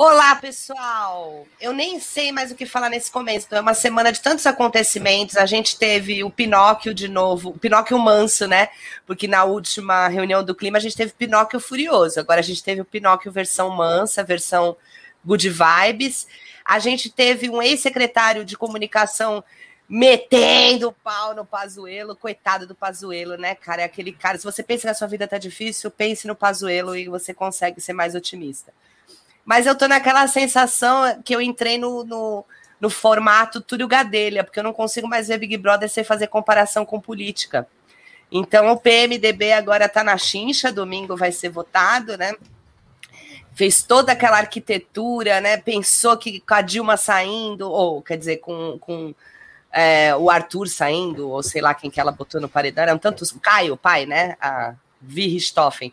[0.00, 1.44] Olá, pessoal!
[1.60, 3.52] Eu nem sei mais o que falar nesse começo.
[3.52, 5.36] É uma semana de tantos acontecimentos.
[5.36, 8.68] A gente teve o Pinóquio de novo, o Pinóquio manso, né?
[9.04, 12.20] Porque na última reunião do clima a gente teve Pinóquio furioso.
[12.20, 14.76] Agora a gente teve o Pinóquio versão mansa, versão
[15.24, 16.28] good vibes.
[16.64, 19.42] A gente teve um ex-secretário de comunicação
[19.88, 23.82] metendo o pau no Pazuelo, coitado do Pazuelo, né, cara?
[23.82, 24.38] É aquele cara.
[24.38, 27.80] Se você pensa que a sua vida tá difícil, pense no Pazuelo e você consegue
[27.80, 28.72] ser mais otimista.
[29.48, 32.44] Mas eu tô naquela sensação que eu entrei no, no,
[32.78, 36.84] no formato Túlio Gadelha, porque eu não consigo mais ver Big Brother sem fazer comparação
[36.84, 37.66] com política.
[38.30, 42.34] Então o PMDB agora está na chincha, domingo vai ser votado, né?
[43.54, 45.56] Fez toda aquela arquitetura, né?
[45.56, 49.14] Pensou que com a Dilma saindo, ou quer dizer, com, com
[49.72, 53.34] é, o Arthur saindo, ou sei lá quem que ela botou no paredão, eram tantos.
[53.40, 54.36] Caio, pai, né?
[54.42, 55.90] A Vi Richthofen.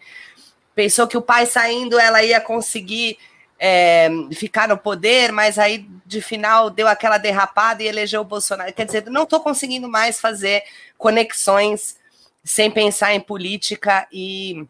[0.76, 3.18] Pensou que o pai saindo ela ia conseguir
[3.60, 8.74] é, ficar no poder, mas aí de final deu aquela derrapada e elegeu o Bolsonaro.
[8.74, 10.64] Quer dizer, não estou conseguindo mais fazer
[10.98, 11.98] conexões
[12.44, 14.66] sem pensar em política e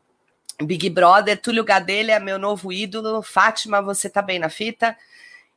[0.62, 1.40] Big Brother.
[1.42, 3.22] Túlio Gadelha, é meu novo ídolo.
[3.22, 4.96] Fátima, você tá bem na fita?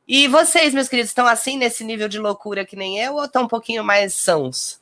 [0.07, 3.43] E vocês, meus queridos, estão assim nesse nível de loucura que nem eu ou estão
[3.43, 4.81] um pouquinho mais sãos?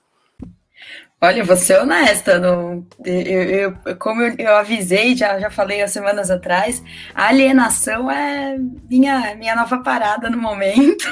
[1.19, 5.87] Olha, vou ser honesta, não, eu, eu, como eu, eu, avisei, já, já falei há
[5.87, 6.83] semanas atrás,
[7.15, 8.55] a alienação é
[8.87, 11.05] minha, minha nova parada no momento.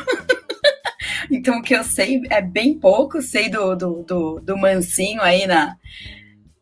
[1.32, 5.48] então, o que eu sei é bem pouco, sei do, do, do, do mansinho aí
[5.48, 5.76] na,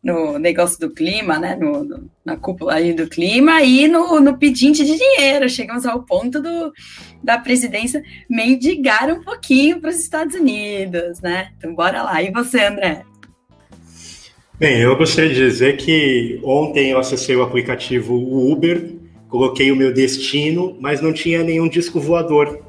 [0.02, 1.54] no negócio do clima, né?
[1.54, 5.50] No, no, na cúpula aí do clima e no, no pedinte de dinheiro.
[5.50, 6.72] Chegamos ao ponto do,
[7.22, 11.52] da presidência mendigar um pouquinho para os Estados Unidos, né?
[11.58, 12.22] Então, bora lá.
[12.22, 13.04] E você, André?
[14.56, 18.88] Bem, eu gostaria de dizer que ontem eu acessei o aplicativo Uber,
[19.28, 22.62] coloquei o meu destino, mas não tinha nenhum disco voador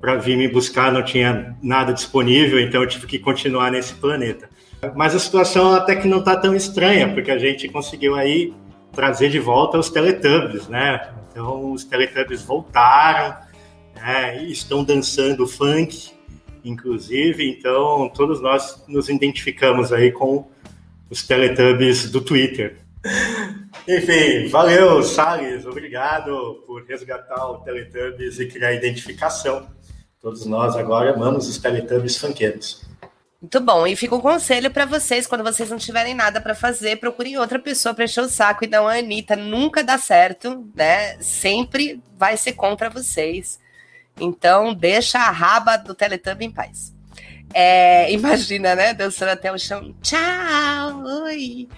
[0.00, 4.50] para vir me buscar, não tinha nada disponível, então eu tive que continuar nesse planeta.
[4.96, 8.52] Mas a situação até que não está tão estranha, porque a gente conseguiu aí
[8.90, 11.12] trazer de volta os Teletubbies, né?
[11.30, 13.36] Então os Teletubbies voltaram,
[13.94, 14.42] né?
[14.46, 16.10] estão dançando funk,
[16.64, 20.48] inclusive, então todos nós nos identificamos aí com
[21.10, 22.78] os Teletubbies do Twitter.
[23.88, 25.66] Enfim, valeu, Salles.
[25.66, 29.68] Obrigado por resgatar o Teletubbies e criar identificação.
[30.20, 32.88] Todos nós agora amamos os Teletubbies funkeiros.
[33.40, 33.86] Muito bom.
[33.86, 37.58] E fica um conselho para vocês, quando vocês não tiverem nada para fazer, procurem outra
[37.58, 39.34] pessoa para encher o saco e não a Anitta.
[39.34, 41.16] Nunca dá certo, né?
[41.22, 43.58] Sempre vai ser contra vocês.
[44.20, 46.94] Então, deixa a raba do Teletubby em paz.
[47.52, 48.94] É, imagina, né?
[48.94, 49.94] Dançando até o chão.
[50.02, 51.02] Tchau!
[51.24, 51.68] Oi!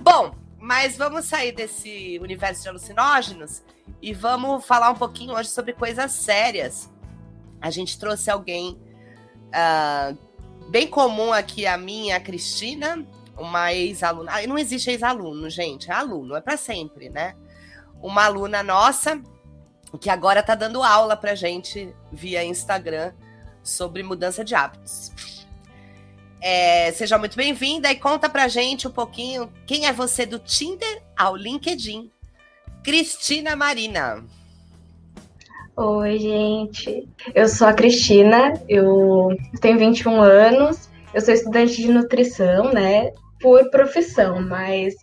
[0.00, 3.62] Bom, mas vamos sair desse universo de alucinógenos
[4.00, 6.90] e vamos falar um pouquinho hoje sobre coisas sérias.
[7.60, 8.78] A gente trouxe alguém
[9.48, 10.16] uh,
[10.70, 13.04] bem comum aqui, a minha, a Cristina,
[13.36, 14.32] uma ex-aluna.
[14.32, 17.34] Ah, não existe ex-aluno, gente, é aluno, é para sempre, né?
[18.00, 19.20] Uma aluna nossa
[20.00, 23.12] que agora tá dando aula pra gente via Instagram
[23.68, 25.12] sobre mudança de hábitos.
[26.40, 31.02] É, seja muito bem-vinda e conta pra gente um pouquinho quem é você do Tinder
[31.16, 32.10] ao LinkedIn.
[32.84, 34.24] Cristina Marina.
[35.76, 37.08] Oi, gente.
[37.34, 43.10] Eu sou a Cristina, eu tenho 21 anos, eu sou estudante de nutrição, né?
[43.40, 44.94] Por profissão, mas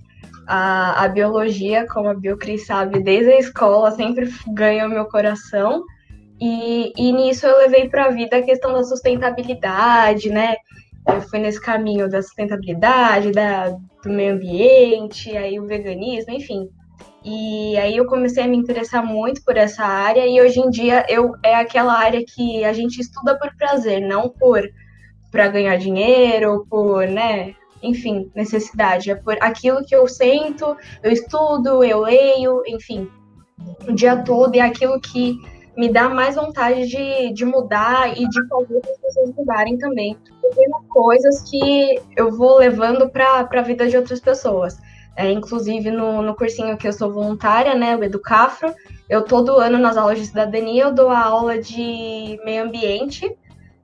[0.48, 5.84] a, a biologia, como a Biocris sabe, desde a escola sempre ganha o meu coração.
[6.46, 10.58] E, e nisso eu levei para a vida a questão da sustentabilidade, né?
[11.08, 16.70] Eu fui nesse caminho da sustentabilidade, da, do meio ambiente, aí o veganismo, enfim.
[17.24, 21.06] E aí eu comecei a me interessar muito por essa área e hoje em dia
[21.08, 24.70] eu é aquela área que a gente estuda por prazer, não por
[25.32, 31.86] para ganhar dinheiro, por, né, enfim, necessidade, é por aquilo que eu sinto, eu estudo,
[31.86, 33.10] eu leio, enfim,
[33.88, 35.38] o dia todo é aquilo que
[35.76, 40.18] me dá mais vontade de, de mudar e de fazer as pessoas mudarem também.
[40.42, 44.80] Pequenas coisas que eu vou levando para a vida de outras pessoas.
[45.16, 48.74] É, inclusive no, no cursinho que eu sou voluntária, né, o Educafro,
[49.08, 53.32] eu todo ano nas aulas de cidadania eu dou a aula de meio ambiente,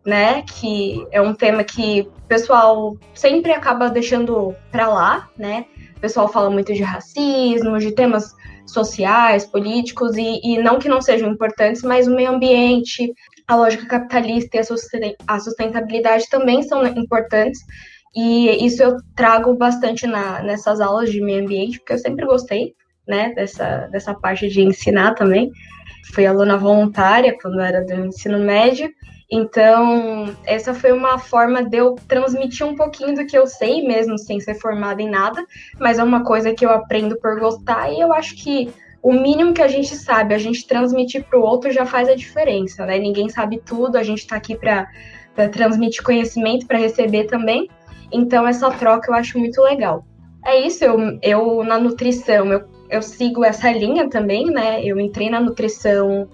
[0.03, 5.65] né, que é um tema que o pessoal sempre acaba deixando para lá, né,
[5.95, 8.33] o pessoal fala muito de racismo, de temas
[8.71, 13.13] sociais, políticos, e, e não que não sejam importantes, mas o meio ambiente,
[13.47, 17.59] a lógica capitalista e a sustentabilidade também são importantes.
[18.15, 22.73] E isso eu trago bastante na, nessas aulas de meio ambiente, porque eu sempre gostei,
[23.07, 25.51] né, dessa, dessa parte de ensinar também.
[26.13, 28.89] fui aluna voluntária quando era do ensino médio,
[29.31, 34.17] então essa foi uma forma de eu transmitir um pouquinho do que eu sei, mesmo
[34.17, 35.45] sem ser formada em nada,
[35.79, 39.53] mas é uma coisa que eu aprendo por gostar e eu acho que o mínimo
[39.53, 42.97] que a gente sabe, a gente transmitir para o outro já faz a diferença, né?
[42.97, 44.87] Ninguém sabe tudo, a gente está aqui para
[45.51, 47.69] transmitir conhecimento, para receber também.
[48.11, 50.05] Então, essa troca eu acho muito legal.
[50.45, 54.83] É isso, eu, eu na nutrição, eu, eu sigo essa linha também, né?
[54.83, 56.27] Eu entrei na nutrição,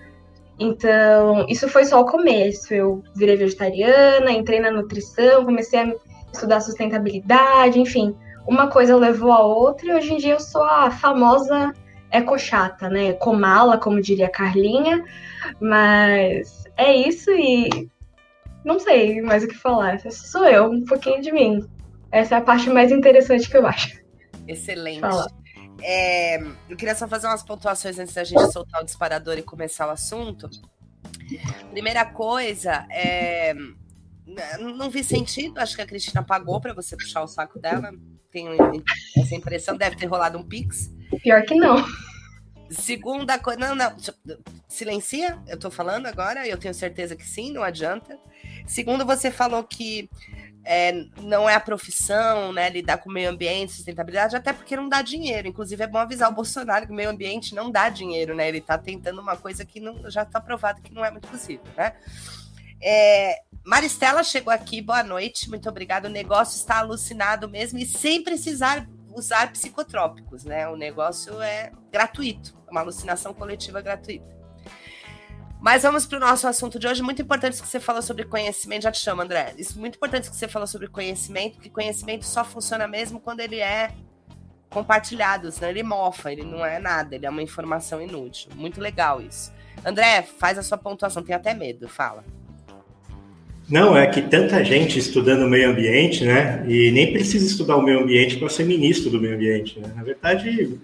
[0.59, 2.73] então isso foi só o começo.
[2.73, 5.93] Eu virei vegetariana, entrei na nutrição, comecei a
[6.33, 8.15] estudar sustentabilidade, enfim.
[8.47, 11.73] Uma coisa levou a outra e hoje em dia eu sou a famosa
[12.11, 13.13] ecochata, né?
[13.13, 15.03] Comala, como diria a Carlinha.
[15.59, 17.89] Mas é isso e
[18.63, 19.95] não sei mais o que falar.
[19.95, 21.65] Essa sou eu, um pouquinho de mim.
[22.11, 23.99] Essa é a parte mais interessante que eu acho.
[24.47, 25.01] Excelente.
[25.87, 29.85] É, eu queria só fazer umas pontuações antes da gente soltar o disparador e começar
[29.85, 30.49] o assunto.
[31.69, 33.53] Primeira coisa, é,
[34.59, 37.91] não vi sentido, acho que a Cristina pagou para você puxar o saco dela.
[38.31, 38.51] Tenho
[39.15, 40.91] essa impressão, deve ter rolado um pix.
[41.21, 41.85] Pior que não.
[42.71, 43.59] Segunda coisa.
[43.59, 43.95] Não, não.
[44.67, 48.17] Silencia, eu tô falando agora, eu tenho certeza que sim, não adianta.
[48.65, 50.09] Segundo, você falou que
[50.65, 52.69] é, não é a profissão, né?
[52.69, 55.47] Lidar com o meio ambiente, sustentabilidade, até porque não dá dinheiro.
[55.47, 58.47] Inclusive, é bom avisar o Bolsonaro que o meio ambiente não dá dinheiro, né?
[58.47, 61.65] Ele está tentando uma coisa que não, já está provado que não é muito possível,
[61.77, 61.93] né?
[62.81, 66.07] É, Maristela chegou aqui, boa noite, muito obrigada.
[66.07, 70.67] O negócio está alucinado mesmo e sem precisar usar psicotrópicos, né?
[70.67, 74.34] O negócio é gratuito, é uma alucinação coletiva gratuita.
[75.61, 77.01] Mas vamos para o nosso assunto de hoje.
[77.01, 78.83] Muito importante que você falou sobre conhecimento.
[78.83, 79.53] Já te chamo, André.
[79.57, 83.59] Isso muito importante que você falou sobre conhecimento, que conhecimento só funciona mesmo quando ele
[83.59, 83.91] é
[84.69, 88.51] compartilhado, senão ele mofa, ele não é nada, ele é uma informação inútil.
[88.55, 89.53] Muito legal isso.
[89.85, 92.25] André, faz a sua pontuação, tem até medo, fala.
[93.69, 96.63] Não, é que tanta gente estudando o meio ambiente, né?
[96.67, 99.79] E nem precisa estudar o meio ambiente para ser ministro do meio ambiente.
[99.79, 99.91] Né?
[99.95, 100.77] Na verdade,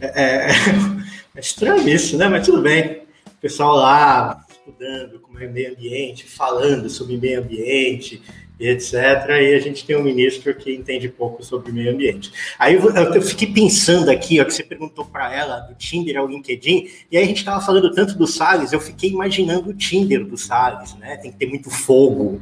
[0.00, 0.48] é, é,
[1.36, 2.28] é estranho isso, né?
[2.28, 3.03] Mas tudo bem
[3.44, 8.22] pessoal lá estudando como é meio ambiente, falando sobre meio ambiente
[8.58, 8.94] e etc.
[8.94, 12.32] E a gente tem um ministro que entende pouco sobre meio ambiente.
[12.58, 16.26] Aí eu, eu fiquei pensando aqui, ó, que você perguntou para ela do Tinder ao
[16.26, 20.24] LinkedIn, e aí a gente estava falando tanto do Salles, eu fiquei imaginando o Tinder
[20.24, 21.18] do Salles, né?
[21.18, 22.40] Tem que ter muito fogo,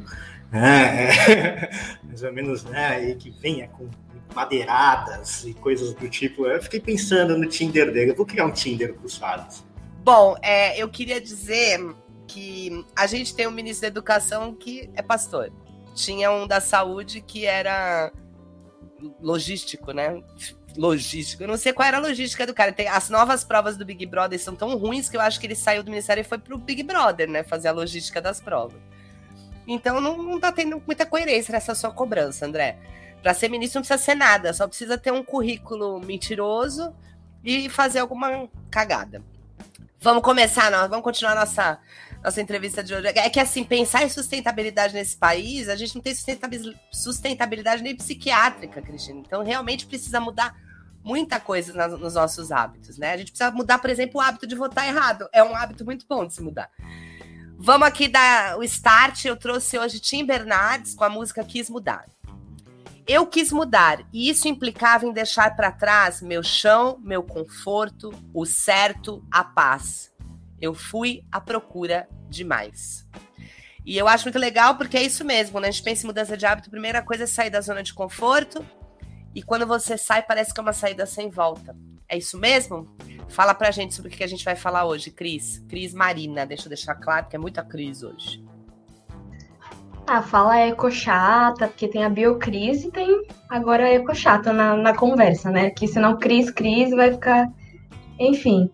[0.53, 1.69] né?
[2.05, 3.11] Mais ou menos, né?
[3.11, 3.89] E que venha com
[4.33, 6.47] madeiradas e coisas do tipo.
[6.47, 8.13] Eu fiquei pensando no Tinder dele.
[8.13, 9.65] Eu vou criar um Tinder com o Salles.
[10.03, 11.79] Bom, é, eu queria dizer
[12.27, 15.53] que a gente tem um ministro da Educação que é pastor.
[15.95, 18.11] Tinha um da saúde que era
[19.21, 20.21] logístico, né?
[20.77, 21.45] Logístico.
[21.45, 22.73] Eu não sei qual era a logística do cara.
[22.73, 25.55] Tem, as novas provas do Big Brother são tão ruins que eu acho que ele
[25.55, 27.45] saiu do ministério e foi pro Big Brother, né?
[27.45, 28.81] Fazer a logística das provas.
[29.69, 32.77] Então não, não tá tendo muita coerência nessa sua cobrança, André.
[33.23, 36.93] Para ser ministro não precisa ser nada, só precisa ter um currículo mentiroso
[37.45, 39.23] e fazer alguma cagada.
[40.03, 41.79] Vamos começar, não, vamos continuar nossa,
[42.25, 43.07] nossa entrevista de hoje.
[43.07, 46.13] É que, assim, pensar em sustentabilidade nesse país, a gente não tem
[46.91, 49.21] sustentabilidade nem psiquiátrica, Cristina.
[49.21, 50.57] Então, realmente precisa mudar
[51.05, 53.13] muita coisa nos nossos hábitos, né?
[53.13, 55.29] A gente precisa mudar, por exemplo, o hábito de votar errado.
[55.33, 56.69] É um hábito muito bom de se mudar.
[57.57, 59.25] Vamos aqui dar o start.
[59.25, 62.07] Eu trouxe hoje Tim Bernardes com a música Quis Mudar.
[63.07, 68.47] Eu quis mudar e isso implicava em deixar para trás meu chão, meu conforto, o
[68.47, 70.13] certo, a paz.
[70.61, 73.05] Eu fui à procura de mais.
[73.85, 75.67] E eu acho muito legal porque é isso mesmo, né?
[75.67, 77.93] A gente pensa em mudança de hábito, a primeira coisa é sair da zona de
[77.93, 78.65] conforto.
[79.35, 81.75] E quando você sai, parece que é uma saída sem volta.
[82.09, 82.95] É isso mesmo?
[83.29, 85.59] Fala pra gente sobre o que a gente vai falar hoje, Cris.
[85.69, 88.45] Cris Marina, deixa eu deixar claro que é muita Cris hoje.
[90.07, 94.95] A fala é ecochata, porque tem a biocrise e tem agora a ecochata na, na
[94.95, 95.71] conversa, né?
[95.71, 97.49] Que senão cris, crise vai ficar.
[98.19, 98.69] Enfim.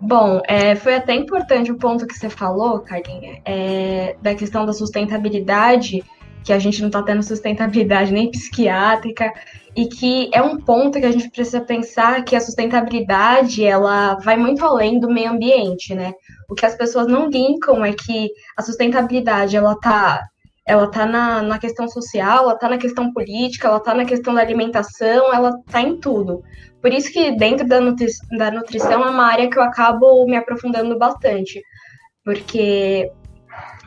[0.00, 4.72] Bom, é, foi até importante o ponto que você falou, Carlinha, é, da questão da
[4.72, 6.04] sustentabilidade,
[6.44, 9.32] que a gente não está tendo sustentabilidade nem psiquiátrica,
[9.74, 14.36] e que é um ponto que a gente precisa pensar que a sustentabilidade ela vai
[14.36, 16.12] muito além do meio ambiente, né?
[16.48, 20.22] O que as pessoas não linkam é que a sustentabilidade ela tá
[20.66, 24.34] ela está na, na questão social, ela está na questão política, ela está na questão
[24.34, 26.42] da alimentação, ela está em tudo.
[26.82, 30.36] Por isso que dentro da, nutri da nutrição é uma área que eu acabo me
[30.36, 31.62] aprofundando bastante,
[32.24, 33.10] porque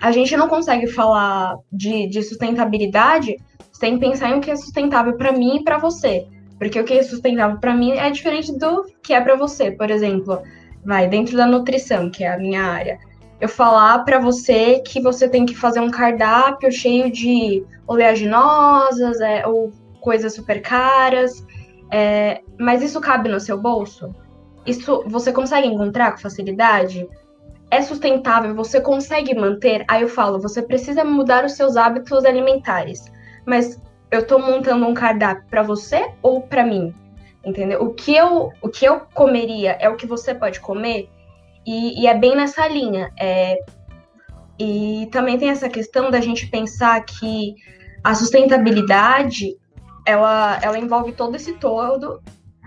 [0.01, 3.35] a gente não consegue falar de, de sustentabilidade
[3.73, 6.27] sem pensar em o que é sustentável para mim e para você.
[6.57, 9.71] Porque o que é sustentável para mim é diferente do que é para você.
[9.71, 10.41] Por exemplo,
[10.83, 12.97] vai, dentro da nutrição, que é a minha área,
[13.39, 19.47] eu falar para você que você tem que fazer um cardápio cheio de oleaginosas é,
[19.47, 21.45] ou coisas super caras,
[21.91, 24.13] é, mas isso cabe no seu bolso?
[24.65, 27.07] Isso você consegue encontrar com facilidade?
[27.71, 28.53] É sustentável?
[28.55, 29.85] Você consegue manter?
[29.87, 33.05] Aí eu falo, você precisa mudar os seus hábitos alimentares.
[33.45, 33.79] Mas
[34.11, 36.93] eu estou montando um cardápio para você ou para mim?
[37.43, 37.81] Entendeu?
[37.83, 41.09] O que eu, o que eu comeria é o que você pode comer?
[41.65, 43.11] E, e é bem nessa linha.
[43.19, 43.57] É,
[44.59, 47.55] e também tem essa questão da gente pensar que
[48.03, 49.55] a sustentabilidade
[50.05, 52.21] ela, ela envolve todo esse todo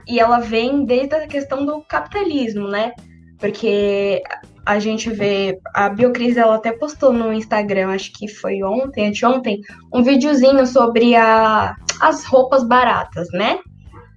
[0.06, 2.92] e ela vem desde a questão do capitalismo, né?
[3.38, 4.22] Porque
[4.64, 9.60] a gente vê, a Biocris ela até postou no Instagram, acho que foi ontem, anteontem,
[9.92, 13.58] um videozinho sobre a, as roupas baratas, né?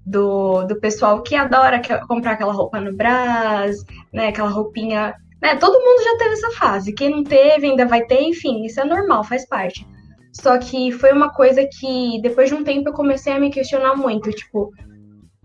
[0.05, 3.83] Do, do pessoal que adora comprar aquela roupa no Brás,
[4.13, 4.27] né?
[4.27, 5.15] Aquela roupinha.
[5.41, 5.55] Né?
[5.55, 6.93] Todo mundo já teve essa fase.
[6.93, 9.85] Quem não teve, ainda vai ter, enfim, isso é normal, faz parte.
[10.31, 13.95] Só que foi uma coisa que, depois de um tempo, eu comecei a me questionar
[13.95, 14.29] muito.
[14.31, 14.71] Tipo,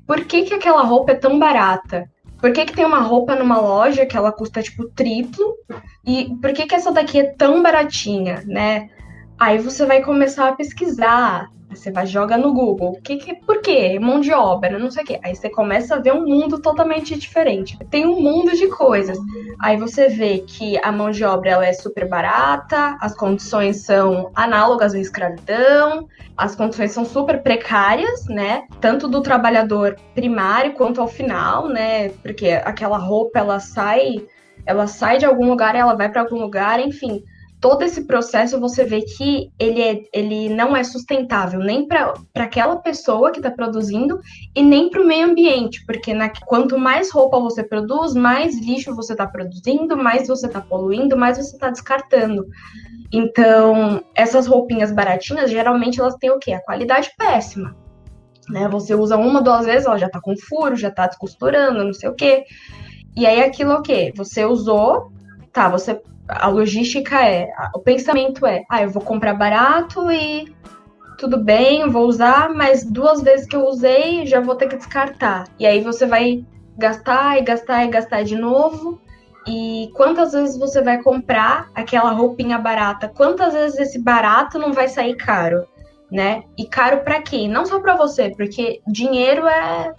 [0.07, 2.11] por que, que aquela roupa é tão barata?
[2.41, 5.55] Por que, que tem uma roupa numa loja que ela custa, tipo, triplo?
[6.05, 8.89] E por que, que essa daqui é tão baratinha, né?
[9.39, 12.99] Aí você vai começar a pesquisar, você vai joga no Google.
[13.03, 13.99] Que, que, por quê?
[13.99, 15.21] Mão de obra, não sei o quê.
[15.23, 17.79] Aí você começa a ver um mundo totalmente diferente.
[17.91, 19.19] Tem um mundo de coisas.
[19.61, 24.31] Aí você vê que a mão de obra ela é super barata, as condições são
[24.35, 28.65] análogas à escravidão, as condições são super precárias, né?
[28.81, 32.09] Tanto do trabalhador primário quanto ao final, né?
[32.23, 34.27] Porque aquela roupa ela sai,
[34.67, 37.23] ela sai de algum lugar, ela vai para algum lugar, enfim
[37.61, 42.77] todo esse processo você vê que ele, é, ele não é sustentável nem para aquela
[42.77, 44.19] pessoa que está produzindo
[44.57, 48.97] e nem para o meio ambiente, porque na, quanto mais roupa você produz, mais lixo
[48.97, 52.47] você está produzindo, mais você está poluindo, mais você está descartando.
[53.13, 56.53] Então, essas roupinhas baratinhas, geralmente elas têm o quê?
[56.53, 57.77] A qualidade péssima.
[58.49, 58.69] Né?
[58.69, 62.09] Você usa uma, duas vezes, ela já está com furo, já está descosturando, não sei
[62.09, 62.45] o quê.
[63.17, 64.13] E aí aquilo o quê?
[64.17, 65.13] Você usou,
[65.53, 70.55] tá, você a logística é, o pensamento é, ah, eu vou comprar barato e
[71.19, 75.45] tudo bem, vou usar, mas duas vezes que eu usei já vou ter que descartar.
[75.59, 76.45] E aí você vai
[76.79, 79.01] gastar e gastar e gastar de novo.
[79.47, 83.09] E quantas vezes você vai comprar aquela roupinha barata?
[83.09, 85.67] Quantas vezes esse barato não vai sair caro,
[86.11, 86.45] né?
[86.57, 87.49] E caro para quem?
[87.49, 89.95] Não só para você, porque dinheiro é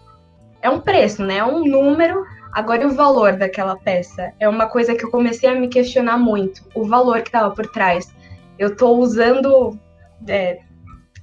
[0.61, 1.37] é um preço, né?
[1.37, 5.55] É um número Agora, o valor daquela peça é uma coisa que eu comecei a
[5.55, 6.61] me questionar muito.
[6.75, 8.13] O valor que estava por trás.
[8.59, 9.79] Eu estou usando.
[10.27, 10.59] É,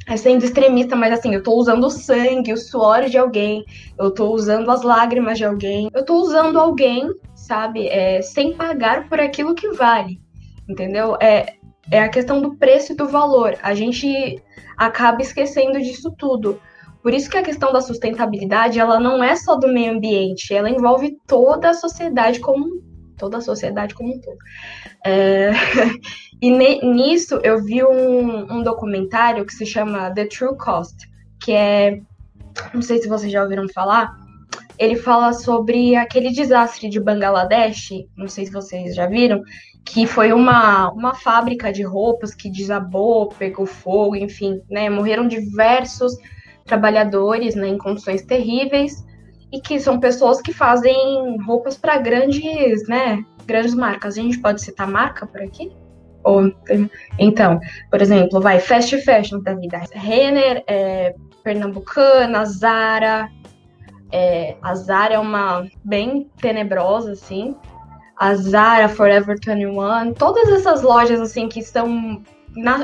[0.09, 3.63] é, sendo extremista, mas assim, eu estou usando o sangue, o suor de alguém,
[3.99, 9.07] eu estou usando as lágrimas de alguém, eu estou usando alguém, sabe, é, sem pagar
[9.07, 10.19] por aquilo que vale,
[10.67, 11.15] entendeu?
[11.21, 11.55] É,
[11.91, 13.55] é a questão do preço e do valor.
[13.63, 14.43] A gente
[14.77, 16.61] acaba esquecendo disso tudo.
[17.03, 20.71] Por isso que a questão da sustentabilidade, ela não é só do meio ambiente, ela
[20.71, 22.83] envolve toda a sociedade como
[23.17, 24.39] toda a sociedade como um todo.
[25.05, 25.51] É...
[26.41, 30.97] e nisso eu vi um, um documentário que se chama The True Cost,
[31.43, 32.01] que é,
[32.73, 34.17] não sei se vocês já ouviram falar,
[34.79, 39.43] ele fala sobre aquele desastre de Bangladesh, não sei se vocês já viram,
[39.85, 46.17] que foi uma, uma fábrica de roupas que desabou, pegou fogo, enfim, né, morreram diversos
[46.69, 49.05] trabalhadores né, em condições terríveis
[49.51, 54.17] e que são pessoas que fazem roupas para grandes, né, grandes marcas.
[54.17, 55.73] A gente pode citar marca por aqui?
[56.23, 56.53] Ou,
[57.19, 57.59] então,
[57.91, 59.81] por exemplo, vai fast fashion da vida.
[59.93, 63.31] Renner, é, Pernambucana, Zara.
[64.13, 67.57] É, a Zara é uma bem tenebrosa, assim.
[68.17, 72.23] A Zara, Forever 21, todas essas lojas, assim, que são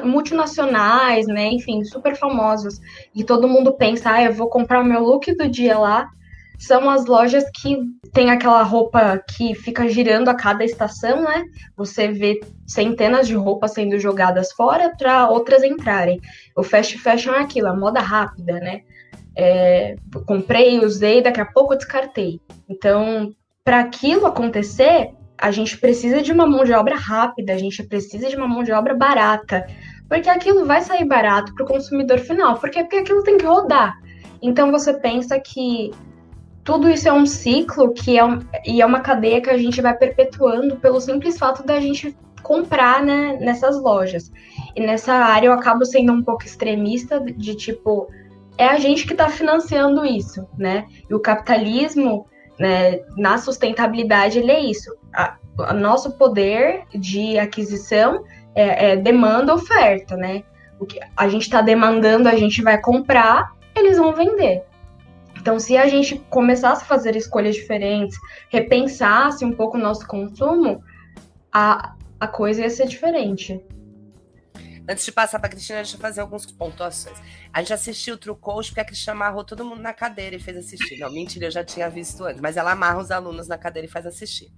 [0.04, 1.48] multinacionais, né?
[1.48, 2.80] Enfim, super famosos.
[3.14, 6.08] E todo mundo pensa, ah, eu vou comprar o meu look do dia lá.
[6.58, 7.76] São as lojas que
[8.12, 11.44] tem aquela roupa que fica girando a cada estação, né?
[11.76, 16.20] Você vê centenas de roupas sendo jogadas fora para outras entrarem.
[16.56, 18.82] O fast fashion é aquilo, a moda rápida, né?
[19.36, 22.40] É, comprei, usei, daqui a pouco descartei.
[22.68, 23.32] Então,
[23.64, 28.28] para aquilo acontecer, a gente precisa de uma mão de obra rápida, a gente precisa
[28.28, 29.66] de uma mão de obra barata,
[30.08, 33.98] porque aquilo vai sair barato para o consumidor final, porque, porque aquilo tem que rodar.
[34.40, 35.90] Então você pensa que
[36.62, 39.80] tudo isso é um ciclo que é um, e é uma cadeia que a gente
[39.82, 44.30] vai perpetuando pelo simples fato da gente comprar né, nessas lojas.
[44.76, 48.08] E nessa área eu acabo sendo um pouco extremista de tipo
[48.56, 50.86] é a gente que está financiando isso, né?
[51.10, 52.26] E o capitalismo
[52.58, 54.94] né, na sustentabilidade ele é isso.
[55.58, 60.42] O nosso poder de aquisição é, é demanda oferta, né?
[60.78, 64.64] O que a gente está demandando, a gente vai comprar, eles vão vender.
[65.40, 68.18] Então, se a gente começasse a fazer escolhas diferentes,
[68.48, 70.82] repensasse um pouco o nosso consumo,
[71.52, 73.62] a, a coisa ia ser diferente.
[74.88, 77.16] Antes de passar para a Cristina, deixa eu fazer algumas pontuações.
[77.52, 80.58] A gente assistiu o Coach porque a Cristina amarrou todo mundo na cadeira e fez
[80.58, 80.98] assistir.
[80.98, 83.90] Não, mentira, eu já tinha visto antes, mas ela amarra os alunos na cadeira e
[83.90, 84.52] faz assistir.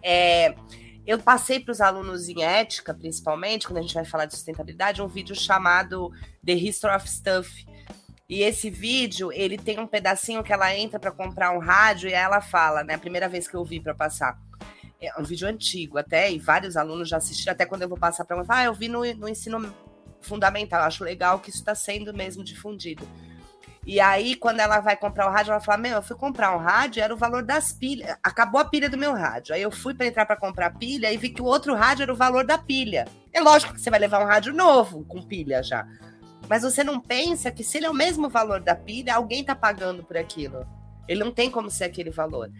[0.00, 0.54] É,
[1.04, 5.02] eu passei para os alunos em ética, principalmente, quando a gente vai falar de sustentabilidade,
[5.02, 6.10] um vídeo chamado
[6.44, 7.66] The History of Stuff.
[8.28, 12.12] E esse vídeo, ele tem um pedacinho que ela entra para comprar um rádio e
[12.12, 12.94] ela fala, né?
[12.94, 14.38] A primeira vez que eu vi para passar
[15.06, 18.24] é um vídeo antigo até, e vários alunos já assistiram, até quando eu vou passar
[18.24, 19.74] para um, ah, eu vi no, no ensino
[20.20, 23.06] fundamental, acho legal que isso está sendo mesmo difundido.
[23.86, 26.58] E aí, quando ela vai comprar o rádio, ela fala: Meu, eu fui comprar um
[26.58, 28.16] rádio, era o valor das pilhas.
[28.22, 29.54] Acabou a pilha do meu rádio.
[29.54, 32.12] Aí eu fui para entrar para comprar pilha e vi que o outro rádio era
[32.12, 33.06] o valor da pilha.
[33.30, 35.86] É lógico que você vai levar um rádio novo, com pilha já.
[36.48, 39.54] Mas você não pensa que se ele é o mesmo valor da pilha, alguém está
[39.54, 40.66] pagando por aquilo.
[41.06, 42.50] Ele não tem como ser aquele valor.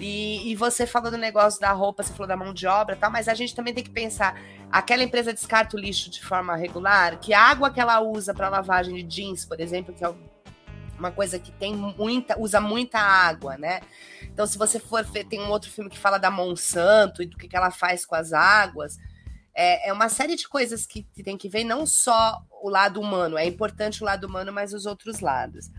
[0.00, 3.10] E, e, você falou do negócio da roupa, você falou da mão de obra, tá?
[3.10, 4.40] Mas a gente também tem que pensar:
[4.70, 8.48] aquela empresa descarta o lixo de forma regular, que a água que ela usa para
[8.48, 10.14] lavagem de jeans, por exemplo, que é
[10.98, 13.80] uma coisa que tem muita, usa muita água, né?
[14.22, 17.36] Então, se você for ver, tem um outro filme que fala da Monsanto e do
[17.36, 18.98] que, que ela faz com as águas.
[19.54, 23.00] É, é uma série de coisas que, que tem que ver, não só o lado
[23.00, 25.70] humano, é importante o lado humano, mas os outros lados.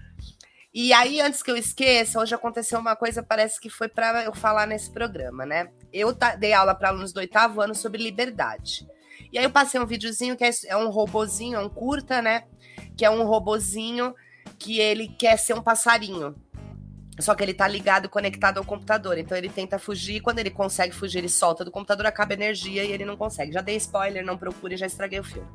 [0.72, 4.34] E aí, antes que eu esqueça, hoje aconteceu uma coisa, parece que foi para eu
[4.36, 5.70] falar nesse programa, né?
[5.92, 8.88] Eu dei aula para alunos do oitavo ano sobre liberdade.
[9.34, 12.44] E aí eu passei um videozinho que é, é um robozinho, é um curta, né?
[12.96, 14.14] Que é um robozinho
[14.60, 16.36] que ele quer ser um passarinho.
[17.20, 19.18] Só que ele tá ligado, conectado ao computador.
[19.18, 20.22] Então ele tenta fugir.
[20.22, 23.52] Quando ele consegue fugir, ele solta do computador, acaba energia e ele não consegue.
[23.52, 25.48] Já dei spoiler, não procure, já estraguei o filme.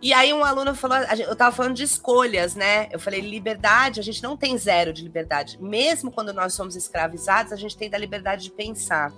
[0.00, 2.88] E aí um aluno falou, eu tava falando de escolhas, né?
[2.90, 5.58] Eu falei, liberdade, a gente não tem zero de liberdade.
[5.62, 9.12] Mesmo quando nós somos escravizados, a gente tem da liberdade de pensar.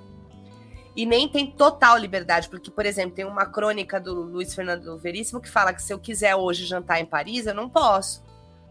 [0.96, 5.40] E nem tem total liberdade, porque, por exemplo, tem uma crônica do Luiz Fernando Veríssimo
[5.40, 8.22] que fala que se eu quiser hoje jantar em Paris, eu não posso.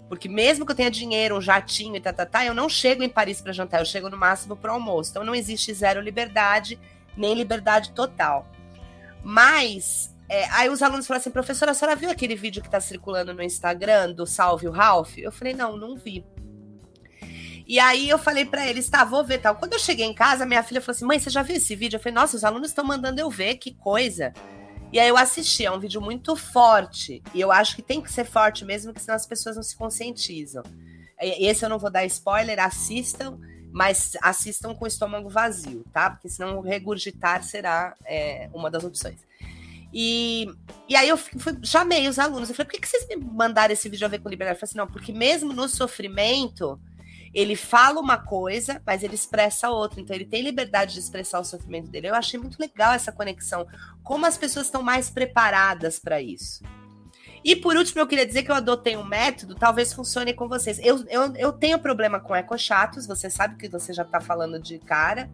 [0.08, 3.04] Porque mesmo que eu tenha dinheiro, um jatinho e tá, tá, tá eu não chego
[3.04, 5.10] em Paris para jantar, eu chego no máximo para almoço.
[5.10, 6.80] Então não existe zero liberdade,
[7.18, 8.48] nem liberdade total.
[9.24, 12.82] Mas é, aí os alunos falaram assim, professora, a senhora viu aquele vídeo que está
[12.82, 15.20] circulando no Instagram do Salve o Ralph?
[15.20, 16.26] Eu falei, não, não vi.
[17.68, 19.56] E aí eu falei para eles, tá, vou ver tal.
[19.56, 21.98] Quando eu cheguei em casa, minha filha falou assim, mãe, você já viu esse vídeo?
[21.98, 24.34] Eu falei, nossa, os alunos estão mandando eu ver, que coisa.
[24.92, 27.22] E aí eu assisti, é um vídeo muito forte.
[27.32, 29.76] E eu acho que tem que ser forte mesmo, porque senão as pessoas não se
[29.76, 30.64] conscientizam.
[31.22, 33.38] Esse eu não vou dar spoiler, assistam,
[33.72, 36.10] mas assistam com o estômago vazio, tá?
[36.10, 39.20] Porque senão regurgitar será é, uma das opções.
[39.94, 40.48] E,
[40.90, 42.50] e aí eu fui, chamei os alunos.
[42.50, 44.58] Eu falei, por que, que vocês me mandaram esse vídeo a ver com liberdade?
[44.58, 46.80] Eu falei assim, não, porque mesmo no sofrimento,
[47.32, 50.02] ele fala uma coisa, mas ele expressa outra.
[50.02, 52.08] Então ele tem liberdade de expressar o sofrimento dele.
[52.08, 53.68] Eu achei muito legal essa conexão.
[54.04, 56.64] Como as pessoas estão mais preparadas para isso.
[57.44, 60.80] E por último, eu queria dizer que eu adotei um método, talvez funcione com vocês.
[60.80, 64.80] Eu, eu, eu tenho problema com ecochatos, você sabe que você já está falando de
[64.80, 65.30] cara.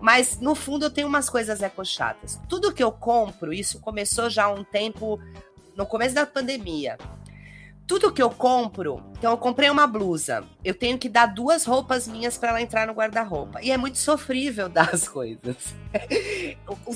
[0.00, 2.40] Mas no fundo eu tenho umas coisas ecochatas.
[2.48, 5.18] Tudo que eu compro, isso começou já há um tempo,
[5.76, 6.96] no começo da pandemia.
[7.86, 12.06] Tudo que eu compro, então eu comprei uma blusa, eu tenho que dar duas roupas
[12.06, 13.62] minhas para ela entrar no guarda-roupa.
[13.62, 15.74] E é muito sofrível dar as coisas.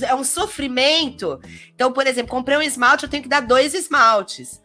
[0.02, 1.40] é um sofrimento.
[1.74, 4.60] Então, por exemplo, comprei um esmalte, eu tenho que dar dois esmaltes.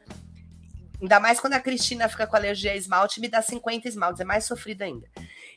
[1.02, 4.26] Ainda mais quando a Cristina fica com alergia a esmalte, me dá 50 esmaltes, é
[4.26, 5.08] mais sofrido ainda.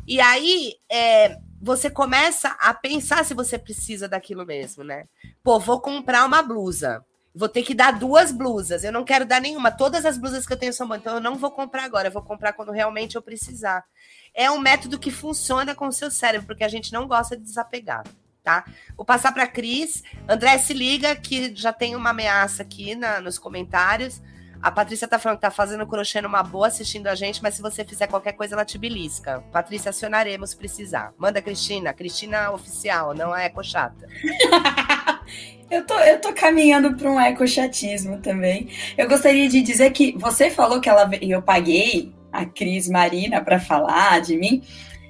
[0.06, 5.04] E aí, é, você começa a pensar se você precisa daquilo mesmo, né?
[5.42, 7.04] Pô, vou comprar uma blusa.
[7.34, 8.82] Vou ter que dar duas blusas.
[8.82, 9.70] Eu não quero dar nenhuma.
[9.70, 11.00] Todas as blusas que eu tenho são boas.
[11.00, 12.08] Então eu não vou comprar agora.
[12.08, 13.84] Eu vou comprar quando realmente eu precisar.
[14.34, 17.42] É um método que funciona com o seu cérebro, porque a gente não gosta de
[17.42, 18.04] desapegar,
[18.42, 18.64] tá?
[18.96, 20.02] Vou passar para Cris.
[20.28, 24.20] André, se liga que já tem uma ameaça aqui na, nos comentários.
[24.62, 27.62] A Patrícia tá falando que tá fazendo crochê numa boa assistindo a gente, mas se
[27.62, 29.42] você fizer qualquer coisa, ela te belisca.
[29.50, 31.14] Patrícia, acionaremos se precisar.
[31.16, 31.94] Manda, Cristina.
[31.94, 34.06] Cristina oficial, não a eco chata.
[35.70, 38.68] eu, tô, eu tô caminhando para um eco chatismo também.
[38.98, 43.58] Eu gostaria de dizer que você falou que ela, eu paguei a Cris Marina para
[43.58, 44.62] falar de mim.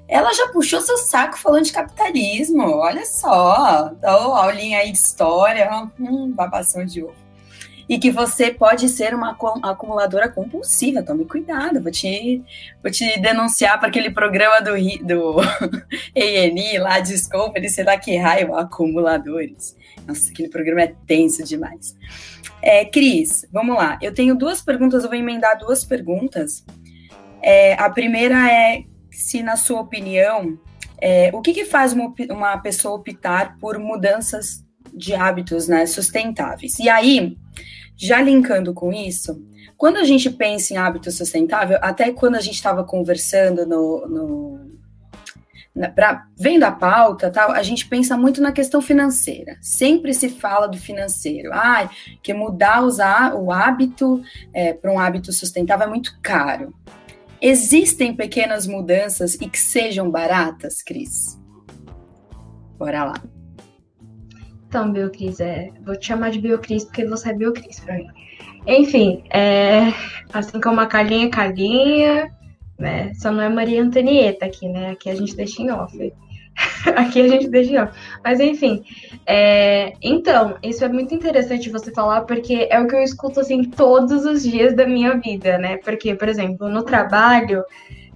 [0.06, 2.62] Ela já puxou seu saco falando de capitalismo.
[2.62, 3.90] Olha só.
[4.00, 5.90] Dá aulinha aí de história.
[5.98, 7.29] Hum, babação de ovo.
[7.90, 11.02] E que você pode ser uma acumuladora compulsiva.
[11.02, 12.40] Tome cuidado, vou te,
[12.80, 14.74] vou te denunciar para aquele programa do,
[15.04, 15.36] do
[16.14, 19.76] ENI lá, Discovery, sei lá que raio, acumuladores.
[20.06, 21.96] Nossa, aquele programa é tenso demais.
[22.62, 23.98] É, Cris, vamos lá.
[24.00, 26.64] Eu tenho duas perguntas, eu vou emendar duas perguntas.
[27.42, 30.56] É, a primeira é se, na sua opinião,
[31.00, 36.78] é, o que, que faz uma, uma pessoa optar por mudanças de hábitos né, sustentáveis?
[36.78, 37.36] E aí,
[38.00, 39.44] já linkando com isso,
[39.76, 44.70] quando a gente pensa em hábito sustentável, até quando a gente estava conversando no, no
[45.94, 49.58] pra, vendo a pauta, tal, a gente pensa muito na questão financeira.
[49.60, 51.50] Sempre se fala do financeiro.
[51.52, 51.90] Ah,
[52.22, 56.74] que mudar usar o hábito é, para um hábito sustentável é muito caro.
[57.40, 61.38] Existem pequenas mudanças e que sejam baratas, Cris?
[62.78, 63.39] Bora lá.
[64.70, 68.06] Então, Biocris, é, vou te chamar de Biocris porque você é Biocris pra mim.
[68.68, 69.92] Enfim, é,
[70.32, 72.32] assim como a Carlinha é Carlinha,
[72.78, 73.12] né?
[73.14, 74.92] Só não é Maria Antonieta aqui, né?
[74.92, 76.12] Aqui a gente deixa em off.
[76.94, 77.92] aqui a gente deixa em off.
[78.22, 78.84] Mas enfim,
[79.26, 83.64] é, então, isso é muito interessante você falar, porque é o que eu escuto assim
[83.64, 85.78] todos os dias da minha vida, né?
[85.78, 87.64] Porque, por exemplo, no trabalho,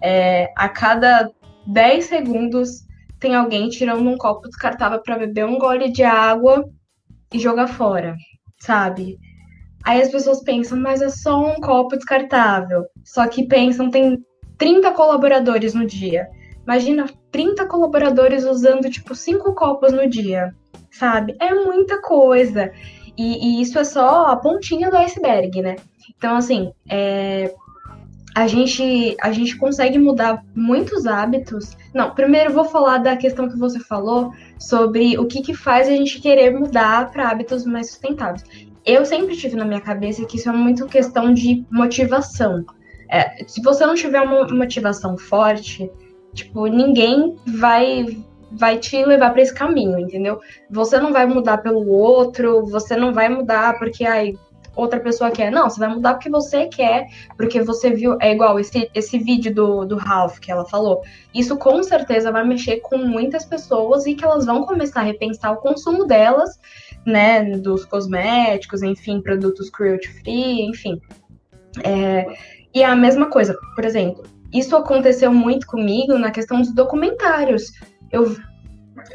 [0.01, 1.33] é, a cada
[1.67, 2.84] 10 segundos
[3.25, 6.63] tem alguém tirando um copo descartável para beber um gole de água
[7.33, 8.15] e jogar fora,
[8.61, 9.19] sabe?
[9.83, 12.85] Aí as pessoas pensam, mas é só um copo descartável.
[13.03, 14.23] Só que pensam, tem
[14.59, 16.29] 30 colaboradores no dia.
[16.65, 20.55] Imagina 30 colaboradores usando, tipo, cinco copos no dia,
[20.91, 21.35] sabe?
[21.41, 22.73] É muita coisa.
[23.17, 25.77] E, e isso é só a pontinha do iceberg, né?
[26.15, 27.55] Então, assim, é,
[28.35, 31.77] a gente, a gente consegue mudar muitos hábitos.
[31.95, 35.93] Não, primeiro vou falar da questão que você falou sobre o que, que faz a
[35.93, 38.45] gente querer mudar para hábitos mais sustentáveis.
[38.85, 42.65] Eu sempre tive na minha cabeça que isso é muito questão de motivação.
[43.09, 45.89] É, se você não tiver uma motivação forte,
[46.35, 48.25] tipo, ninguém vai
[48.57, 50.41] vai te levar para esse caminho, entendeu?
[50.71, 54.35] Você não vai mudar pelo outro, você não vai mudar porque ai,
[54.75, 55.51] outra pessoa quer.
[55.51, 57.07] Não, você vai mudar porque você quer,
[57.37, 58.17] porque você viu.
[58.21, 61.03] É igual esse, esse vídeo do, do Ralph que ela falou.
[61.35, 65.53] Isso com certeza vai mexer com muitas pessoas e que elas vão começar a repensar
[65.53, 66.59] o consumo delas,
[67.07, 67.43] né?
[67.57, 71.01] Dos cosméticos, enfim, produtos cruelty free, enfim.
[71.83, 72.27] É,
[72.75, 77.73] e é a mesma coisa, por exemplo, isso aconteceu muito comigo na questão dos documentários.
[78.11, 78.37] Eu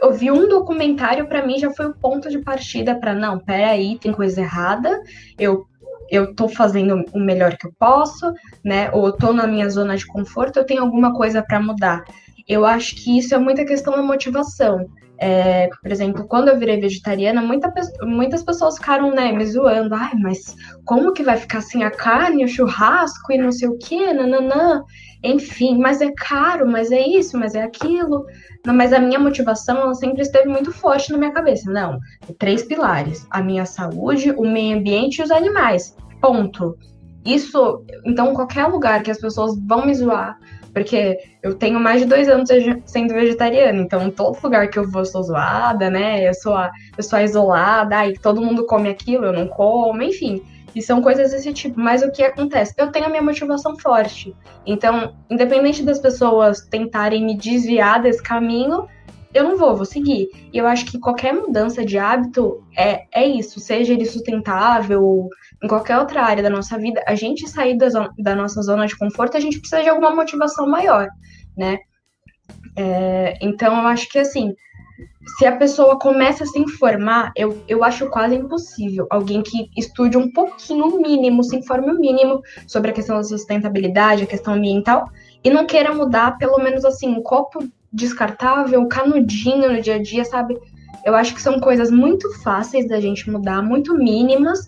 [0.02, 3.97] eu vi um documentário, para mim já foi o ponto de partida para não, peraí,
[3.99, 5.02] tem coisa errada,
[5.38, 5.65] eu
[6.12, 8.34] eu tô fazendo o melhor que eu posso,
[8.65, 8.89] né?
[8.91, 12.04] Ou eu tô na minha zona de conforto, eu tenho alguma coisa para mudar.
[12.47, 14.89] Eu acho que isso é muita questão da motivação.
[15.21, 17.71] É, por exemplo, quando eu virei vegetariana, muita,
[18.04, 19.93] muitas pessoas ficaram né, me zoando.
[19.93, 23.78] Ai, mas como que vai ficar sem a carne, o churrasco e não sei o
[23.78, 24.82] quê, nananã.
[25.23, 28.25] Enfim, mas é caro, mas é isso, mas é aquilo.
[28.65, 31.69] Não, mas a minha motivação ela sempre esteve muito forte na minha cabeça.
[31.71, 31.99] Não,
[32.38, 35.95] três pilares: a minha saúde, o meio ambiente e os animais.
[36.21, 36.77] Ponto.
[37.25, 40.38] Isso, então, qualquer lugar que as pessoas vão me zoar,
[40.73, 42.49] porque eu tenho mais de dois anos
[42.86, 46.27] sendo vegetariana, então todo lugar que eu vou sou zoada, né?
[46.27, 50.41] Eu sou a pessoa isolada, aí todo mundo come aquilo, eu não como, enfim.
[50.80, 51.78] E são coisas desse tipo.
[51.78, 52.74] Mas o que acontece?
[52.78, 54.34] Eu tenho a minha motivação forte.
[54.65, 58.88] Então, independente das pessoas tentarem me desviar desse caminho,
[59.34, 60.30] eu não vou, vou seguir.
[60.54, 65.28] E eu acho que qualquer mudança de hábito é, é isso, seja ele sustentável,
[65.62, 68.88] em qualquer outra área da nossa vida, a gente sair da, zona, da nossa zona
[68.88, 71.10] de conforto, a gente precisa de alguma motivação maior,
[71.58, 71.78] né?
[72.78, 74.56] É, então, eu acho que assim,
[75.38, 80.18] se a pessoa começa a se informar, eu, eu acho quase impossível alguém que estude
[80.18, 84.54] um pouquinho, o mínimo, se informe o mínimo sobre a questão da sustentabilidade, a questão
[84.54, 85.10] ambiental,
[85.44, 90.02] e não queira mudar, pelo menos assim, um copo descartável, um canudinho no dia a
[90.02, 90.58] dia, sabe?
[91.06, 94.68] Eu acho que são coisas muito fáceis da gente mudar, muito mínimas,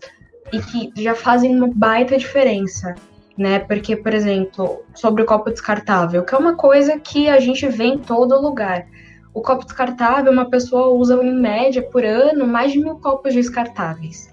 [0.52, 2.95] e que já fazem uma baita diferença,
[3.38, 3.60] né?
[3.60, 7.86] Porque, por exemplo, sobre o copo descartável, que é uma coisa que a gente vê
[7.86, 8.86] em todo lugar.
[9.34, 14.30] O copo descartável, uma pessoa usa em média por ano mais de mil copos descartáveis.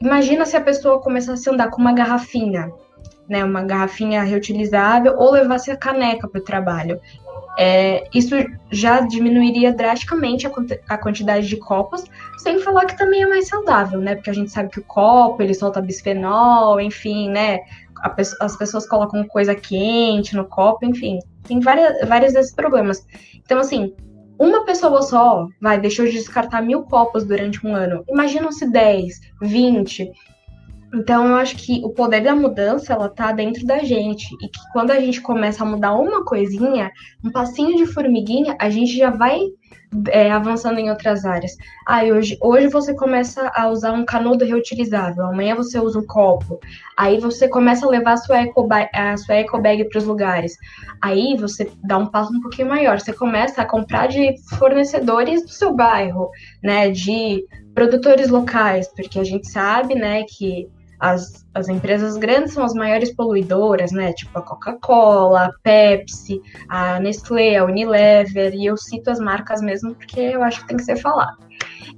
[0.00, 2.70] Imagina se a pessoa começasse a andar com uma garrafinha,
[3.28, 7.00] né, uma garrafinha reutilizável, ou levasse a caneca para o trabalho.
[7.58, 8.34] É, isso
[8.70, 10.50] já diminuiria drasticamente a,
[10.88, 12.04] a, quantidade de copos,
[12.38, 14.14] sem falar que também é mais saudável, né?
[14.14, 17.60] Porque a gente sabe que o copo ele solta bisfenol, enfim, né?
[18.02, 23.06] A, as pessoas colocam coisa quente no copo, enfim, tem várias, vários desses problemas.
[23.44, 23.94] Então, assim,
[24.40, 28.02] uma pessoa só, vai, deixou de descartar mil copos durante um ano.
[28.08, 30.10] Imagina se 10, 20.
[30.92, 34.26] Então, eu acho que o poder da mudança, ela tá dentro da gente.
[34.42, 36.90] E que quando a gente começa a mudar uma coisinha,
[37.24, 39.40] um passinho de formiguinha, a gente já vai
[40.08, 41.56] é, avançando em outras áreas.
[41.86, 46.60] Ah, hoje, hoje você começa a usar um canudo reutilizável, amanhã você usa um copo,
[46.96, 50.56] aí você começa a levar a sua ecobag, a sua ecobag para os lugares.
[51.02, 55.50] Aí você dá um passo um pouquinho maior, você começa a comprar de fornecedores do
[55.50, 56.30] seu bairro,
[56.62, 60.68] né, de produtores locais, porque a gente sabe, né, que
[61.00, 64.12] as, as empresas grandes são as maiores poluidoras, né?
[64.12, 69.94] Tipo a Coca-Cola, a Pepsi, a Nestlé, a Unilever, e eu cito as marcas mesmo
[69.94, 71.38] porque eu acho que tem que ser falado.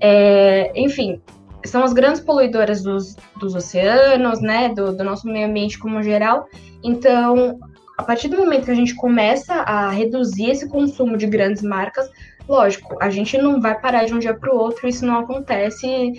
[0.00, 1.20] É, enfim,
[1.64, 4.68] são as grandes poluidoras dos, dos oceanos, né?
[4.68, 6.46] Do, do nosso meio ambiente como geral.
[6.82, 7.58] Então,
[7.98, 12.08] a partir do momento que a gente começa a reduzir esse consumo de grandes marcas,
[12.48, 16.12] lógico, a gente não vai parar de um dia para o outro, isso não acontece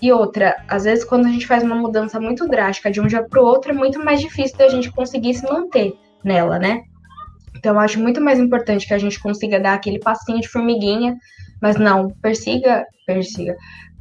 [0.00, 3.22] e outra, às vezes quando a gente faz uma mudança muito drástica de um dia
[3.22, 6.82] para o outro, é muito mais difícil da gente conseguir se manter nela, né?
[7.56, 11.16] Então acho muito mais importante que a gente consiga dar aquele passinho de formiguinha,
[11.60, 13.56] mas não, persiga, persiga,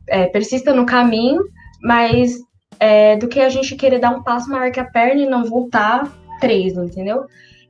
[0.07, 1.41] é, persista no caminho,
[1.81, 2.37] mas
[2.79, 5.45] é, do que a gente querer dar um passo maior que a perna e não
[5.45, 7.25] voltar três, entendeu?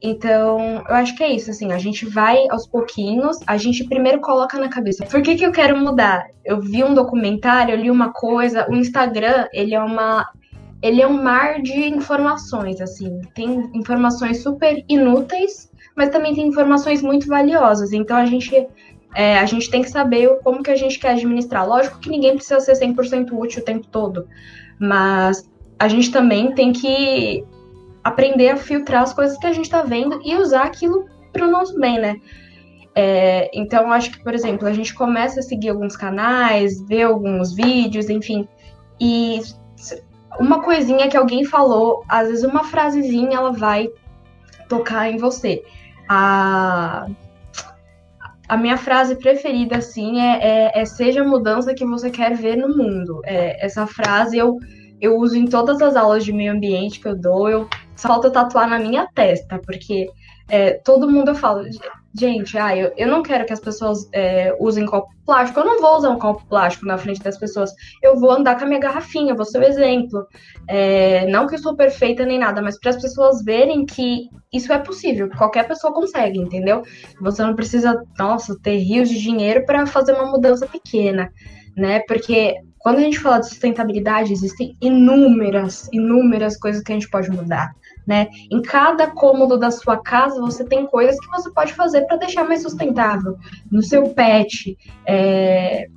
[0.07, 4.21] Então, eu acho que é isso, assim, a gente vai aos pouquinhos, a gente primeiro
[4.21, 6.27] coloca na cabeça, por que que eu quero mudar?
[6.45, 10.29] Eu vi um documentário, eu li uma coisa, o Instagram, ele é uma
[10.79, 17.01] ele é um mar de informações, assim, tem informações super inúteis, mas também tem informações
[17.01, 17.91] muito valiosas.
[17.91, 18.67] Então a gente
[19.15, 21.67] é, a gente tem que saber como que a gente quer administrar.
[21.67, 24.27] Lógico que ninguém precisa ser 100% útil o tempo todo,
[24.79, 27.43] mas a gente também tem que
[28.05, 31.49] aprender a filtrar as coisas que a gente está vendo e usar aquilo para o
[31.49, 32.17] nosso bem, né?
[32.93, 37.55] É, então, acho que, por exemplo, a gente começa a seguir alguns canais, ver alguns
[37.55, 38.47] vídeos, enfim,
[39.01, 39.41] e
[40.39, 43.89] uma coisinha que alguém falou, às vezes uma frasezinha, ela vai
[44.69, 45.63] tocar em você.
[46.07, 47.07] A,
[48.47, 52.55] a minha frase preferida, assim, é, é, é seja a mudança que você quer ver
[52.55, 53.19] no mundo.
[53.25, 54.57] É, essa frase eu,
[54.99, 58.29] eu uso em todas as aulas de meio ambiente que eu dou, eu só falta
[58.29, 60.07] tatuar na minha testa, porque
[60.47, 61.63] é, todo mundo eu falo,
[62.13, 65.81] gente, ah, eu, eu não quero que as pessoas é, usem copo plástico, eu não
[65.81, 68.79] vou usar um copo plástico na frente das pessoas, eu vou andar com a minha
[68.79, 70.25] garrafinha, vou ser o exemplo.
[70.67, 74.71] É, não que eu sou perfeita nem nada, mas para as pessoas verem que isso
[74.71, 76.83] é possível, que qualquer pessoa consegue, entendeu?
[77.21, 81.29] Você não precisa, nossa, ter rios de dinheiro para fazer uma mudança pequena,
[81.75, 82.01] né?
[82.07, 82.55] Porque
[82.85, 87.73] quando a gente fala de sustentabilidade, existem inúmeras, inúmeras coisas que a gente pode mudar
[88.05, 88.27] né?
[88.51, 92.43] Em cada cômodo da sua casa você tem coisas que você pode fazer para deixar
[92.43, 93.37] mais sustentável.
[93.71, 95.87] No seu pet, é,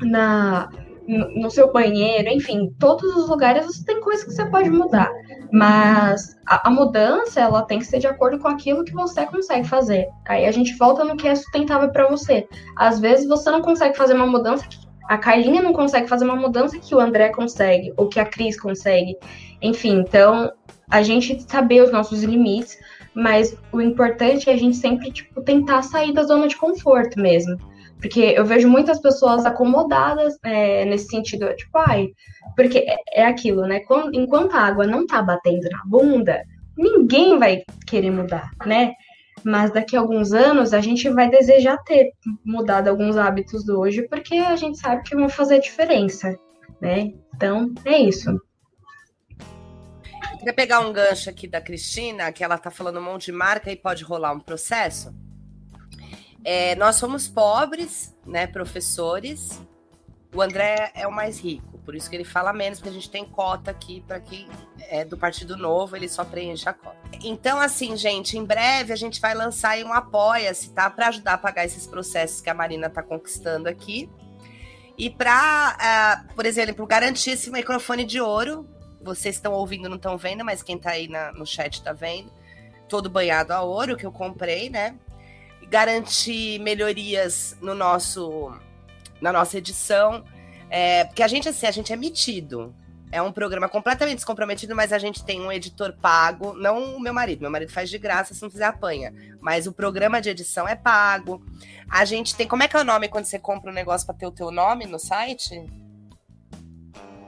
[0.00, 0.68] na,
[1.06, 5.10] no seu banheiro, enfim, todos os lugares você tem coisas que você pode mudar.
[5.52, 9.68] Mas a, a, mudança, ela tem que ser de acordo com aquilo que você consegue
[9.68, 10.06] fazer.
[10.26, 12.48] Aí a gente volta no que é sustentável para você.
[12.76, 16.36] Às vezes você não consegue fazer uma mudança que a Carlinha não consegue fazer uma
[16.36, 19.16] mudança que o André consegue, ou que a Cris consegue.
[19.60, 20.52] Enfim, então
[20.90, 22.78] a gente saber os nossos limites,
[23.14, 27.56] mas o importante é a gente sempre tipo, tentar sair da zona de conforto mesmo.
[28.00, 32.08] Porque eu vejo muitas pessoas acomodadas é, nesse sentido, tipo, ai,
[32.56, 33.80] porque é, é aquilo, né?
[34.12, 36.42] Enquanto a água não tá batendo na bunda,
[36.76, 38.92] ninguém vai querer mudar, né?
[39.44, 42.12] Mas daqui a alguns anos a gente vai desejar ter
[42.44, 46.38] mudado alguns hábitos do hoje, porque a gente sabe que vão fazer diferença,
[46.80, 47.12] né?
[47.34, 48.40] Então, é isso
[50.42, 53.70] queria pegar um gancho aqui da Cristina, que ela tá falando um monte de marca
[53.70, 55.14] e pode rolar um processo.
[56.44, 59.62] É, nós somos pobres, né, professores.
[60.34, 63.08] O André é o mais rico, por isso que ele fala menos, porque a gente
[63.08, 64.48] tem cota aqui para quem
[64.80, 67.01] é do Partido Novo, ele só preenche a cota.
[67.24, 70.88] Então, assim, gente, em breve a gente vai lançar aí um apoia-se, tá?
[70.90, 74.10] Para ajudar a pagar esses processos que a Marina tá conquistando aqui.
[74.96, 78.68] E para, uh, ah, por exemplo, garantir esse microfone de ouro
[79.02, 82.32] vocês estão ouvindo, não estão vendo, mas quem está aí na, no chat está vendo.
[82.88, 84.94] Todo banhado a ouro que eu comprei, né?
[85.68, 88.52] Garantir melhorias no nosso,
[89.20, 90.24] na nossa edição.
[90.70, 92.74] É, porque a gente, assim, a gente é metido.
[93.12, 96.54] É um programa completamente descomprometido, mas a gente tem um editor pago.
[96.54, 97.42] Não o meu marido.
[97.42, 99.14] Meu marido faz de graça, se não fizer, apanha.
[99.40, 101.44] Mas o programa de edição é pago.
[101.88, 102.48] A gente tem.
[102.48, 104.50] Como é que é o nome quando você compra um negócio para ter o teu
[104.50, 105.62] nome no site?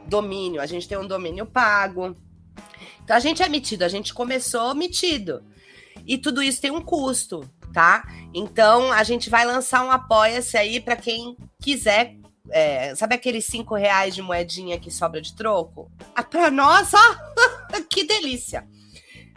[0.06, 2.14] domínio, a gente tem um domínio pago.
[3.02, 5.42] Então a gente é metido, a gente começou metido.
[6.06, 8.04] E tudo isso tem um custo, tá?
[8.32, 12.16] Então a gente vai lançar um apoia-se aí para quem quiser
[12.50, 15.90] é, sabe aqueles cinco reais de moedinha que sobra de troco?
[16.14, 18.66] Ah, pra nós, ó, que delícia.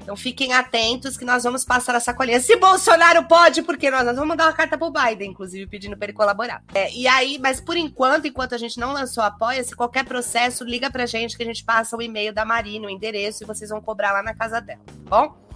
[0.01, 2.39] Então fiquem atentos que nós vamos passar a sacolinha.
[2.39, 6.05] Se Bolsonaro pode, porque nós, nós vamos mandar uma carta pro Biden, inclusive, pedindo para
[6.05, 6.63] ele colaborar.
[6.73, 10.63] É, e aí, mas por enquanto, enquanto a gente não lançou apoia, se qualquer processo,
[10.63, 13.69] liga pra gente que a gente passa o e-mail da Marina, o endereço, e vocês
[13.69, 15.46] vão cobrar lá na casa dela, tá bom?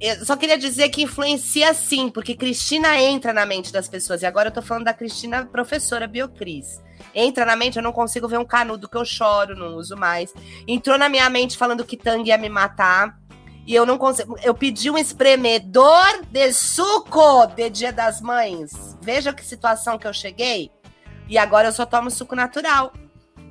[0.00, 4.22] Eu só queria dizer que influencia sim, porque Cristina entra na mente das pessoas.
[4.22, 6.80] E agora eu tô falando da Cristina, professora Biocris.
[7.14, 10.32] Entra na mente, eu não consigo ver um canudo que eu choro, não uso mais.
[10.68, 13.18] Entrou na minha mente falando que Tang ia me matar
[13.66, 14.36] e eu não consigo.
[14.42, 18.96] Eu pedi um espremedor de suco de Dia das Mães.
[19.00, 20.70] Veja que situação que eu cheguei.
[21.28, 22.92] E agora eu só tomo suco natural.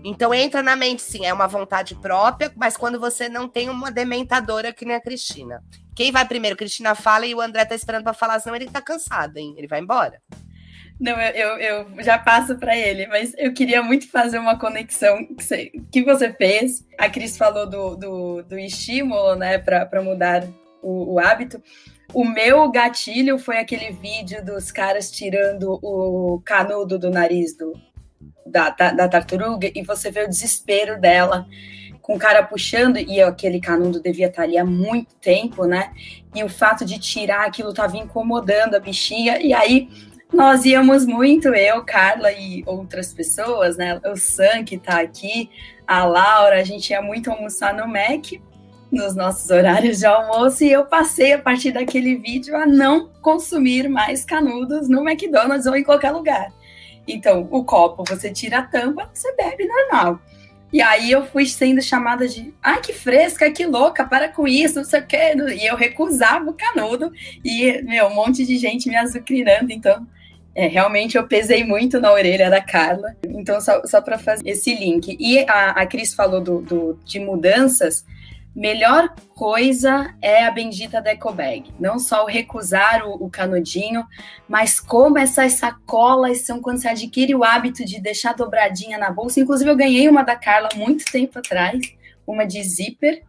[0.09, 3.91] Então entra na mente, sim, é uma vontade própria, mas quando você não tem uma
[3.91, 5.61] dementadora que nem a Cristina.
[5.93, 6.55] Quem vai primeiro?
[6.55, 9.53] Cristina fala e o André tá esperando para falar, senão ele tá cansado, hein?
[9.57, 10.21] Ele vai embora.
[10.97, 15.43] Não, eu, eu, já passo para ele, mas eu queria muito fazer uma conexão que
[15.43, 16.85] você, que você fez.
[16.97, 20.47] A Cris falou do, do, do estímulo, né, para mudar
[20.81, 21.61] o, o hábito.
[22.13, 27.73] O meu gatilho foi aquele vídeo dos caras tirando o canudo do nariz do,
[28.47, 31.45] da, da, da, tartaruga e você vê o desespero dela
[32.01, 35.91] com o cara puxando e aquele canudo devia estar ali há muito tempo, né?
[36.33, 39.89] E o fato de tirar aquilo estava incomodando a bichinha e aí
[40.33, 43.99] nós íamos muito, eu, Carla e outras pessoas, né?
[44.05, 45.49] O Sam, que tá aqui,
[45.85, 48.33] a Laura, a gente ia muito almoçar no Mac,
[48.91, 53.89] nos nossos horários de almoço, e eu passei a partir daquele vídeo a não consumir
[53.89, 56.53] mais canudos no McDonald's ou em qualquer lugar.
[57.07, 60.19] Então, o copo, você tira a tampa, você bebe normal.
[60.71, 64.75] E aí eu fui sendo chamada de ai, que fresca, que louca, para com isso,
[64.75, 65.33] não sei o quê.
[65.57, 67.11] E eu recusava o canudo
[67.43, 69.71] e, meu, um monte de gente me azucrinando.
[69.71, 70.05] Então,
[70.53, 73.15] é, realmente eu pesei muito na orelha da Carla.
[73.23, 75.15] Então, só, só para fazer esse link.
[75.19, 78.03] E a, a Cris falou do, do, de mudanças.
[78.55, 81.71] Melhor coisa é a bendita da Ecobag.
[81.79, 84.03] Não só o recusar o, o canudinho,
[84.49, 89.39] mas como essas sacolas são quando você adquire o hábito de deixar dobradinha na bolsa.
[89.39, 91.79] Inclusive, eu ganhei uma da Carla muito tempo atrás,
[92.25, 93.23] uma de zíper.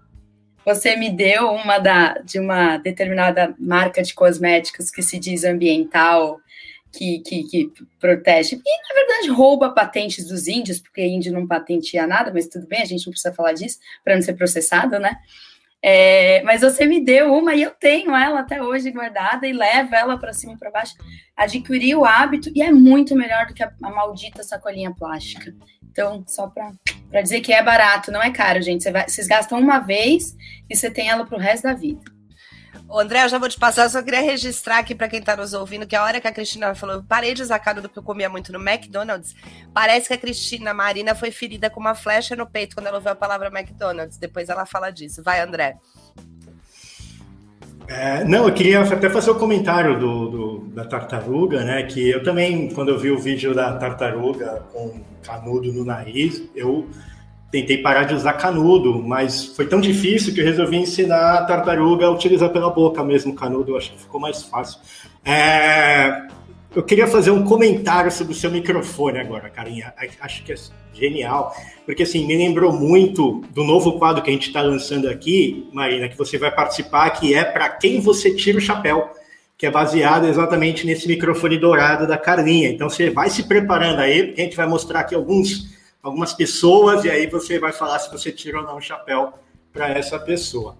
[0.64, 6.40] Você me deu uma da, de uma determinada marca de cosméticos que se diz ambiental,
[6.92, 8.56] que, que, que, protege.
[8.56, 12.82] E, na verdade, rouba patentes dos índios, porque índio não patenteia nada, mas tudo bem,
[12.82, 15.16] a gente não precisa falar disso para não ser processado, né?
[15.80, 19.94] É, mas você me deu uma e eu tenho ela até hoje guardada e levo
[19.94, 20.94] ela para cima e para baixo.
[21.36, 25.54] Adquiri o hábito e é muito melhor do que a, a maldita sacolinha plástica.
[25.82, 28.90] Então, só para dizer que é barato, não é caro, gente.
[28.90, 30.36] Vocês gastam uma vez
[30.68, 32.17] e você tem ela para o resto da vida.
[32.88, 35.36] Ô, André, eu já vou te passar, eu só queria registrar aqui para quem tá
[35.36, 38.02] nos ouvindo que a hora que a Cristina falou, parei de usar do que eu
[38.02, 39.34] comia muito no McDonald's,
[39.74, 43.12] parece que a Cristina Marina foi ferida com uma flecha no peito quando ela ouviu
[43.12, 44.16] a palavra McDonald's.
[44.16, 45.22] Depois ela fala disso.
[45.22, 45.76] Vai, André.
[47.88, 51.82] É, não, eu queria até fazer o um comentário do, do, da tartaruga, né?
[51.84, 56.86] Que eu também, quando eu vi o vídeo da tartaruga com canudo no nariz, eu
[57.50, 62.06] tentei parar de usar canudo, mas foi tão difícil que eu resolvi ensinar a tartaruga
[62.06, 64.80] a utilizar pela boca mesmo o canudo, eu acho que ficou mais fácil.
[65.24, 66.28] É...
[66.76, 69.92] Eu queria fazer um comentário sobre o seu microfone agora, Carinha.
[70.20, 70.56] Acho que é
[70.92, 71.54] genial,
[71.86, 76.08] porque assim, me lembrou muito do novo quadro que a gente está lançando aqui, Marina,
[76.08, 79.10] que você vai participar, que é para quem você tira o chapéu,
[79.56, 82.68] que é baseado exatamente nesse microfone dourado da Carlinha.
[82.68, 85.77] Então você vai se preparando aí, porque a gente vai mostrar aqui alguns
[86.08, 89.32] algumas pessoas, e aí você vai falar se você tira ou não o chapéu
[89.72, 90.76] para essa pessoa.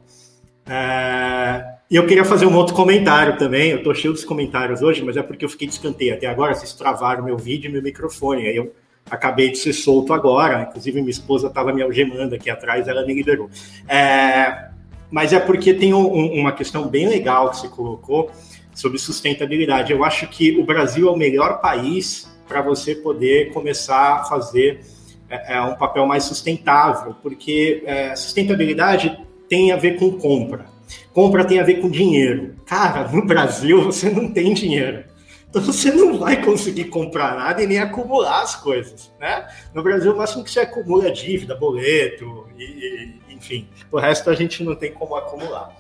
[0.67, 3.71] É, e eu queria fazer um outro comentário também.
[3.71, 6.55] Eu estou cheio dos comentários hoje, mas é porque eu fiquei de escanteio até agora.
[6.55, 8.47] Vocês travaram meu vídeo e meu microfone.
[8.47, 8.75] Aí eu
[9.11, 10.67] acabei de ser solto agora.
[10.69, 13.49] Inclusive, minha esposa estava me algemando aqui atrás, ela me liberou.
[13.89, 14.69] É,
[15.11, 18.31] mas é porque tem um, uma questão bem legal que você colocou
[18.75, 19.93] sobre sustentabilidade.
[19.93, 24.81] Eu acho que o Brasil é o melhor país para você poder começar a fazer
[25.29, 30.67] é, é um papel mais sustentável, porque é, sustentabilidade tem a ver com compra.
[31.13, 32.57] Compra tem a ver com dinheiro.
[32.67, 35.05] Cara, no Brasil você não tem dinheiro.
[35.49, 39.49] Então você não vai conseguir comprar nada e nem acumular as coisas, né?
[39.73, 43.67] No Brasil, o máximo que você acumula é dívida, boleto, e, e, enfim.
[43.91, 45.75] O resto a gente não tem como acumular.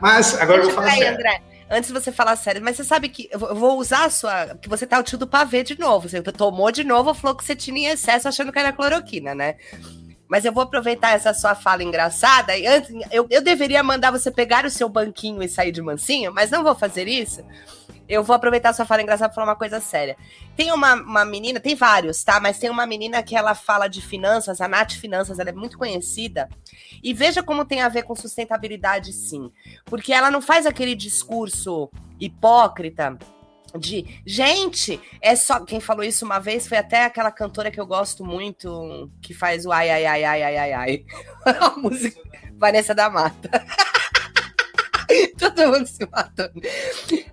[0.00, 1.14] Mas agora eu vou falar sério.
[1.14, 4.54] André antes de você falar sério, mas você sabe que eu vou usar a sua.
[4.60, 6.08] que você tá o tio do pavê de novo.
[6.08, 9.56] Você tomou de novo fluoxetina em excesso achando que era cloroquina, né?
[10.28, 12.56] Mas eu vou aproveitar essa sua fala engraçada.
[12.56, 16.32] E antes, eu, eu deveria mandar você pegar o seu banquinho e sair de mansinho,
[16.32, 17.44] mas não vou fazer isso.
[18.12, 20.18] Eu vou aproveitar sua fala engraçada para falar uma coisa séria.
[20.54, 22.38] Tem uma, uma menina, tem vários, tá?
[22.38, 25.78] Mas tem uma menina que ela fala de finanças, a Nath Finanças, ela é muito
[25.78, 26.46] conhecida.
[27.02, 29.50] E veja como tem a ver com sustentabilidade, sim.
[29.86, 31.90] Porque ela não faz aquele discurso
[32.20, 33.18] hipócrita
[33.78, 35.60] de gente, é só.
[35.64, 39.64] Quem falou isso uma vez foi até aquela cantora que eu gosto muito, que faz
[39.64, 41.04] o ai, ai, ai, ai, ai, ai, ai.
[41.58, 42.20] A música
[42.58, 43.50] Vanessa da Mata.
[45.38, 46.60] Todo mundo se matando.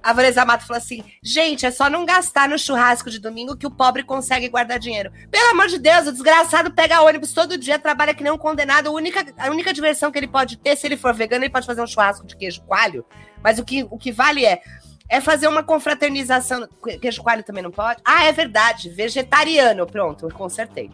[0.01, 3.67] A Vanessa Mata falou assim: gente, é só não gastar no churrasco de domingo que
[3.67, 5.11] o pobre consegue guardar dinheiro.
[5.31, 8.87] Pelo amor de Deus, o desgraçado pega ônibus todo dia, trabalha que nem um condenado.
[8.87, 11.65] A única, a única diversão que ele pode ter, se ele for vegano, ele pode
[11.65, 13.05] fazer um churrasco de queijo coalho.
[13.43, 14.61] Mas o que, o que vale é
[15.09, 16.67] é fazer uma confraternização.
[17.01, 17.99] Queijo coalho também não pode?
[18.05, 18.89] Ah, é verdade.
[18.89, 19.87] Vegetariano.
[19.87, 20.91] Pronto, consertei.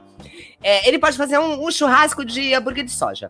[0.64, 3.30] É, ele pode fazer um, um, churrasco de hambúrguer de soja.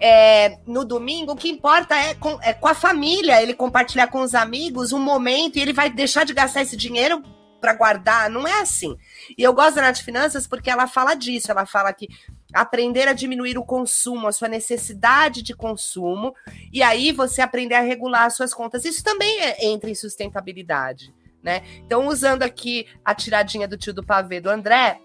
[0.00, 4.20] É, no domingo, o que importa é com, é com a família, ele compartilhar com
[4.20, 7.22] os amigos um momento e ele vai deixar de gastar esse dinheiro
[7.60, 8.30] para guardar.
[8.30, 8.96] Não é assim.
[9.36, 11.50] E eu gosto da Nath Finanças porque ela fala disso.
[11.50, 12.08] Ela fala que
[12.52, 16.34] aprender a diminuir o consumo, a sua necessidade de consumo,
[16.72, 18.84] e aí você aprender a regular as suas contas.
[18.84, 21.62] Isso também é, entra em sustentabilidade, né?
[21.78, 25.00] Então, usando aqui a tiradinha do tio do pavê do André,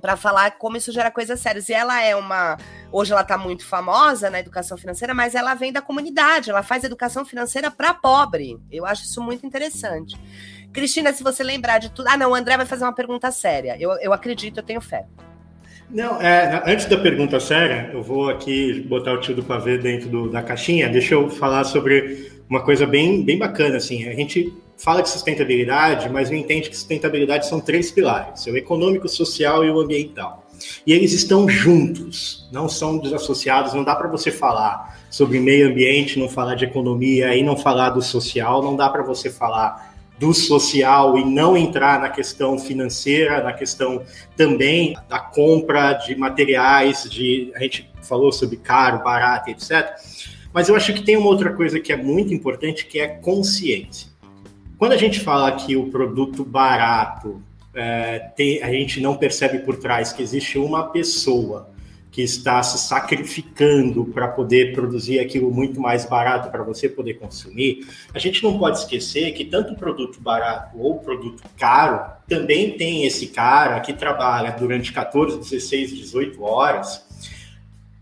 [0.00, 1.68] para falar como isso gera coisas sérias.
[1.68, 2.56] E ela é uma.
[2.92, 6.84] Hoje ela está muito famosa na educação financeira, mas ela vem da comunidade, ela faz
[6.84, 8.58] educação financeira para pobre.
[8.70, 10.20] Eu acho isso muito interessante.
[10.72, 12.08] Cristina, se você lembrar de tudo.
[12.08, 13.76] Ah, não, o André vai fazer uma pergunta séria.
[13.78, 15.06] Eu, eu acredito, eu tenho fé.
[15.92, 20.08] Não, é, antes da pergunta séria, eu vou aqui botar o tio do pavê dentro
[20.08, 20.88] do, da caixinha.
[20.88, 23.76] Deixa eu falar sobre uma coisa bem, bem bacana.
[23.76, 28.56] Assim, a gente fala de sustentabilidade, mas não entende que sustentabilidade são três pilares: o
[28.56, 30.46] econômico, o social e o ambiental.
[30.86, 33.74] E eles estão juntos, não são desassociados.
[33.74, 37.90] Não dá para você falar sobre meio ambiente, não falar de economia e não falar
[37.90, 38.62] do social.
[38.62, 39.89] Não dá para você falar
[40.20, 44.02] do social e não entrar na questão financeira, na questão
[44.36, 49.94] também da compra de materiais, de a gente falou sobre caro, barato, etc.
[50.52, 54.10] Mas eu acho que tem uma outra coisa que é muito importante, que é consciência.
[54.76, 57.42] Quando a gente fala que o produto barato
[57.74, 61.70] é, tem, a gente não percebe por trás que existe uma pessoa
[62.10, 67.86] que está se sacrificando para poder produzir aquilo muito mais barato para você poder consumir,
[68.12, 73.28] a gente não pode esquecer que tanto produto barato ou produto caro também tem esse
[73.28, 77.06] cara que trabalha durante 14, 16, 18 horas,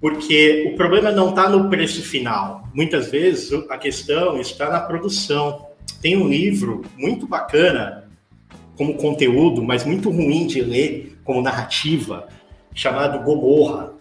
[0.00, 2.66] porque o problema não está no preço final.
[2.72, 5.66] Muitas vezes a questão está na produção.
[6.00, 8.08] Tem um livro muito bacana
[8.76, 12.28] como conteúdo, mas muito ruim de ler como narrativa,
[12.72, 13.97] chamado Gomorra,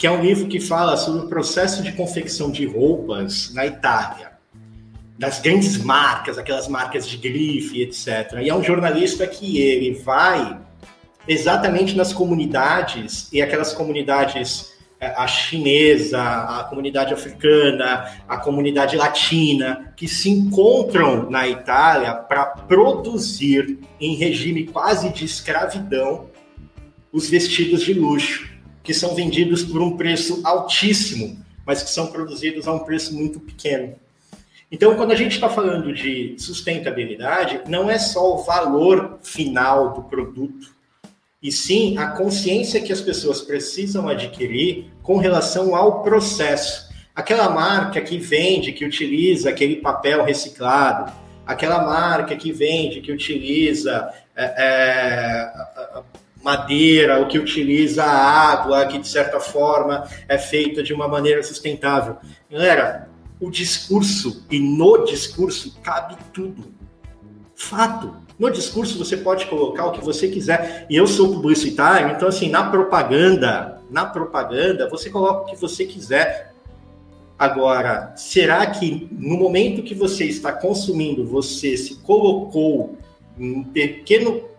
[0.00, 4.32] que é um livro que fala sobre o processo de confecção de roupas na Itália,
[5.18, 8.38] das grandes marcas, aquelas marcas de grife, etc.
[8.40, 10.58] E é um jornalista que ele vai
[11.28, 19.92] exatamente nas comunidades e aquelas comunidades é, a chinesa, a comunidade africana, a comunidade latina,
[19.94, 26.30] que se encontram na Itália para produzir em regime quase de escravidão
[27.12, 28.49] os vestidos de luxo
[28.82, 33.38] que são vendidos por um preço altíssimo, mas que são produzidos a um preço muito
[33.40, 33.94] pequeno.
[34.72, 40.02] Então, quando a gente está falando de sustentabilidade, não é só o valor final do
[40.04, 40.72] produto,
[41.42, 46.88] e sim a consciência que as pessoas precisam adquirir com relação ao processo.
[47.14, 51.12] Aquela marca que vende, que utiliza aquele papel reciclado,
[51.46, 55.52] aquela marca que vende, que utiliza é, é,
[56.42, 62.16] madeira, o que utiliza água, que de certa forma é feita de uma maneira sustentável.
[62.50, 63.08] Galera,
[63.40, 66.72] o discurso e no discurso cabe tudo.
[67.54, 68.16] Fato.
[68.38, 70.86] No discurso você pode colocar o que você quiser.
[70.88, 75.84] E eu sou publicitário, então assim, na propaganda, na propaganda, você coloca o que você
[75.84, 76.54] quiser.
[77.38, 82.98] Agora, será que no momento que você está consumindo, você se colocou
[83.38, 84.49] um pequeno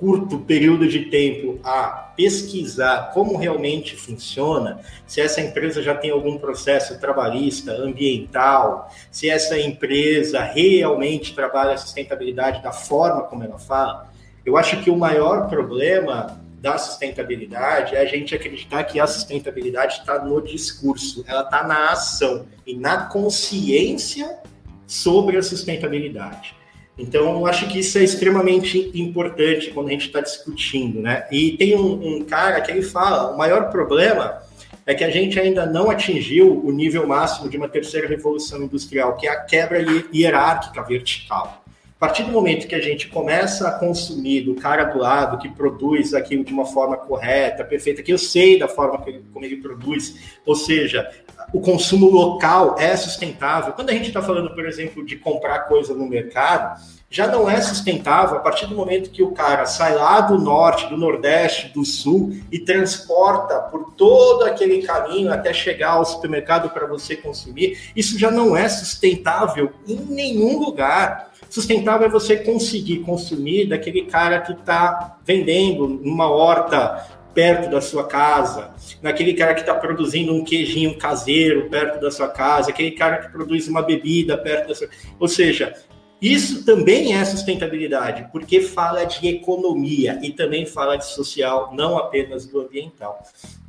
[0.00, 6.38] curto período de tempo a pesquisar como realmente funciona, se essa empresa já tem algum
[6.38, 14.10] processo trabalhista, ambiental, se essa empresa realmente trabalha a sustentabilidade da forma como ela fala,
[14.44, 19.98] eu acho que o maior problema da sustentabilidade é a gente acreditar que a sustentabilidade
[19.98, 24.38] está no discurso, ela está na ação e na consciência
[24.86, 26.59] sobre a sustentabilidade.
[27.00, 31.26] Então, acho que isso é extremamente importante quando a gente está discutindo, né?
[31.30, 34.42] E tem um, um, cara que ele fala, o maior problema
[34.84, 39.16] é que a gente ainda não atingiu o nível máximo de uma terceira revolução industrial,
[39.16, 39.78] que é a quebra
[40.12, 41.59] hierárquica vertical.
[42.00, 46.14] Partir do momento que a gente começa a consumir do cara do lado, que produz
[46.14, 50.38] aquilo de uma forma correta, perfeita, que eu sei da forma que, como ele produz,
[50.46, 51.06] ou seja,
[51.52, 53.74] o consumo local é sustentável.
[53.74, 56.80] Quando a gente está falando, por exemplo, de comprar coisa no mercado,
[57.10, 60.86] já não é sustentável a partir do momento que o cara sai lá do norte,
[60.86, 66.86] do nordeste, do sul e transporta por todo aquele caminho até chegar ao supermercado para
[66.86, 67.90] você consumir.
[67.96, 71.32] Isso já não é sustentável em nenhum lugar.
[71.50, 78.06] Sustentável é você conseguir consumir daquele cara que está vendendo numa horta perto da sua
[78.06, 78.70] casa,
[79.02, 83.32] naquele cara que está produzindo um queijinho caseiro perto da sua casa, aquele cara que
[83.32, 84.88] produz uma bebida perto da sua.
[85.18, 85.74] Ou seja,
[86.20, 92.46] isso também é sustentabilidade, porque fala de economia e também fala de social, não apenas
[92.46, 93.22] do ambiental.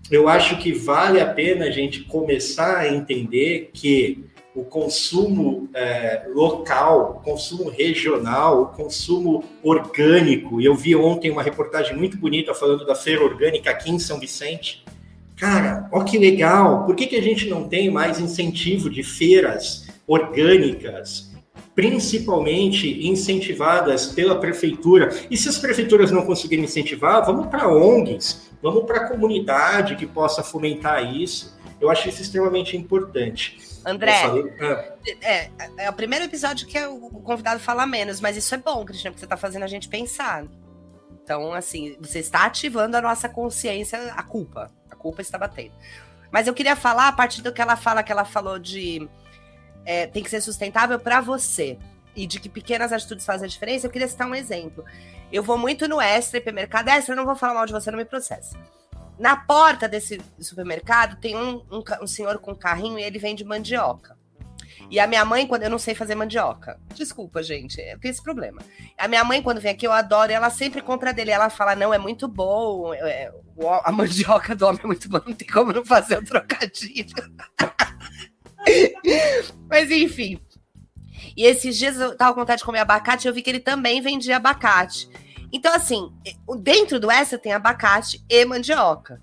[0.10, 6.26] Eu acho que vale a pena a gente começar a entender que o consumo é,
[6.34, 10.60] local, o consumo regional, o consumo orgânico.
[10.60, 14.84] Eu vi ontem uma reportagem muito bonita falando da feira orgânica aqui em São Vicente.
[15.38, 16.86] Cara, ó que legal!
[16.86, 21.31] Por que, que a gente não tem mais incentivo de feiras orgânicas,
[21.76, 25.10] principalmente incentivadas pela prefeitura?
[25.30, 30.06] E se as prefeituras não conseguirem incentivar, vamos para ONGs, vamos para a comunidade que
[30.06, 31.58] possa fomentar isso.
[31.80, 33.58] Eu acho isso extremamente importante.
[33.86, 34.22] André,
[34.60, 38.86] é, é, é, o primeiro episódio que o convidado fala menos, mas isso é bom,
[38.86, 40.46] Cristiano, porque você está fazendo a gente pensar.
[41.24, 44.72] Então, assim, você está ativando a nossa consciência, a culpa.
[44.90, 45.74] A culpa está batendo.
[46.32, 49.08] Mas eu queria falar, a partir do que ela fala, que ela falou de
[49.86, 51.78] é, tem que ser sustentável para você
[52.16, 54.84] e de que pequenas atitudes fazem a diferença, eu queria citar um exemplo.
[55.32, 56.90] Eu vou muito no Extra, hipermercado.
[56.90, 58.58] Extra, eu não vou falar mal de você, não me processa.
[59.18, 63.46] Na porta desse supermercado tem um, um, um senhor com um carrinho e ele vende
[63.46, 64.20] mandioca.
[64.90, 66.78] E a minha mãe, quando eu não sei fazer mandioca.
[66.94, 68.62] Desculpa, gente, eu tenho esse problema.
[68.98, 71.32] A minha mãe, quando vem aqui, eu adoro, ela sempre compra dele.
[71.32, 72.94] Ela fala: não, é muito bom.
[72.94, 73.32] É,
[73.84, 77.16] a mandioca do homem é muito boa, não tem como não fazer o trocadilho.
[79.70, 80.40] Mas enfim.
[81.36, 84.02] E esses dias eu tava com vontade de comer abacate, eu vi que ele também
[84.02, 85.10] vendia abacate.
[85.52, 86.12] Então, assim,
[86.60, 89.22] dentro do Extra tem abacate e mandioca.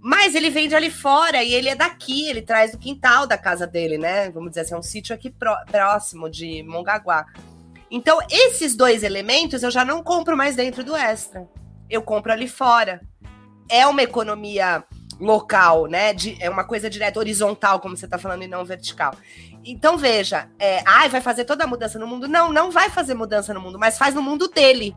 [0.00, 3.66] Mas ele vende ali fora e ele é daqui, ele traz do quintal da casa
[3.66, 4.30] dele, né?
[4.30, 5.34] Vamos dizer assim, é um sítio aqui
[5.70, 7.26] próximo de Mongaguá.
[7.90, 11.48] Então, esses dois elementos eu já não compro mais dentro do Extra.
[11.90, 13.00] Eu compro ali fora.
[13.68, 14.84] É uma economia
[15.20, 16.12] local, né?
[16.12, 19.14] De, é uma coisa direta, horizontal, como você está falando, e não vertical.
[19.64, 22.28] Então, veja, é, ai, vai fazer toda a mudança no mundo?
[22.28, 24.94] Não, não vai fazer mudança no mundo, mas faz no mundo dele.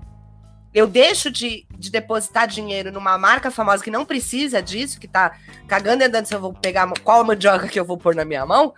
[0.71, 5.35] Eu deixo de, de depositar dinheiro numa marca famosa que não precisa disso, que tá
[5.67, 8.45] cagando e andando se eu vou pegar qual mandioca que eu vou pôr na minha
[8.45, 8.73] mão,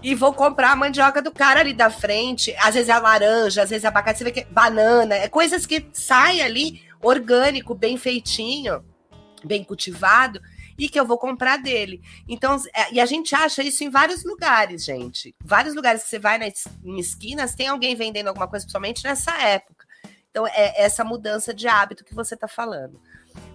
[0.00, 2.54] e vou comprar a mandioca do cara ali da frente.
[2.60, 5.28] Às vezes é a laranja, às vezes é abacate, você vê que é banana, é
[5.28, 8.84] coisas que saem ali orgânico, bem feitinho,
[9.44, 10.40] bem cultivado,
[10.78, 12.00] e que eu vou comprar dele.
[12.28, 15.34] Então, é, e a gente acha isso em vários lugares, gente.
[15.42, 16.64] Vários lugares que você vai nas,
[16.98, 19.86] esquinas, tem alguém vendendo alguma coisa, principalmente nessa época.
[20.30, 23.00] Então, é essa mudança de hábito que você está falando.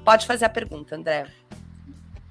[0.03, 1.27] Pode fazer a pergunta, André.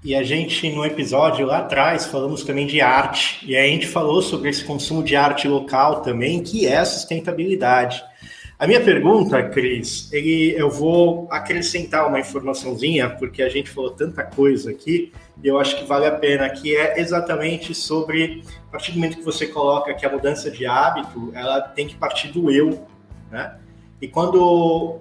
[0.02, 3.44] E a gente, no episódio lá atrás, falamos também de arte.
[3.44, 8.02] E a gente falou sobre esse consumo de arte local também, que é sustentabilidade.
[8.58, 14.24] A minha pergunta, Cris, ele, eu vou acrescentar uma informaçãozinha, porque a gente falou tanta
[14.24, 18.90] coisa aqui, e eu acho que vale a pena, que é exatamente sobre, a partir
[18.90, 22.50] do momento que você coloca que a mudança de hábito, ela tem que partir do
[22.50, 22.84] eu,
[23.30, 23.58] né?
[24.02, 24.98] E quando,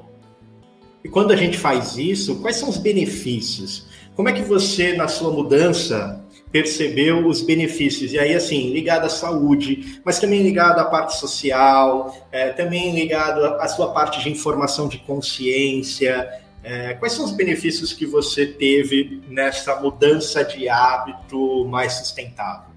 [1.03, 3.88] e quando a gente faz isso, quais são os benefícios?
[4.16, 8.14] Como é que você, na sua mudança, percebeu os benefícios?
[8.14, 13.43] E aí, assim, ligado à saúde, mas também ligado à parte social, é, também ligado
[13.62, 16.30] à sua parte de informação de consciência.
[16.64, 22.68] É, quais são os benefícios que você teve nessa mudança de hábito mais sustentável?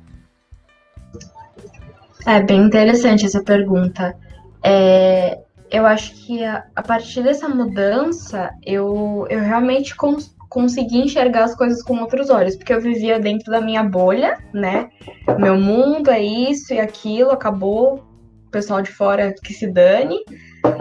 [2.27, 4.17] É bem interessante essa pergunta.
[4.63, 5.39] É,
[5.71, 11.55] eu acho que a, a partir dessa mudança, eu, eu realmente cons, consegui enxergar as
[11.55, 14.91] coisas com outros olhos, porque eu vivia dentro da minha bolha, né?
[15.39, 18.05] Meu mundo é isso e aquilo, acabou,
[18.49, 20.17] o pessoal de fora que se dane.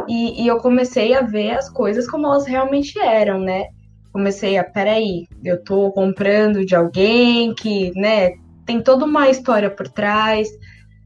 [0.07, 3.67] E, e eu comecei a ver as coisas como elas realmente eram, né?
[4.11, 8.31] Comecei a, peraí, eu tô comprando de alguém que, né,
[8.65, 10.49] tem toda uma história por trás.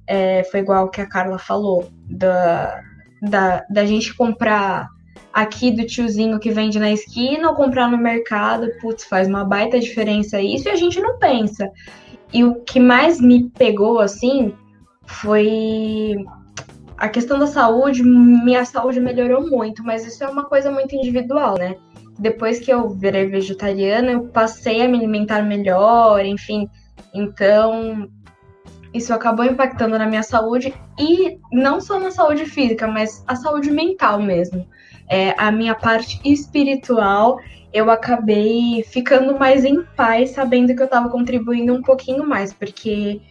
[0.08, 2.82] É, foi igual que a Carla falou, da,
[3.22, 4.88] da, da gente comprar
[5.34, 9.80] aqui do tiozinho que vende na esquina ou comprar no mercado, putz, faz uma baita
[9.80, 11.70] diferença isso e a gente não pensa.
[12.32, 14.54] E o que mais me pegou assim
[15.06, 16.16] foi
[16.98, 21.58] a questão da saúde, minha saúde melhorou muito, mas isso é uma coisa muito individual,
[21.58, 21.76] né?
[22.18, 26.70] Depois que eu virei vegetariana, eu passei a me alimentar melhor, enfim.
[27.14, 28.08] Então,
[28.94, 33.72] isso acabou impactando na minha saúde e não só na saúde física, mas a saúde
[33.72, 34.66] mental mesmo.
[35.10, 37.40] É, a minha parte espiritual,
[37.74, 43.22] eu acabei ficando mais em paz, sabendo que eu estava contribuindo um pouquinho mais, porque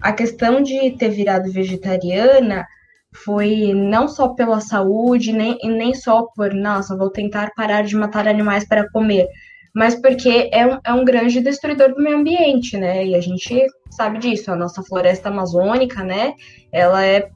[0.00, 2.66] a questão de ter virado vegetariana
[3.12, 8.26] foi não só pela saúde, nem, nem só por, nossa, vou tentar parar de matar
[8.26, 9.26] animais para comer,
[9.74, 13.06] mas porque é um, é um grande destruidor do meio ambiente, né?
[13.06, 16.34] E a gente sabe disso, a nossa floresta amazônica, né?
[16.72, 17.28] Ela é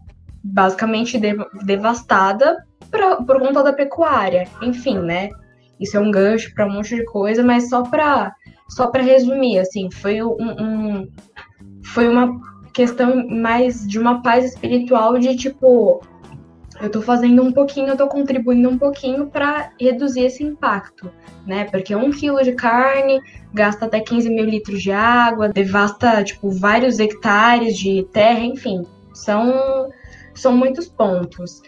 [0.42, 2.56] basicamente de, devastada
[2.94, 4.46] pra, por conta da pecuária.
[4.62, 5.30] Enfim, né?
[5.80, 8.32] Isso é um gancho para um monte de coisa, mas só para
[8.68, 11.08] só para resumir, assim, foi um, um
[11.84, 12.40] foi uma
[12.72, 16.00] questão mais de uma paz espiritual de tipo,
[16.80, 21.10] eu tô fazendo um pouquinho, eu tô contribuindo um pouquinho para reduzir esse impacto,
[21.46, 21.64] né?
[21.64, 23.20] Porque um quilo de carne
[23.52, 28.82] gasta até 15 mil litros de água, devasta, tipo, vários hectares de terra, enfim,
[29.12, 29.90] são,
[30.34, 31.62] são muitos pontos.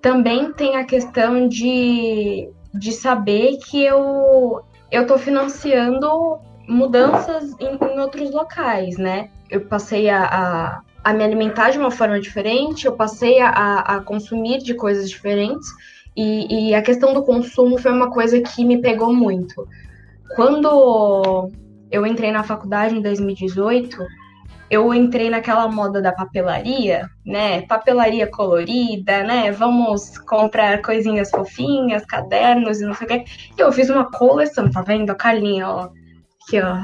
[0.00, 4.62] Também tem a questão de, de saber que eu,
[5.06, 6.38] tô financiando
[6.68, 9.30] mudanças em, em outros locais, né?
[9.50, 14.00] eu passei a, a, a, me alimentar de uma forma diferente, eu passei a, a
[14.00, 15.68] consumir de coisas diferentes,
[16.16, 19.68] e, e, a questão do consumo foi uma coisa que me pegou muito.
[20.34, 21.50] Quando
[21.90, 23.98] eu entrei na faculdade em 2018,
[24.70, 27.62] eu entrei naquela moda da papelaria, né?
[27.62, 29.52] Papelaria colorida, né?
[29.52, 33.24] Vamos comprar coisinhas fofinhas, cadernos e não sei o quê.
[33.56, 35.10] E eu fiz uma coleção, tá vendo?
[35.10, 35.88] A Carlinha, ó.
[36.42, 36.76] Aqui, ó.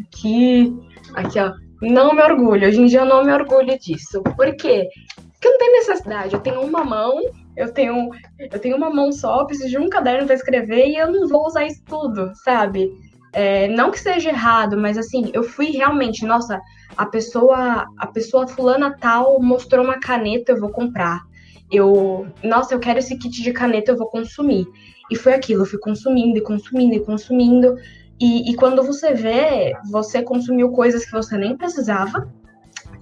[0.00, 0.76] Aqui,
[1.14, 1.52] aqui, ó.
[1.80, 2.68] Não me orgulho.
[2.68, 4.22] Hoje em dia eu não me orgulho disso.
[4.22, 4.88] Por quê?
[5.32, 6.34] Porque não tem necessidade.
[6.34, 7.20] Eu tenho uma mão,
[7.56, 11.10] eu tenho, eu tenho uma mão só, preciso de um caderno para escrever e eu
[11.10, 12.92] não vou usar isso tudo, sabe?
[13.32, 16.60] É, não que seja errado, mas assim, eu fui realmente, nossa,
[16.96, 21.22] a pessoa, a pessoa fulana tal mostrou uma caneta, eu vou comprar.
[21.70, 24.66] Eu, nossa, eu quero esse kit de caneta, eu vou consumir.
[25.10, 27.76] E foi aquilo, eu fui consumindo e consumindo e consumindo.
[28.20, 32.28] E, e quando você vê, você consumiu coisas que você nem precisava.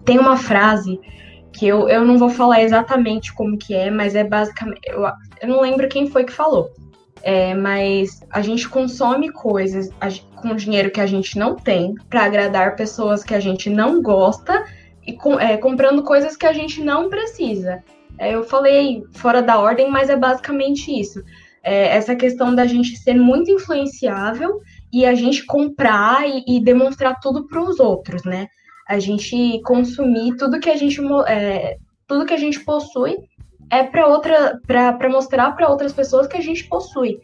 [0.05, 1.01] Tem uma frase
[1.53, 4.81] que eu, eu não vou falar exatamente como que é, mas é basicamente.
[4.87, 5.03] Eu,
[5.43, 6.71] eu não lembro quem foi que falou.
[7.23, 10.09] É, mas a gente consome coisas a,
[10.41, 14.65] com dinheiro que a gente não tem para agradar pessoas que a gente não gosta
[15.07, 17.83] e com, é, comprando coisas que a gente não precisa.
[18.19, 21.23] É, eu falei fora da ordem, mas é basicamente isso.
[21.63, 24.61] É, essa questão da gente ser muito influenciável
[24.93, 28.49] e a gente comprar e, e demonstrar tudo para os outros, né?
[28.89, 33.17] A gente consumir tudo que a gente é, tudo que a gente possui
[33.71, 37.21] é para outra para mostrar para outras pessoas que a gente possui.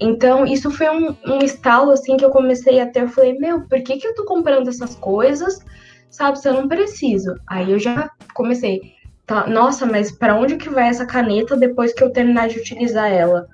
[0.00, 3.02] Então, isso foi um, um estalo assim que eu comecei a ter.
[3.02, 5.60] Eu falei, meu, por que, que eu tô comprando essas coisas?
[6.10, 7.34] Sabe, se eu não preciso.
[7.46, 8.94] Aí eu já comecei,
[9.26, 13.10] tá, nossa, mas para onde que vai essa caneta depois que eu terminar de utilizar
[13.12, 13.46] ela?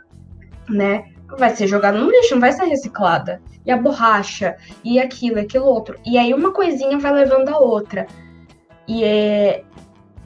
[0.68, 1.04] Né?
[1.36, 3.40] vai ser jogada no lixo, não vai ser reciclada.
[3.66, 5.98] E a borracha, e aquilo, aquilo outro.
[6.06, 8.06] E aí uma coisinha vai levando a outra.
[8.86, 9.64] E é,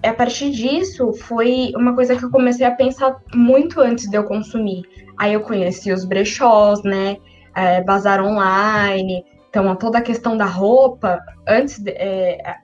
[0.09, 4.25] a partir disso foi uma coisa que eu comecei a pensar muito antes de eu
[4.25, 4.83] consumir.
[5.17, 7.19] Aí eu conheci os brechós, né?
[7.55, 9.25] É, bazar online.
[9.49, 12.57] Então, toda a questão da roupa, antes de, é,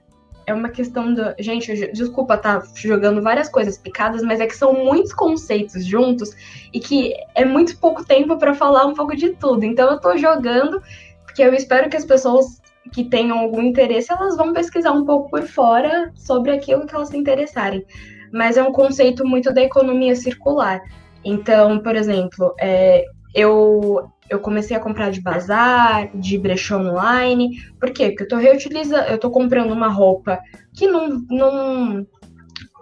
[0.49, 1.35] é uma questão do.
[1.39, 6.31] Gente, desculpa tá jogando várias coisas picadas, mas é que são muitos conceitos juntos
[6.73, 9.63] e que é muito pouco tempo para falar um pouco de tudo.
[9.63, 10.81] Então eu tô jogando,
[11.23, 12.59] porque eu espero que as pessoas
[12.91, 17.09] que tenham algum interesse, elas vão pesquisar um pouco por fora sobre aquilo que elas
[17.09, 17.85] se interessarem.
[18.31, 20.81] Mas é um conceito muito da economia circular.
[21.23, 27.57] Então, por exemplo, é, eu eu comecei a comprar de bazar, de brechó online.
[27.79, 28.09] Por quê?
[28.09, 30.39] Porque eu tô reutilizando, eu tô comprando uma roupa
[30.73, 32.07] que não, não,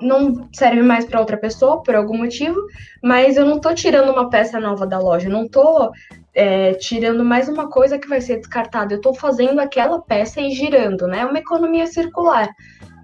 [0.01, 2.59] não serve mais para outra pessoa por algum motivo,
[3.01, 5.89] mas eu não tô tirando uma peça nova da loja, eu não tô
[6.37, 10.51] é, tirando mais uma coisa que vai ser descartada, eu tô fazendo aquela peça e
[10.51, 11.21] girando, né?
[11.21, 12.47] É uma economia circular.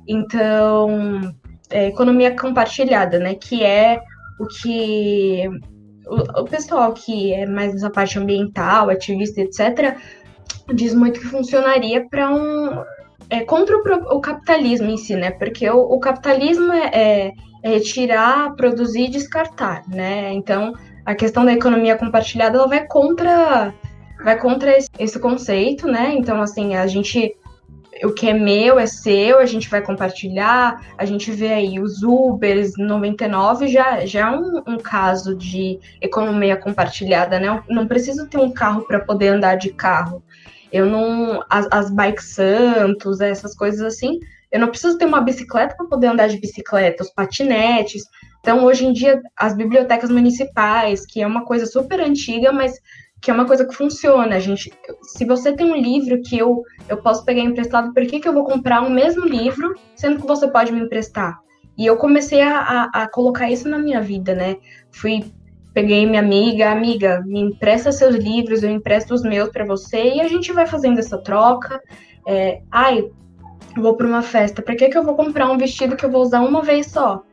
[0.07, 1.33] Então,
[1.67, 3.33] é, economia compartilhada, né?
[3.33, 3.99] Que é
[4.39, 5.49] o que
[6.05, 9.97] o, o pessoal que é mais dessa parte ambiental, ativista, etc.,
[10.71, 12.83] diz muito que funcionaria para um.
[13.31, 15.31] É, contra o, o, capitalismo em si, né?
[15.31, 17.31] Porque o, o capitalismo é, é,
[17.63, 20.31] é retirar, produzir e descartar, né?
[20.33, 20.75] Então,
[21.05, 23.73] a questão da economia compartilhada ela vai contra
[24.23, 26.13] vai contra esse, esse, conceito, né?
[26.15, 27.35] Então, assim, a gente
[28.03, 30.81] o que é meu é seu, a gente vai compartilhar.
[30.97, 36.57] A gente vê aí os Ubers 99 já, já é um, um caso de economia
[36.57, 37.63] compartilhada, né?
[37.69, 40.23] não preciso ter um carro para poder andar de carro.
[40.71, 41.43] Eu não.
[41.49, 44.19] As, as bikes santos, essas coisas assim,
[44.51, 48.03] eu não preciso ter uma bicicleta para poder andar de bicicleta, os patinetes.
[48.43, 52.77] Então, hoje em dia, as bibliotecas municipais, que é uma coisa super antiga, mas
[53.21, 54.37] que é uma coisa que funciona.
[54.37, 54.69] Gente,
[55.01, 58.33] se você tem um livro que eu, eu posso pegar emprestado, por que, que eu
[58.33, 61.39] vou comprar o um mesmo livro, sendo que você pode me emprestar?
[61.77, 64.57] E eu comecei a, a, a, colocar isso na minha vida, né?
[64.91, 65.23] Fui,
[65.73, 70.19] peguei minha amiga, amiga, me empresta seus livros, eu empresto os meus para você, e
[70.19, 71.81] a gente vai fazendo essa troca.
[72.27, 73.09] É, ai,
[73.77, 76.21] vou para uma festa, para que, que eu vou comprar um vestido que eu vou
[76.21, 77.23] usar uma vez só?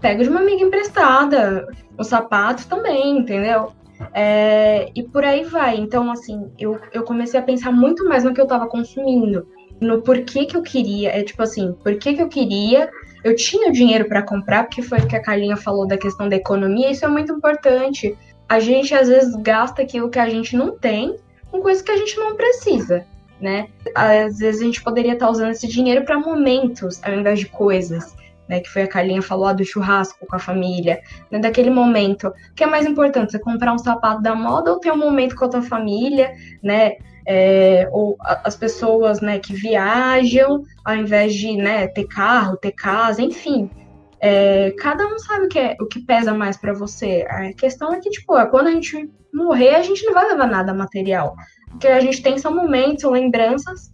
[0.00, 3.72] Pego de uma amiga emprestada, o sapato também, entendeu?
[4.12, 5.76] É, e por aí vai.
[5.76, 9.46] Então, assim, eu, eu comecei a pensar muito mais no que eu estava consumindo,
[9.80, 11.10] no porquê que eu queria.
[11.10, 12.90] É tipo assim, por que eu queria.
[13.24, 16.28] Eu tinha o dinheiro para comprar, porque foi o que a Carlinha falou da questão
[16.28, 18.16] da economia, isso é muito importante.
[18.48, 21.16] A gente às vezes gasta aquilo que a gente não tem
[21.50, 23.04] com coisas que a gente não precisa,
[23.40, 23.68] né?
[23.94, 28.14] Às vezes a gente poderia estar usando esse dinheiro para momentos ao invés de coisas
[28.48, 32.28] né, que foi a Carlinha falou do churrasco com a família, né, daquele momento.
[32.28, 35.36] O que é mais importante, você comprar um sapato da moda ou ter um momento
[35.36, 36.32] com a tua família,
[36.62, 36.96] né?
[37.30, 43.20] É, ou as pessoas né, que viajam, ao invés de né, ter carro, ter casa,
[43.20, 43.70] enfim.
[44.18, 47.26] É, cada um sabe o que, é, o que pesa mais para você.
[47.28, 50.72] A questão é que, tipo, quando a gente morrer, a gente não vai levar nada
[50.72, 51.36] material.
[51.74, 53.90] O que a gente tem são momentos, são lembranças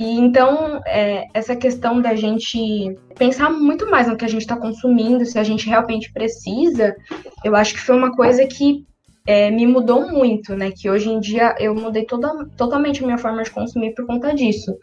[0.00, 4.56] e então, é, essa questão da gente pensar muito mais no que a gente está
[4.56, 6.96] consumindo, se a gente realmente precisa,
[7.44, 8.86] eu acho que foi uma coisa que
[9.26, 10.70] é, me mudou muito, né?
[10.74, 14.34] Que hoje em dia eu mudei toda, totalmente a minha forma de consumir por conta
[14.34, 14.74] disso.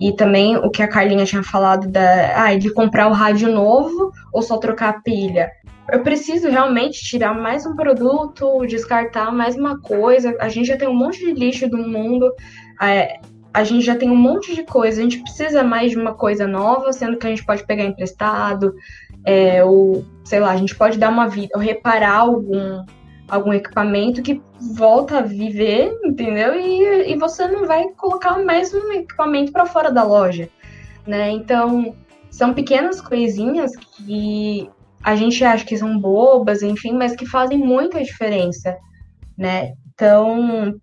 [0.00, 4.10] E também o que a Carlinha tinha falado da, ah, de comprar o rádio novo
[4.32, 5.48] ou só trocar a pilha.
[5.92, 10.36] Eu preciso realmente tirar mais um produto, descartar mais uma coisa.
[10.40, 12.32] A gente já tem um monte de lixo do mundo.
[12.82, 13.20] É,
[13.56, 16.46] a gente já tem um monte de coisa, a gente precisa mais de uma coisa
[16.46, 18.74] nova, sendo que a gente pode pegar emprestado,
[19.24, 22.84] é, ou sei lá, a gente pode dar uma vida, ou reparar algum,
[23.26, 24.42] algum equipamento que
[24.74, 26.54] volta a viver, entendeu?
[26.54, 30.50] E, e você não vai colocar mais um equipamento para fora da loja,
[31.06, 31.30] né?
[31.30, 31.96] Então,
[32.30, 34.68] são pequenas coisinhas que
[35.02, 38.76] a gente acha que são bobas, enfim, mas que fazem muita diferença,
[39.34, 39.72] né?
[39.94, 40.78] Então,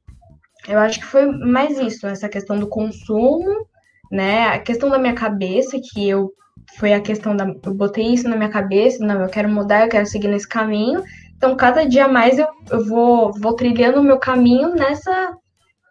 [0.68, 3.68] eu acho que foi mais isso, essa questão do consumo,
[4.12, 4.48] né?
[4.48, 6.34] A questão da minha cabeça, que eu
[6.78, 7.46] foi a questão da.
[7.64, 11.04] Eu botei isso na minha cabeça, não, eu quero mudar, eu quero seguir nesse caminho.
[11.36, 15.36] Então, cada dia mais eu, eu vou, vou trilhando o meu caminho nessa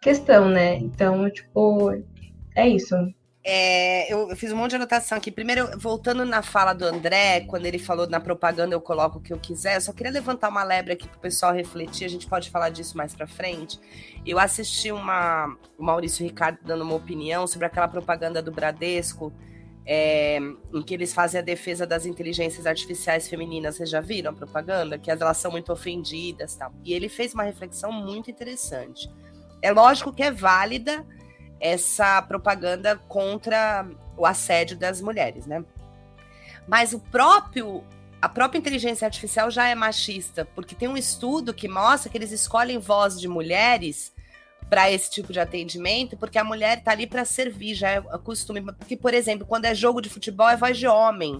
[0.01, 0.77] questão, né?
[0.77, 1.91] Então, tipo,
[2.55, 2.95] é isso.
[3.45, 5.29] É, eu, eu, fiz um monte de anotação aqui.
[5.29, 9.33] Primeiro, voltando na fala do André, quando ele falou na propaganda eu coloco o que
[9.33, 12.25] eu quiser, eu só queria levantar uma lebre aqui para o pessoal refletir, a gente
[12.25, 13.77] pode falar disso mais para frente.
[14.25, 19.33] Eu assisti uma, o Maurício Ricardo dando uma opinião sobre aquela propaganda do Bradesco,
[19.85, 20.37] é,
[20.73, 23.75] em que eles fazem a defesa das inteligências artificiais femininas.
[23.75, 24.97] Vocês já viram a propaganda?
[24.97, 26.73] Que elas são muito ofendidas tal.
[26.85, 29.11] E ele fez uma reflexão muito interessante.
[29.61, 31.05] É lógico que é válida
[31.63, 33.87] essa propaganda contra
[34.17, 35.63] o assédio das mulheres, né?
[36.67, 37.81] Mas o próprio
[38.21, 42.31] a própria inteligência artificial já é machista, porque tem um estudo que mostra que eles
[42.31, 44.12] escolhem voz de mulheres
[44.73, 48.59] para esse tipo de atendimento, porque a mulher está ali para servir, já é costume.
[48.59, 51.39] Porque, por exemplo, quando é jogo de futebol é voz de homem,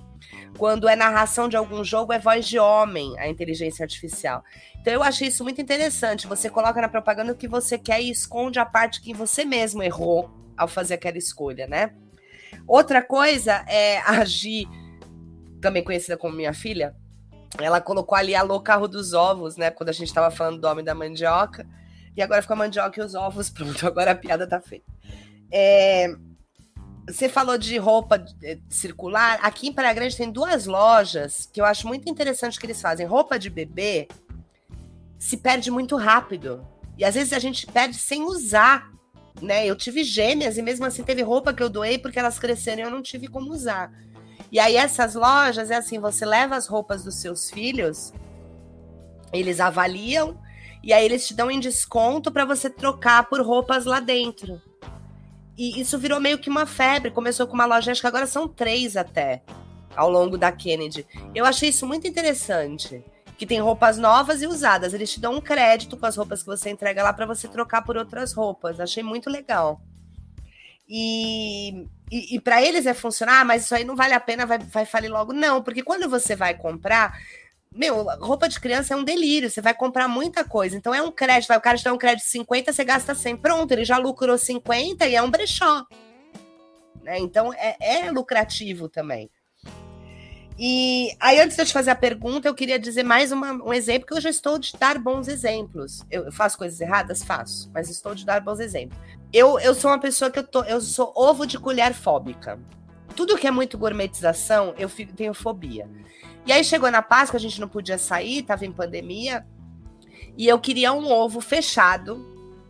[0.55, 4.43] quando é narração de algum jogo é voz de homem, a inteligência artificial.
[4.79, 6.27] Então eu achei isso muito interessante.
[6.27, 9.81] Você coloca na propaganda o que você quer e esconde a parte que você mesmo
[9.81, 11.91] errou ao fazer aquela escolha, né?
[12.67, 14.67] Outra coisa é a Gi,
[15.59, 16.95] também conhecida como minha filha,
[17.59, 19.71] ela colocou ali alô carro dos ovos, né?
[19.71, 21.67] Quando a gente estava falando do homem da mandioca.
[22.15, 24.85] E agora ficou a mandioca e os ovos, pronto, agora a piada tá feita.
[25.51, 26.15] É,
[27.07, 29.39] você falou de roupa é, circular.
[29.41, 33.05] Aqui em Praia Grande tem duas lojas que eu acho muito interessante que eles fazem.
[33.05, 34.07] Roupa de bebê
[35.19, 36.65] se perde muito rápido.
[36.97, 38.91] E às vezes a gente perde sem usar.
[39.41, 39.65] Né?
[39.65, 42.85] Eu tive gêmeas e mesmo assim teve roupa que eu doei porque elas cresceram e
[42.85, 43.91] eu não tive como usar.
[44.51, 48.13] E aí essas lojas é assim, você leva as roupas dos seus filhos,
[49.33, 50.39] eles avaliam
[50.83, 54.61] e aí eles te dão em desconto para você trocar por roupas lá dentro.
[55.57, 57.11] E isso virou meio que uma febre.
[57.11, 59.41] Começou com uma loja, acho que agora são três até,
[59.95, 61.05] ao longo da Kennedy.
[61.33, 63.03] Eu achei isso muito interessante
[63.37, 64.93] que tem roupas novas e usadas.
[64.93, 67.83] Eles te dão um crédito com as roupas que você entrega lá para você trocar
[67.83, 68.79] por outras roupas.
[68.79, 69.81] Achei muito legal.
[70.87, 74.45] E, e, e para eles é funcionar, ah, mas isso aí não vale a pena,
[74.45, 75.33] vai, vai falir logo.
[75.33, 77.17] Não, porque quando você vai comprar,
[77.75, 80.77] meu, roupa de criança é um delírio, você vai comprar muita coisa.
[80.77, 83.37] Então é um crédito, o cara te dá um crédito de 50, você gasta 100.
[83.37, 85.85] Pronto, ele já lucrou 50 e é um brechó.
[87.01, 87.19] Né?
[87.19, 89.29] Então é, é lucrativo também.
[90.57, 93.73] E aí, antes de eu te fazer a pergunta, eu queria dizer mais uma, um
[93.73, 96.05] exemplo, que eu já estou de dar bons exemplos.
[96.11, 97.23] Eu, eu, faço coisas erradas?
[97.23, 98.97] Faço, mas estou de dar bons exemplos.
[99.31, 102.59] Eu, eu sou uma pessoa que eu, tô, eu sou ovo de colher fóbica.
[103.15, 105.89] Tudo que é muito gourmetização, eu fico, tenho fobia.
[106.45, 109.45] E aí chegou na Páscoa, a gente não podia sair, tava em pandemia,
[110.37, 112.25] e eu queria um ovo fechado,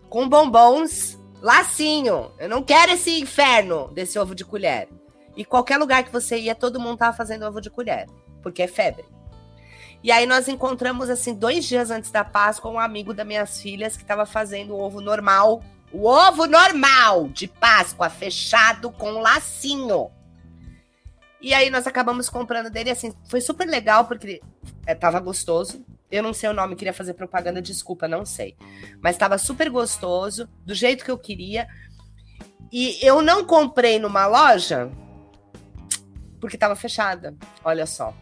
[0.10, 2.32] com bombons, lacinho.
[2.38, 4.88] Eu não quero esse inferno desse ovo de colher.
[5.36, 8.08] E qualquer lugar que você ia, todo mundo tava fazendo ovo de colher,
[8.42, 9.06] porque é febre.
[10.04, 13.96] E aí nós encontramos, assim, dois dias antes da Páscoa, um amigo das minhas filhas
[13.96, 15.64] que estava fazendo ovo normal.
[15.92, 20.12] O ovo normal de Páscoa, fechado com lacinho.
[21.44, 24.42] E aí nós acabamos comprando dele, assim, foi super legal, porque
[24.88, 25.86] é, tava gostoso.
[26.10, 28.56] Eu não sei o nome, queria fazer propaganda, desculpa, não sei.
[29.02, 31.68] Mas tava super gostoso, do jeito que eu queria.
[32.72, 34.90] E eu não comprei numa loja
[36.40, 37.36] porque estava fechada.
[37.62, 38.14] Olha só.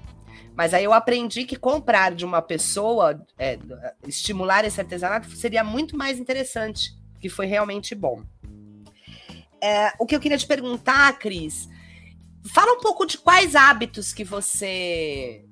[0.55, 3.59] Mas aí eu aprendi que comprar de uma pessoa, é,
[4.07, 8.23] estimular esse artesanato, seria muito mais interessante, que foi realmente bom.
[9.63, 11.69] É, o que eu queria te perguntar, Cris,
[12.49, 15.45] fala um pouco de quais hábitos que você.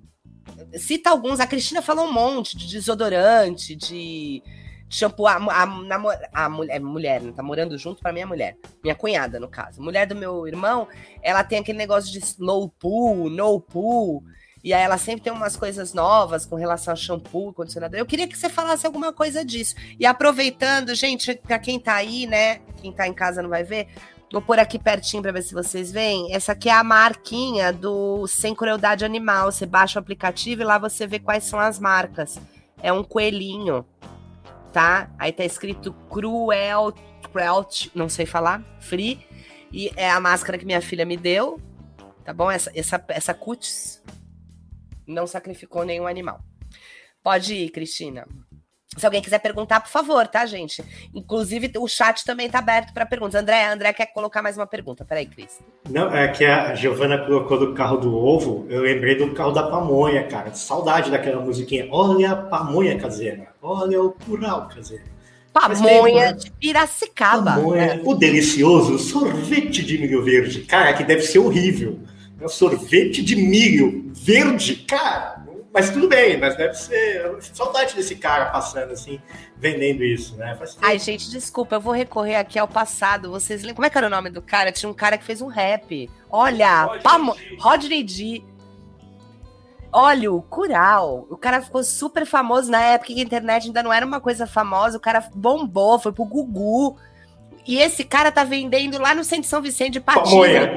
[0.75, 4.41] Cita alguns, a Cristina falou um monte de desodorante, de
[4.89, 5.27] shampoo.
[5.27, 7.31] A, a, a, a mulher, é mulher, né?
[7.31, 8.57] Tá morando junto pra minha mulher.
[8.83, 9.81] Minha cunhada, no caso.
[9.81, 10.87] Mulher do meu irmão,
[11.21, 14.23] ela tem aquele negócio de low pool, no pool.
[14.63, 17.97] E aí ela sempre tem umas coisas novas com relação a shampoo, condicionador.
[17.97, 19.75] Eu queria que você falasse alguma coisa disso.
[19.97, 22.59] E aproveitando, gente, para quem tá aí, né?
[22.81, 23.87] Quem tá em casa não vai ver.
[24.31, 26.33] Vou pôr aqui pertinho para ver se vocês veem.
[26.33, 29.51] Essa aqui é a marquinha do Sem Crueldade Animal.
[29.51, 32.39] Você baixa o aplicativo e lá você vê quais são as marcas.
[32.81, 33.85] É um coelhinho
[34.71, 35.09] tá?
[35.17, 36.93] Aí tá escrito Cruel,
[37.31, 39.19] Cruelt, não sei falar, Free.
[39.71, 41.59] E é a máscara que minha filha me deu,
[42.23, 42.49] tá bom?
[42.49, 44.01] Essa, essa, essa cutis
[45.05, 46.39] não sacrificou nenhum animal.
[47.21, 48.27] Pode ir, Cristina.
[48.97, 50.83] Se alguém quiser perguntar, por favor, tá, gente?
[51.13, 53.39] Inclusive, o chat também está aberto para perguntas.
[53.39, 55.05] André, André quer colocar mais uma pergunta.
[55.05, 55.59] Peraí, Cris.
[55.87, 58.65] Não, é que a Giovana colocou do carro do ovo.
[58.67, 60.55] Eu lembrei do carro da pamonha, cara.
[60.55, 61.87] Saudade daquela musiquinha.
[61.91, 63.49] Olha a pamonha caseira.
[63.61, 65.03] Olha o curral caseiro.
[65.53, 67.51] Pamonha de Piracicaba.
[67.55, 68.01] Pamonha, né?
[68.03, 70.61] o delicioso sorvete de milho verde.
[70.61, 71.99] Cara, que deve ser horrível.
[72.41, 75.38] É sorvete de milho verde, cara
[75.73, 77.37] mas tudo bem, mas deve ser.
[77.53, 79.21] Saudade desse cara passando assim,
[79.55, 80.57] vendendo isso, né?
[80.81, 83.29] Ai, gente, desculpa, eu vou recorrer aqui ao passado.
[83.31, 83.75] Vocês lembram?
[83.75, 84.71] Como é que era o nome do cara?
[84.71, 86.09] Tinha um cara que fez um rap.
[86.29, 87.35] Olha, Rodney, Pamo...
[87.59, 88.43] Rodney D.
[89.91, 91.27] Olha, o Cural.
[91.29, 94.45] O cara ficou super famoso na época que a internet ainda não era uma coisa
[94.47, 94.97] famosa.
[94.97, 96.97] O cara bombou, foi pro Gugu.
[97.67, 100.73] E esse cara tá vendendo lá no centro de São Vicente de Patinha.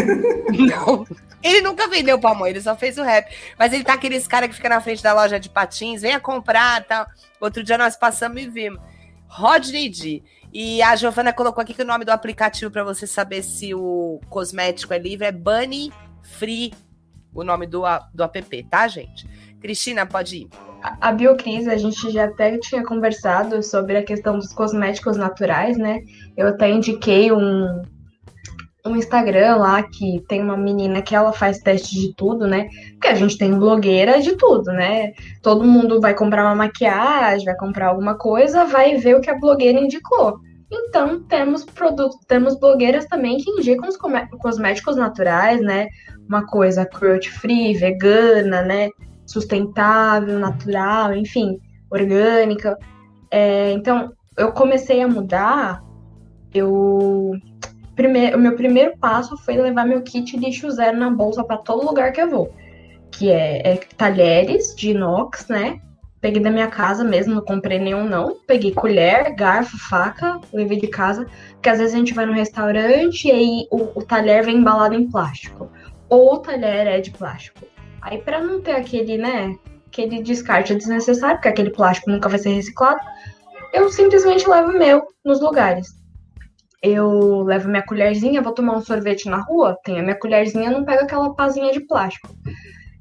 [0.50, 1.06] Não.
[1.42, 3.32] Ele nunca vendeu pamonha, ele só fez o rap.
[3.58, 6.84] Mas ele tá aqueles cara que fica na frente da loja de patins, venha comprar
[6.84, 7.06] tal.
[7.40, 8.80] Outro dia nós passamos e vimos.
[9.28, 10.22] Rodney D.
[10.52, 14.20] E a Giovana colocou aqui que o nome do aplicativo para você saber se o
[14.28, 16.72] cosmético é livre é Bunny Free,
[17.34, 17.82] o nome do,
[18.14, 19.28] do app, tá, gente?
[19.60, 20.48] Cristina, pode ir.
[21.00, 26.00] A Biocris, a gente já até tinha conversado sobre a questão dos cosméticos naturais, né?
[26.36, 27.82] Eu até indiquei um,
[28.86, 32.68] um Instagram lá que tem uma menina que ela faz teste de tudo, né?
[32.92, 35.12] Porque a gente tem blogueira de tudo, né?
[35.42, 39.38] Todo mundo vai comprar uma maquiagem, vai comprar alguma coisa, vai ver o que a
[39.38, 40.38] blogueira indicou.
[40.70, 45.88] Então, temos produtos, temos blogueiras também que indicam os cosméticos naturais, né?
[46.28, 48.88] Uma coisa cruelty free, vegana, né?
[49.26, 51.58] Sustentável, natural, enfim,
[51.90, 52.78] orgânica.
[53.30, 55.82] É, então, eu comecei a mudar,
[56.54, 57.32] eu
[57.96, 61.86] primeiro, o meu primeiro passo foi levar meu kit lixo zero na bolsa para todo
[61.86, 62.54] lugar que eu vou.
[63.10, 65.80] Que é, é, talheres de inox, né?
[66.20, 68.36] Peguei da minha casa mesmo, não comprei nenhum não.
[68.46, 71.26] Peguei colher, garfo, faca, levei de casa.
[71.52, 74.94] Porque às vezes a gente vai no restaurante e aí o, o talher vem embalado
[74.94, 75.70] em plástico.
[76.08, 77.60] Ou o talher é de plástico.
[78.06, 82.50] Aí para não ter aquele, né, aquele descarte desnecessário, porque aquele plástico nunca vai ser
[82.50, 83.00] reciclado,
[83.72, 85.88] eu simplesmente levo meu nos lugares
[86.82, 90.84] eu levo minha colherzinha, vou tomar um sorvete na rua, tem a minha colherzinha, não
[90.84, 92.28] pego aquela pazinha de plástico.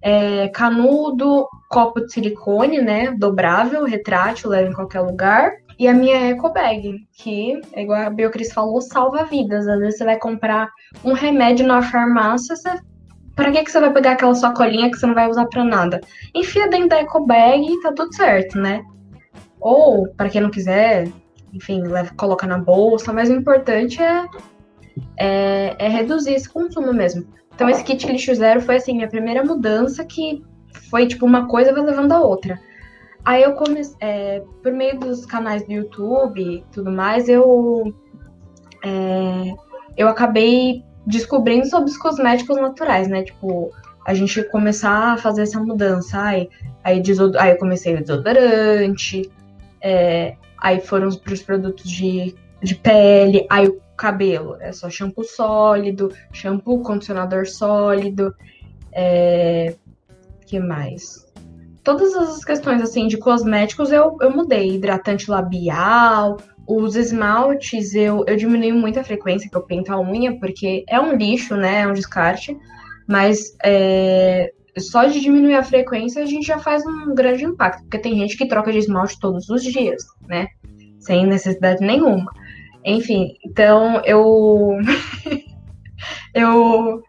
[0.01, 5.51] É, canudo, copo de silicone, né, dobrável, retrátil, leva em qualquer lugar.
[5.78, 9.68] e a minha eco bag, que, igual a Biocris falou, salva vidas.
[9.68, 10.70] Às vezes você vai comprar
[11.03, 12.80] um remédio na farmácia, você...
[13.36, 15.64] para que, que você vai pegar aquela sua colinha que você não vai usar para
[15.64, 16.02] nada?
[16.34, 18.84] Enfia dentro da eco bag e tá tudo certo, né?
[19.60, 21.10] Ou, para quem não quiser,
[21.54, 24.26] enfim, leva, coloca na bolsa, mas o importante é,
[25.18, 27.28] é, é reduzir esse consumo mesmo.
[27.54, 30.44] Então esse kit lixo zero foi assim, minha primeira mudança que
[30.90, 32.60] foi tipo uma coisa vai levando a outra.
[33.24, 37.92] Aí eu comecei, é, por meio dos canais do YouTube e tudo mais, eu,
[38.84, 39.54] é,
[39.98, 43.24] eu acabei descobrindo sobre os cosméticos naturais, né?
[43.24, 43.72] Tipo,
[44.06, 46.22] a gente começar a fazer essa mudança.
[46.22, 46.49] Aí,
[46.84, 47.01] aí,
[47.39, 49.30] aí eu comecei o desodorante,
[49.82, 55.24] é, aí foram para os produtos de, de pele, aí o cabelo é só shampoo
[55.24, 58.36] sólido, shampoo, condicionador sólido,
[58.91, 59.76] é,
[60.45, 61.26] que mais?
[61.86, 64.76] todas as questões assim de cosméticos eu, eu mudei.
[64.76, 66.38] Hidratante labial,
[66.68, 70.99] os esmaltes eu, eu diminui muito a frequência que eu pinto a unha, porque é
[70.99, 71.82] um lixo, né?
[71.82, 72.57] É um descarte.
[73.07, 77.99] Mas é, só de diminuir a frequência a gente já faz um grande impacto, porque
[77.99, 80.47] tem gente que troca de esmalte todos os dias, né?
[80.99, 82.32] Sem necessidade nenhuma.
[82.84, 84.78] Enfim, então eu.
[86.34, 87.03] eu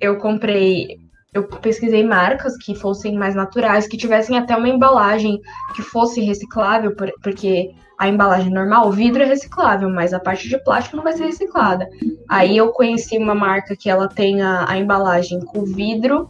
[0.00, 1.00] eu comprei
[1.34, 5.40] eu pesquisei marcas que fossem mais naturais, que tivessem até uma embalagem
[5.74, 10.58] que fosse reciclável, porque a embalagem normal, o vidro é reciclável, mas a parte de
[10.58, 11.88] plástico não vai ser reciclada.
[12.28, 16.28] Aí eu conheci uma marca que ela tem a, a embalagem com vidro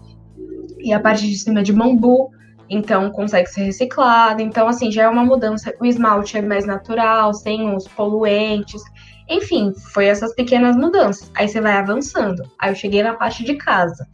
[0.79, 2.31] e a parte de cima de bambu,
[2.69, 4.43] então consegue ser reciclada.
[4.43, 5.73] Então, assim, já é uma mudança.
[5.81, 8.83] O esmalte é mais natural, sem os poluentes.
[9.27, 11.31] Enfim, foi essas pequenas mudanças.
[11.35, 12.43] Aí você vai avançando.
[12.59, 14.07] Aí eu cheguei na parte de casa.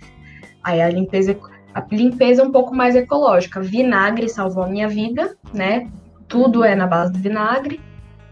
[0.62, 1.36] Aí a limpeza,
[1.74, 3.60] a limpeza é um pouco mais ecológica.
[3.60, 5.90] Vinagre salvou a minha vida, né?
[6.28, 7.80] Tudo é na base do vinagre.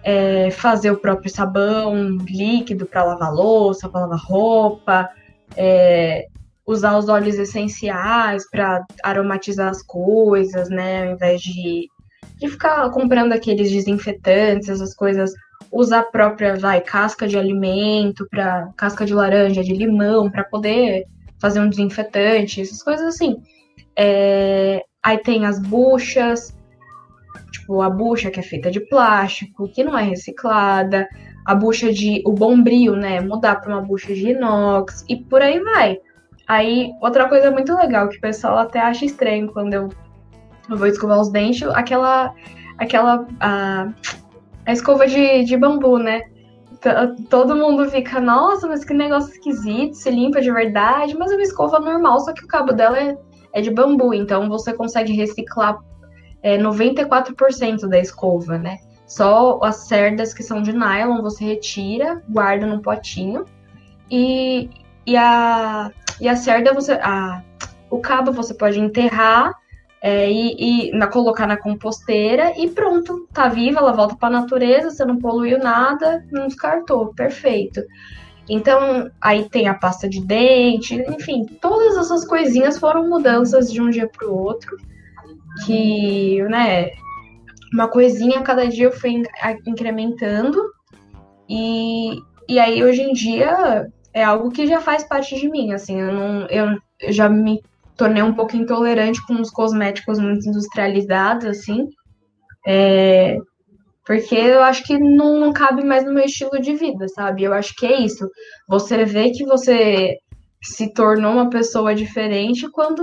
[0.03, 5.11] É, fazer o próprio sabão líquido para lavar louça, para lavar roupa,
[5.57, 6.27] é,
[6.67, 11.09] usar os óleos essenciais para aromatizar as coisas, né?
[11.09, 11.89] Ao invés de,
[12.39, 15.33] de ficar comprando aqueles desinfetantes, essas coisas,
[15.73, 21.05] usar a própria, vai, casca de alimento, para casca de laranja, de limão, para poder
[21.41, 23.37] fazer um desinfetante, essas coisas assim.
[23.95, 26.56] É, aí tem as buchas,
[27.51, 31.09] tipo a bucha que é feita de plástico, que não é reciclada,
[31.45, 35.61] a bucha de o bombril, né, mudar para uma bucha de inox e por aí
[35.61, 35.99] vai.
[36.47, 39.89] Aí outra coisa muito legal que o pessoal até acha estranho quando eu,
[40.69, 42.35] vou escovar os dentes, aquela
[42.79, 43.89] aquela a,
[44.67, 46.23] a escova de, de bambu, né?
[47.31, 51.43] todo mundo fica, nossa, mas que negócio esquisito, se limpa de verdade, mas é uma
[51.43, 53.17] escova normal, só que o cabo dela é,
[53.55, 55.79] é de bambu, então você consegue reciclar
[56.43, 58.79] é, 94% da escova, né?
[59.07, 63.45] Só as cerdas que são de nylon você retira, guarda num potinho
[64.11, 64.69] e,
[65.07, 66.93] e, a, e a cerda você.
[66.93, 67.43] A,
[67.89, 69.55] o cabo você pode enterrar
[70.03, 74.41] é, e, e na, colocar na composteira e pronto, tá viva, ela volta para a
[74.41, 77.83] natureza, você não poluiu nada, não descartou, perfeito.
[78.49, 83.91] Então, aí tem a pasta de dente, enfim, todas essas coisinhas foram mudanças de um
[83.91, 84.77] dia para o outro,
[85.65, 86.91] que, né,
[87.73, 89.23] uma coisinha cada dia eu fui
[89.67, 90.63] incrementando,
[91.49, 96.01] e, e aí hoje em dia é algo que já faz parte de mim, assim,
[96.01, 96.79] eu, não, eu
[97.13, 97.63] já me
[97.97, 101.89] tornei um pouco intolerante com os cosméticos muito industrializados, assim.
[102.67, 103.39] É,
[104.05, 107.43] porque eu acho que não, não, cabe mais no meu estilo de vida, sabe?
[107.43, 108.29] Eu acho que é isso.
[108.69, 110.17] Você vê que você
[110.63, 113.03] se tornou uma pessoa diferente quando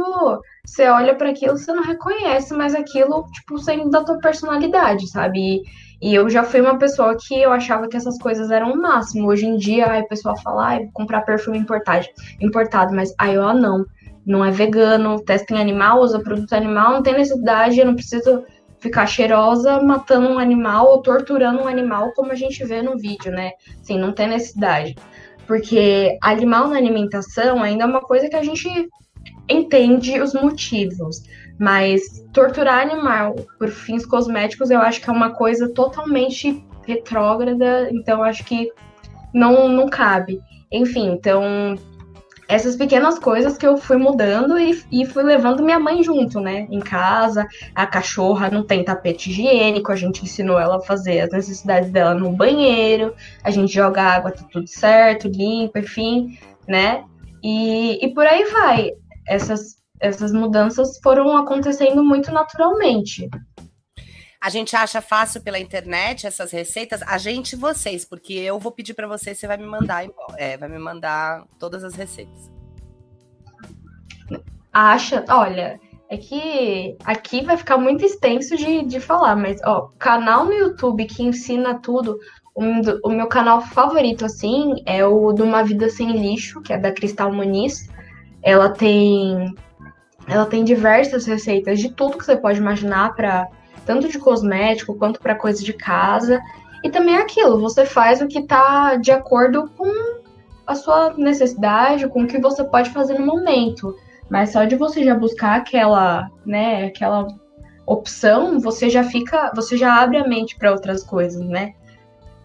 [0.66, 5.40] você olha para aquilo, você não reconhece mais aquilo, tipo, saindo da tua personalidade, sabe?
[5.40, 5.64] E,
[6.02, 9.28] e, eu já fui uma pessoa que eu achava que essas coisas eram o máximo.
[9.28, 12.06] Hoje em dia, aí o pessoal fala, vou comprar perfume importado,
[12.42, 13.86] importado, mas aí eu, ah, não
[14.26, 18.46] não é vegano, testa em animal, usa produto animal, não tem necessidade, eu não preciso
[18.80, 23.32] ficar cheirosa matando um animal ou torturando um animal, como a gente vê no vídeo,
[23.32, 23.52] né?
[23.82, 24.96] Sim, não tem necessidade.
[25.46, 28.90] Porque animal na alimentação ainda é uma coisa que a gente
[29.50, 31.24] entende os motivos.
[31.60, 38.24] Mas torturar animal por fins cosméticos eu acho que é uma coisa totalmente retrógrada, então
[38.24, 38.72] acho que
[39.34, 40.42] não, não cabe.
[40.72, 41.78] Enfim, então
[42.48, 46.68] essas pequenas coisas que eu fui mudando e, e fui levando minha mãe junto, né?
[46.70, 51.32] Em casa, a cachorra não tem tapete higiênico, a gente ensinou ela a fazer as
[51.32, 53.14] necessidades dela no banheiro,
[53.44, 56.38] a gente joga água, tá tudo certo, limpa, enfim,
[56.68, 57.04] né?
[57.42, 58.92] E, e por aí vai.
[59.28, 63.30] Essas, essas mudanças foram acontecendo muito naturalmente.
[64.44, 68.74] A gente acha fácil pela internet essas receitas, a gente e vocês, porque eu vou
[68.74, 70.06] pedir para você, você vai me mandar,
[70.36, 72.52] é, vai me mandar todas as receitas.
[74.74, 80.46] Acha, olha, é que aqui vai ficar muito extenso de, de falar, mas ó, canal
[80.46, 82.20] no YouTube que ensina tudo.
[82.54, 82.64] O,
[83.08, 86.92] o meu canal favorito, assim, é o de Uma Vida Sem Lixo, que é da
[86.92, 87.90] Cristal Muniz.
[88.44, 89.56] Ela tem.
[90.28, 93.48] Ela tem diversas receitas de tudo que você pode imaginar para
[93.86, 96.42] tanto de cosmético quanto para coisa de casa.
[96.84, 100.22] E também é aquilo, você faz o que está de acordo com
[100.68, 103.96] a sua necessidade, com o que você pode fazer no momento.
[104.30, 107.28] Mas só de você já buscar aquela, né, aquela
[107.86, 111.74] opção, você já fica, você já abre a mente para outras coisas, né?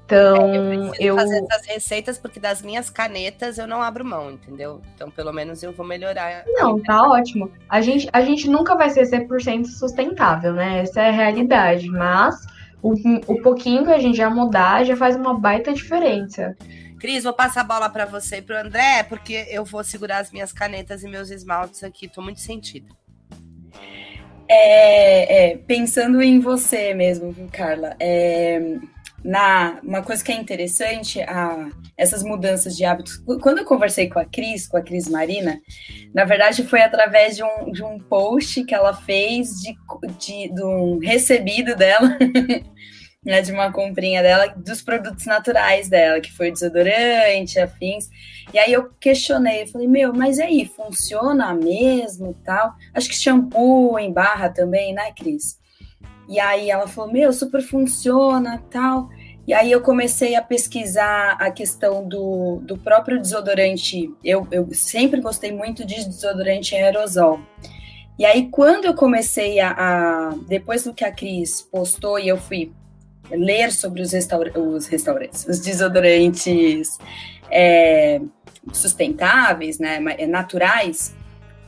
[0.08, 4.30] Então, é, eu, eu fazer essas receitas porque das minhas canetas eu não abro mão,
[4.30, 4.80] entendeu?
[4.94, 6.44] Então, pelo menos eu vou melhorar.
[6.46, 7.52] Não, tá ótimo.
[7.68, 10.80] A gente, a gente nunca vai ser 100% sustentável, né?
[10.80, 12.34] Essa é a realidade, mas
[12.82, 12.94] o,
[13.26, 16.56] o pouquinho que a gente já mudar já faz uma baita diferença.
[16.98, 20.20] Cris, vou passar a bola para você e para o André, porque eu vou segurar
[20.20, 22.08] as minhas canetas e meus esmaltes aqui.
[22.08, 22.88] Tô muito sentida.
[24.48, 27.94] É, é, pensando em você mesmo, Carla.
[28.00, 28.78] É,
[29.24, 33.22] na uma coisa que é interessante, a, essas mudanças de hábitos.
[33.42, 35.60] Quando eu conversei com a Cris, com a Cris Marina,
[36.14, 39.76] na verdade foi através de um, de um post que ela fez de,
[40.18, 42.16] de, de um recebido dela
[43.24, 48.08] né, de uma comprinha dela, dos produtos naturais dela, que foi desodorante, afins.
[48.54, 52.74] E aí eu questionei, falei, meu, mas aí, funciona mesmo tal?
[52.94, 55.57] Acho que shampoo em barra também, né, Cris?
[56.28, 59.08] E aí ela falou, meu, super funciona tal.
[59.46, 64.12] E aí eu comecei a pesquisar a questão do, do próprio desodorante.
[64.22, 67.40] Eu, eu sempre gostei muito de desodorante aerosol.
[68.18, 72.36] E aí, quando eu comecei a, a, Depois do que a Cris postou e eu
[72.36, 72.72] fui
[73.30, 76.98] ler sobre os, restaur os restaurantes, os desodorantes
[77.50, 78.20] é,
[78.72, 81.14] sustentáveis, né, naturais,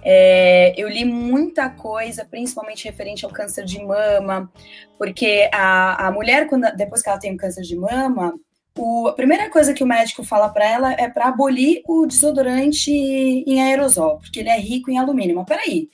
[0.02, 4.50] é, eu li muita coisa, principalmente referente ao câncer de mama,
[4.98, 8.34] porque a, a mulher, quando, depois que ela tem um câncer de mama,
[8.78, 12.90] o, a primeira coisa que o médico fala para ela é para abolir o desodorante
[12.90, 15.36] em aerosol, porque ele é rico em alumínio.
[15.36, 15.88] Mas peraí,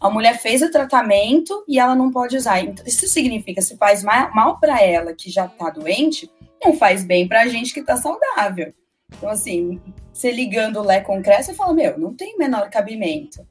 [0.00, 2.60] a mulher fez o tratamento e ela não pode usar.
[2.60, 6.30] Então, isso significa se faz mal para ela que já está doente,
[6.64, 8.72] não faz bem para a gente que está saudável.
[9.16, 9.80] Então, assim,
[10.12, 13.46] você ligando o Lé com Cré, você fala, meu, não tem menor cabimento.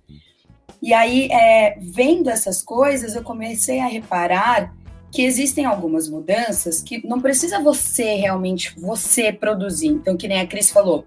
[0.81, 4.73] E aí, é, vendo essas coisas, eu comecei a reparar
[5.11, 9.89] que existem algumas mudanças que não precisa você realmente, você produzir.
[9.89, 11.05] Então, que nem a Cris falou,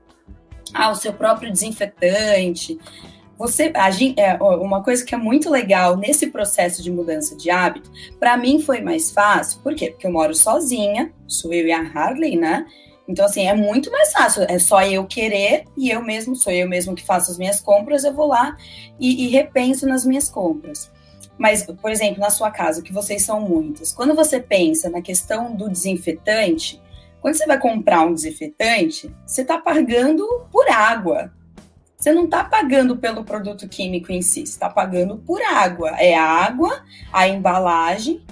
[0.73, 2.79] ah, o seu próprio desinfetante,
[3.37, 3.73] você
[4.17, 8.61] é, uma coisa que é muito legal nesse processo de mudança de hábito, para mim
[8.61, 9.91] foi mais fácil, por quê?
[9.91, 12.67] Porque eu moro sozinha, sou eu e a Harley, né?
[13.07, 16.69] Então, assim, é muito mais fácil, é só eu querer e eu mesmo, sou eu
[16.69, 18.57] mesmo que faço as minhas compras, eu vou lá
[18.99, 20.91] e, e repenso nas minhas compras.
[21.37, 25.55] Mas, por exemplo, na sua casa, que vocês são muitos, quando você pensa na questão
[25.55, 26.81] do desinfetante,
[27.21, 31.33] quando você vai comprar um desinfetante, você está pagando por água,
[32.05, 35.91] você não está pagando pelo produto químico em si, você está pagando por água.
[35.99, 38.23] É a água, a embalagem.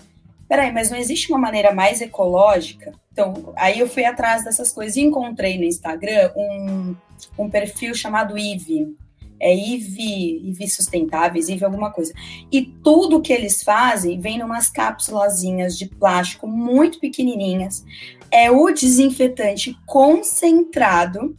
[0.47, 2.93] Peraí, mas não existe uma maneira mais ecológica?
[3.13, 6.97] Então, aí eu fui atrás dessas coisas e encontrei no Instagram um,
[7.39, 8.97] um perfil chamado IVE.
[9.39, 12.13] É IVE, IVE Sustentáveis, IVE alguma coisa.
[12.51, 17.85] E tudo que eles fazem vem numas cápsulazinhas de plástico muito pequenininhas.
[18.31, 21.37] É o desinfetante concentrado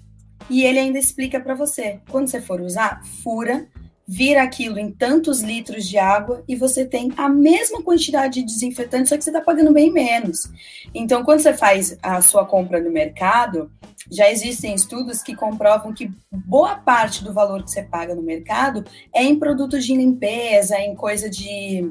[0.49, 3.67] e ele ainda explica para você, quando você for usar, fura,
[4.07, 9.09] vira aquilo em tantos litros de água e você tem a mesma quantidade de desinfetante,
[9.09, 10.51] só que você está pagando bem menos.
[10.93, 13.71] Então, quando você faz a sua compra no mercado,
[14.11, 18.83] já existem estudos que comprovam que boa parte do valor que você paga no mercado
[19.13, 21.89] é em produtos de limpeza, em coisa de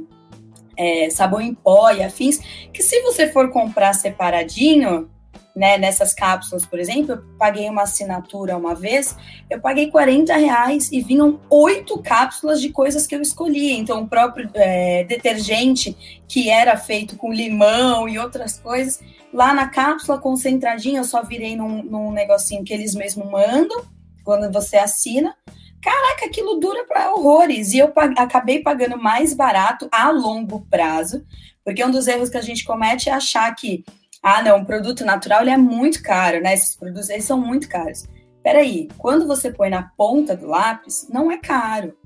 [0.76, 2.38] é, sabão em pó e afins,
[2.72, 5.10] que se você for comprar separadinho,
[5.54, 9.16] né, nessas cápsulas, por exemplo, eu paguei uma assinatura uma vez,
[9.50, 13.72] eu paguei 40 reais e vinham oito cápsulas de coisas que eu escolhi.
[13.72, 15.96] Então, o próprio é, detergente
[16.26, 19.00] que era feito com limão e outras coisas,
[19.32, 23.84] lá na cápsula concentradinha, eu só virei num, num negocinho que eles mesmos mandam
[24.24, 25.34] quando você assina.
[25.82, 27.72] Caraca, aquilo dura para horrores.
[27.72, 31.26] E eu pag acabei pagando mais barato a longo prazo,
[31.64, 33.84] porque um dos erros que a gente comete é achar que
[34.22, 36.54] ah, não, o produto natural ele é muito caro, né?
[36.54, 38.04] Esses produtos eles são muito caros.
[38.42, 41.96] Peraí, quando você põe na ponta do lápis, não é caro.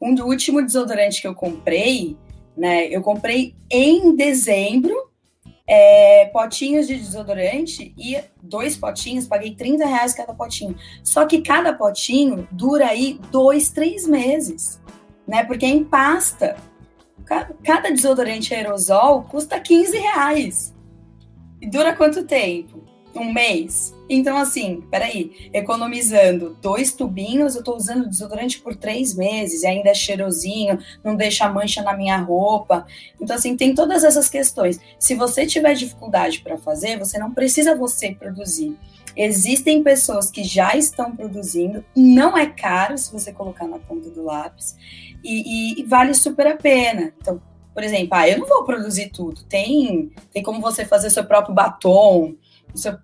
[0.00, 2.16] Um do último desodorante que eu comprei,
[2.56, 2.86] né?
[2.88, 4.94] Eu comprei em dezembro
[5.66, 10.76] é, potinhos de desodorante e dois potinhos, paguei 30 reais cada potinho.
[11.02, 14.80] Só que cada potinho dura aí dois, três meses,
[15.26, 15.44] né?
[15.44, 16.56] Porque é em pasta.
[17.64, 20.75] Cada desodorante aerosol custa 15 reais.
[21.66, 22.84] Dura quanto tempo?
[23.14, 23.94] Um mês?
[24.08, 29.90] Então, assim, peraí, economizando dois tubinhos, eu tô usando desodorante por três meses, e ainda
[29.90, 32.86] é cheirosinho, não deixa mancha na minha roupa.
[33.20, 34.78] Então, assim, tem todas essas questões.
[34.98, 38.76] Se você tiver dificuldade para fazer, você não precisa você produzir.
[39.16, 44.22] Existem pessoas que já estão produzindo, não é caro se você colocar na ponta do
[44.22, 44.76] lápis,
[45.24, 47.12] e, e, e vale super a pena.
[47.18, 47.40] Então,
[47.76, 49.42] por exemplo, ah, eu não vou produzir tudo.
[49.42, 52.34] Tem, tem como você fazer seu próprio batom,
[52.74, 52.96] seu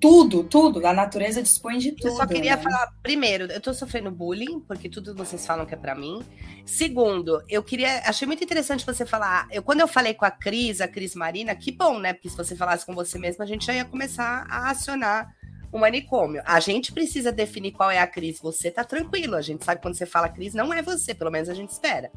[0.00, 0.84] tudo, tudo.
[0.84, 2.08] A natureza dispõe de tudo.
[2.08, 2.62] Eu só queria né?
[2.62, 6.24] falar, primeiro, eu tô sofrendo bullying, porque tudo vocês falam que é para mim.
[6.66, 8.00] Segundo, eu queria.
[8.00, 9.46] Achei muito interessante você falar.
[9.52, 12.14] Eu, quando eu falei com a Cris, a Cris Marina, que bom, né?
[12.14, 15.32] Porque se você falasse com você mesma, a gente já ia começar a acionar
[15.74, 16.40] o manicômio.
[16.46, 18.38] A gente precisa definir qual é a Cris.
[18.40, 19.34] Você tá tranquilo.
[19.34, 22.12] A gente sabe quando você fala Cris, não é você, pelo menos a gente espera.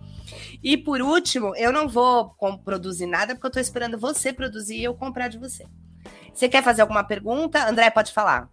[0.63, 4.83] E por último, eu não vou produzir nada, porque eu tô esperando você produzir e
[4.83, 5.65] eu comprar de você.
[6.31, 7.67] Você quer fazer alguma pergunta?
[7.67, 8.47] André, pode falar.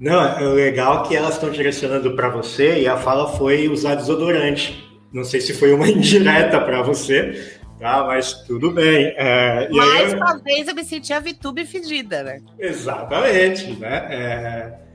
[0.00, 4.84] Não, é legal que elas estão direcionando para você e a fala foi usar desodorante.
[5.12, 8.04] Não sei se foi uma indireta para você, tá?
[8.04, 9.14] Mas tudo bem.
[9.16, 10.18] É, mas eu...
[10.18, 12.40] talvez eu me senti a VTube fedida, né?
[12.58, 13.96] Exatamente, né?
[14.10, 14.88] É...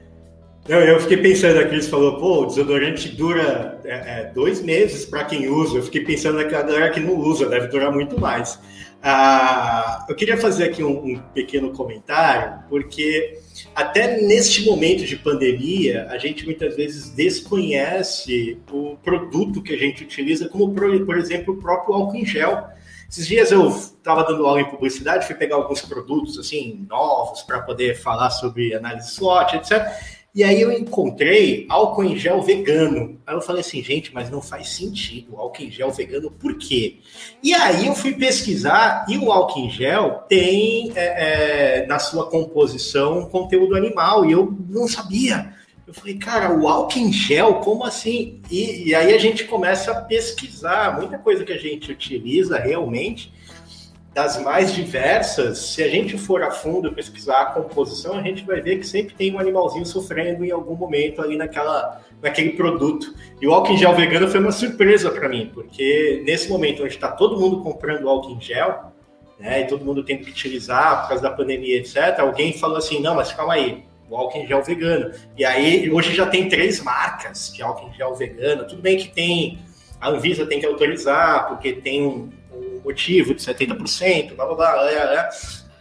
[0.68, 5.06] Eu, eu fiquei pensando, a Cris falou, pô, o desodorante dura é, é, dois meses
[5.06, 5.78] para quem usa.
[5.78, 8.58] Eu fiquei pensando naquela galera que não usa, deve durar muito mais.
[9.02, 13.38] Ah, eu queria fazer aqui um, um, pequeno comentário, porque
[13.76, 20.04] até neste momento de pandemia, a gente muitas vezes desconhece o produto que a gente
[20.04, 22.68] utiliza, como, por, exemplo, o próprio álcool em gel.
[23.10, 27.62] Esses dias eu estava dando aula em publicidade, fui pegar alguns produtos assim novos para
[27.62, 29.88] poder falar sobre análise SWOT, etc.
[30.36, 33.22] E aí eu encontrei álcool em gel vegano.
[33.26, 36.98] Aí eu falei assim, gente, mas não faz sentido álcool em gel vegano, por quê?
[37.44, 42.28] E aí eu fui pesquisar e o álcool em gel tem é, é, na sua
[42.32, 45.54] composição conteúdo animal, e eu não sabia.
[45.86, 48.42] Eu falei, cara, o álcool em gel, como assim?
[48.50, 53.32] E, e aí a gente começa a pesquisar muita coisa que a gente utiliza realmente
[54.14, 58.62] das mais diversas, se a gente for a fundo pesquisar a composição, a gente vai
[58.62, 63.14] ver que sempre tem um animalzinho sofrendo em algum momento ali naquela, naquele produto.
[63.42, 66.94] E o álcool em gel vegano foi uma surpresa para mim, porque nesse momento onde
[66.94, 68.94] está todo mundo comprando álcool em gel,
[69.40, 73.02] né, e todo mundo tendo que utilizar por causa da pandemia, etc., alguém falou assim:
[73.02, 75.12] não, mas calma aí, o álcool em gel vegano.
[75.36, 78.68] E aí, hoje já tem três marcas de álcool em gel vegano.
[78.68, 79.58] Tudo bem que tem,
[80.00, 82.30] a Anvisa tem que autorizar, porque tem um
[82.84, 85.30] motivo de 70%, blá blá blá, blá, blá.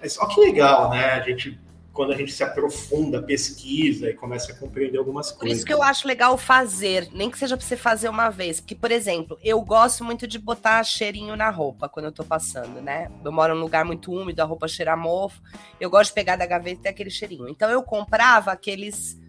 [0.01, 1.13] Mas que legal, né?
[1.13, 1.59] A gente
[1.93, 5.39] quando a gente se aprofunda, pesquisa e começa a compreender algumas coisas.
[5.39, 8.61] Por isso que eu acho legal fazer, nem que seja para você fazer uma vez.
[8.61, 12.81] Porque, por exemplo, eu gosto muito de botar cheirinho na roupa quando eu tô passando,
[12.81, 13.11] né?
[13.23, 15.43] Eu moro num lugar muito úmido, a roupa cheira mofo.
[15.79, 17.49] Eu gosto de pegar da gaveta e ter aquele cheirinho.
[17.49, 19.21] Então eu comprava aqueles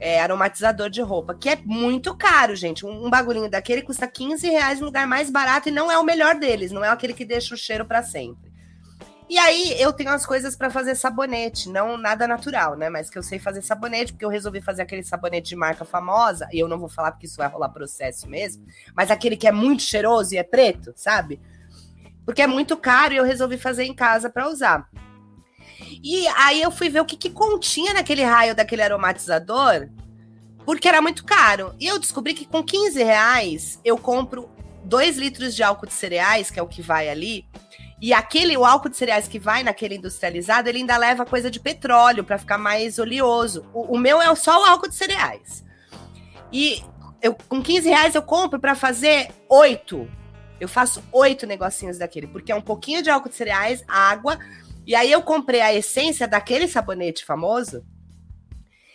[0.00, 2.84] é, aromatizador de roupa, que é muito caro, gente.
[2.84, 6.04] Um, um, bagulhinho daquele custa 15 reais no lugar mais barato e não é o
[6.04, 8.46] melhor deles, não é aquele que deixa o cheiro para sempre.
[9.28, 12.88] E aí eu tenho as coisas para fazer sabonete, não nada natural, né?
[12.88, 16.48] Mas que eu sei fazer sabonete, porque eu resolvi fazer aquele sabonete de marca famosa,
[16.52, 18.64] e eu não vou falar porque isso vai rolar processo mesmo,
[18.94, 21.40] mas aquele que é muito cheiroso e é preto, sabe?
[22.24, 24.88] Porque é muito caro e eu resolvi fazer em casa para usar.
[25.80, 29.88] E aí eu fui ver o que, que continha naquele raio daquele aromatizador,
[30.64, 31.74] porque era muito caro.
[31.78, 34.48] E eu descobri que com 15 reais eu compro
[34.84, 37.46] 2 litros de álcool de cereais, que é o que vai ali.
[38.00, 41.58] E aquele, o álcool de cereais que vai naquele industrializado, ele ainda leva coisa de
[41.58, 43.64] petróleo para ficar mais oleoso.
[43.72, 45.64] O, o, meu é só o álcool de cereais.
[46.52, 46.82] E
[47.22, 50.08] eu, com 15 reais eu compro para fazer oito.
[50.60, 54.38] Eu faço oito negocinhos daquele, porque é um pouquinho de álcool de cereais, água,
[54.86, 57.84] e aí eu comprei a essência daquele sabonete famoso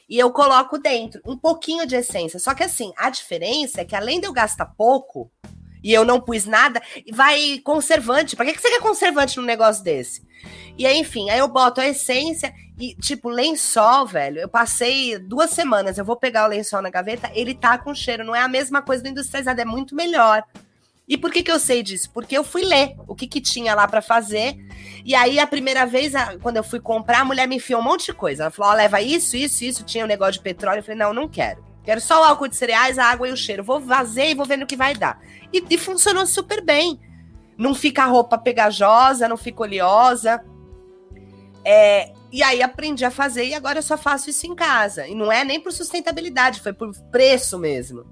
[0.10, 2.40] e eu coloco dentro um pouquinho de essência.
[2.40, 5.32] Só que assim, a diferença é que além de eu gastar pouco
[5.84, 6.82] e eu não pus nada,
[7.12, 8.36] vai conservante.
[8.36, 10.22] Para que, que você quer conservante num negócio desse?
[10.78, 14.40] E aí, enfim, aí eu boto a essência e, tipo, lençol, velho.
[14.40, 18.24] Eu passei duas semanas, eu vou pegar o lençol na gaveta, ele tá com cheiro.
[18.24, 20.44] Não é a mesma coisa do industrializado, é muito melhor.
[21.08, 22.10] E por que, que eu sei disso?
[22.14, 24.58] Porque eu fui ler o que, que tinha lá para fazer.
[25.04, 28.06] E aí, a primeira vez, quando eu fui comprar, a mulher me enfiou um monte
[28.06, 28.44] de coisa.
[28.44, 29.84] Ela falou: oh, leva isso, isso, isso.
[29.84, 30.80] Tinha um negócio de petróleo.
[30.80, 31.64] Eu falei: Não, não quero.
[31.84, 33.64] Quero só o álcool de cereais, a água e o cheiro.
[33.64, 35.20] Vou fazer e vou vendo o que vai dar.
[35.52, 37.00] E, e funcionou super bem.
[37.58, 40.44] não fica a roupa pegajosa, não fica oleosa.
[41.66, 45.08] É, e aí aprendi a fazer e agora eu só faço isso em casa.
[45.08, 48.06] E não é nem por sustentabilidade, foi por preço mesmo.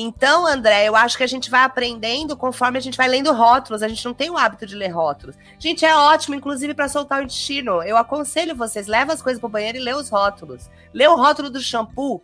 [0.00, 3.82] Então, André, eu acho que a gente vai aprendendo conforme a gente vai lendo rótulos.
[3.82, 5.34] A gente não tem o hábito de ler rótulos.
[5.58, 7.82] Gente, é ótimo, inclusive, para soltar o intestino.
[7.82, 10.70] Eu aconselho vocês, leva as coisas pro banheiro e lê os rótulos.
[10.94, 12.22] Lê o rótulo do shampoo.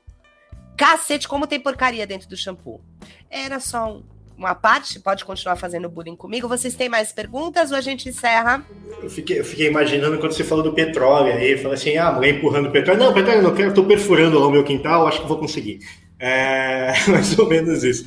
[0.77, 2.81] Cacete, como tem porcaria dentro do shampoo.
[3.29, 4.05] Era só um,
[4.39, 6.47] uma parte, pode continuar fazendo bullying comigo.
[6.47, 8.65] Vocês têm mais perguntas ou a gente encerra?
[9.03, 12.37] Eu fiquei, eu fiquei imaginando quando você falou do petróleo aí, falou assim, ah, mulher
[12.37, 13.01] empurrando petróleo.
[13.01, 15.81] Não, petróleo não quero, tô perfurando lá o meu quintal, acho que vou conseguir.
[16.27, 18.07] É mais ou menos isso.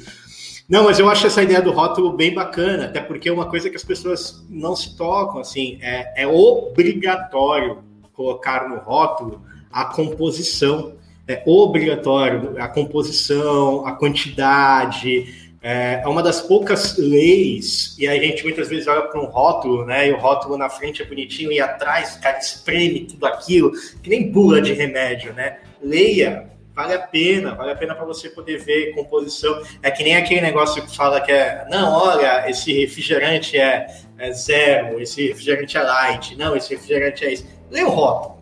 [0.68, 3.70] Não, mas eu acho essa ideia do rótulo bem bacana, até porque é uma coisa
[3.70, 9.42] que as pessoas não se tocam, assim, é, é obrigatório colocar no rótulo
[9.72, 10.96] a composição,
[11.28, 18.44] é obrigatório a composição, a quantidade, é, é uma das poucas leis, e a gente
[18.44, 20.08] muitas vezes olha para um rótulo, né?
[20.10, 23.72] E o rótulo na frente é bonitinho e atrás o cara espreme tudo aquilo,
[24.02, 25.60] que nem bula de remédio, né?
[25.82, 29.62] Leia, vale a pena, vale a pena para você poder ver composição.
[29.84, 33.88] É que nem aquele negócio que fala que é, não, olha, esse refrigerante é,
[34.18, 37.48] é zero, esse refrigerante é light, não, esse refrigerante é isso.
[37.70, 38.38] Leia o rótulo.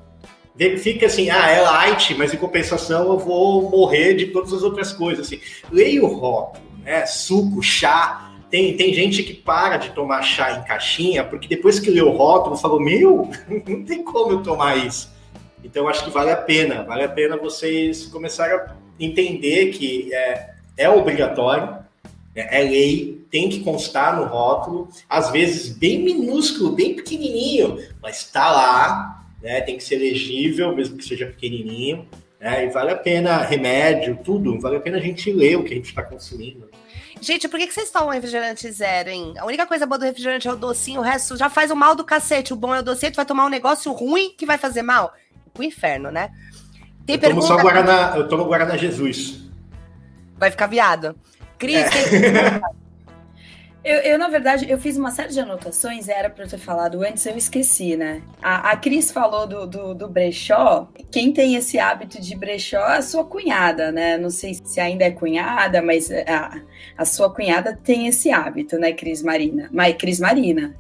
[0.54, 4.92] Verifica assim, ah, é light, mas em compensação eu vou morrer de todas as outras
[4.92, 5.26] coisas.
[5.26, 5.40] Assim.
[5.72, 7.06] Leia o rótulo né?
[7.06, 8.32] Suco, chá.
[8.50, 12.16] Tem, tem gente que para de tomar chá em caixinha porque depois que leu o
[12.16, 13.30] rótulo falou: Meu,
[13.68, 15.15] não tem como eu tomar isso.
[15.66, 20.52] Então acho que vale a pena, vale a pena vocês começarem a entender que é,
[20.78, 21.78] é obrigatório,
[22.36, 28.18] é, é lei, tem que constar no rótulo, às vezes bem minúsculo, bem pequenininho, mas
[28.18, 29.62] está lá, né?
[29.62, 32.08] Tem que ser legível, mesmo que seja pequenininho.
[32.40, 32.66] Né?
[32.66, 35.78] E vale a pena remédio, tudo, vale a pena a gente ler o que a
[35.78, 36.70] gente está consumindo.
[37.22, 39.34] Gente, por que, que vocês tomam refrigerante zero, hein?
[39.38, 41.96] A única coisa boa do refrigerante é o docinho, o resto já faz o mal
[41.96, 42.54] do cacete.
[42.54, 45.14] O bom é o docinho, tu vai tomar um negócio ruim que vai fazer mal.
[45.58, 46.30] O inferno, né?
[47.06, 47.48] Tem eu pergunta...
[47.48, 49.50] tomo só Guaraná, eu tomo Guaraná Jesus.
[50.38, 51.16] Vai ficar viado.
[51.58, 51.90] Cris, é.
[51.90, 52.62] tem...
[53.86, 57.04] Eu, eu, na verdade, eu fiz uma série de anotações, era para eu ter falado
[57.04, 58.24] antes, eu esqueci, né?
[58.42, 60.90] A, a Cris falou do, do, do, brechó.
[61.12, 64.18] Quem tem esse hábito de brechó é a sua cunhada, né?
[64.18, 66.60] Não sei se ainda é cunhada, mas a,
[66.98, 69.70] a sua cunhada tem esse hábito, né, Cris Marina?
[69.72, 70.76] Mas Cris Marina.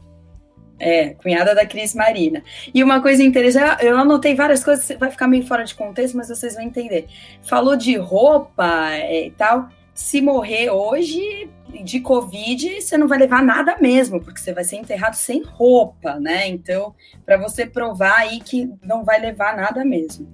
[0.77, 2.43] É, cunhada da Cris Marina.
[2.73, 6.27] E uma coisa interessante, eu anotei várias coisas, vai ficar meio fora de contexto, mas
[6.27, 7.07] vocês vão entender.
[7.43, 11.49] Falou de roupa é, e tal se morrer hoje
[11.83, 16.19] de Covid, você não vai levar nada mesmo, porque você vai ser enterrado sem roupa,
[16.19, 16.49] né?
[16.49, 16.93] Então,
[17.25, 20.27] para você provar aí que não vai levar nada mesmo.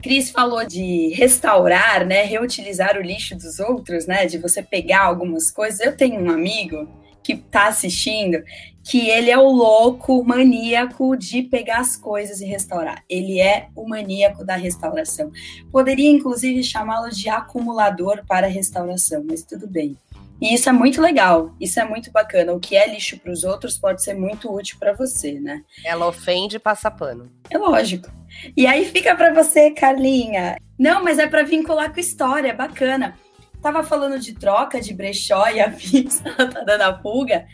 [0.00, 5.50] Cris falou de restaurar, né, reutilizar o lixo dos outros, né, de você pegar algumas
[5.50, 5.80] coisas.
[5.80, 6.88] Eu tenho um amigo
[7.22, 8.42] que está assistindo
[8.84, 13.04] que ele é o louco maníaco de pegar as coisas e restaurar.
[13.08, 15.30] Ele é o maníaco da restauração.
[15.70, 19.96] Poderia, inclusive, chamá-lo de acumulador para restauração, mas tudo bem.
[20.40, 22.52] E isso é muito legal, isso é muito bacana.
[22.52, 25.62] O que é lixo para os outros pode ser muito útil para você, né?
[25.84, 27.30] Ela ofende e passa pano.
[27.48, 28.10] É lógico.
[28.56, 30.56] E aí fica para você, Carlinha.
[30.76, 33.16] Não, mas é para vincular com história, é bacana.
[33.62, 37.46] Tava falando de troca de brechó e a pizza tá dando a pulga.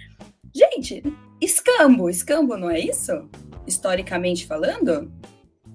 [0.55, 1.03] Gente,
[1.41, 3.29] escambo, escambo não é isso?
[3.67, 5.13] Historicamente falando?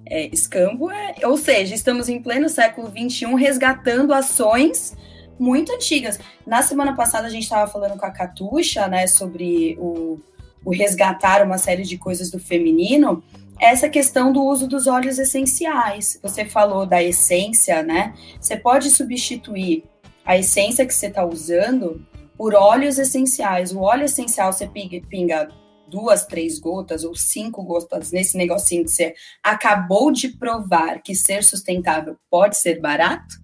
[0.05, 1.15] É, escambo é.
[1.23, 4.95] Ou seja, estamos em pleno século XXI resgatando ações
[5.39, 6.19] muito antigas.
[6.45, 10.19] Na semana passada a gente estava falando com a Catuxa, né, sobre o,
[10.63, 13.23] o resgatar uma série de coisas do feminino
[13.59, 16.19] essa questão do uso dos óleos essenciais.
[16.21, 18.13] Você falou da essência, né?
[18.39, 19.83] Você pode substituir
[20.25, 22.05] a essência que você está usando
[22.43, 23.71] por óleos essenciais.
[23.71, 25.47] O óleo essencial você pinga
[25.87, 31.41] duas, três gotas ou cinco gotas nesse negocinho que você acabou de provar que ser
[31.41, 33.35] sustentável pode ser barato.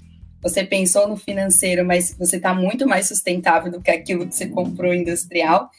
[0.43, 4.49] Você pensou no financeiro, mas você está muito mais sustentável do que aquilo que você
[4.49, 5.69] comprou industrial.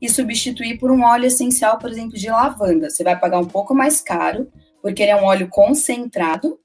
[0.00, 2.88] E substituir por um óleo essencial, por exemplo, de lavanda.
[2.88, 4.50] Você vai pagar um pouco mais caro,
[4.80, 6.58] porque ele é um óleo concentrado,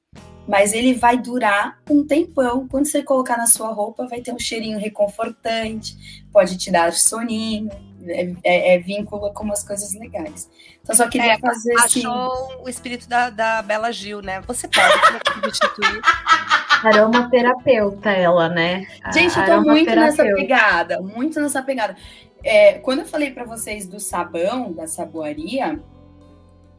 [0.47, 2.67] mas ele vai durar um tempão.
[2.67, 7.69] Quando você colocar na sua roupa, vai ter um cheirinho reconfortante, pode te dar soninho,
[8.07, 10.49] é, é, é vínculo com umas coisas legais.
[10.81, 12.01] Então, só queria é, fazer assim.
[12.01, 14.41] Achou o espírito da, da Bela Gil, né?
[14.41, 16.01] Você pode substituir.
[16.83, 18.85] Aromaterapeuta, ela, né?
[19.11, 21.95] Gente, eu tô muito nessa pegada, muito nessa pegada.
[22.43, 25.79] É, quando eu falei para vocês do sabão, da saboaria,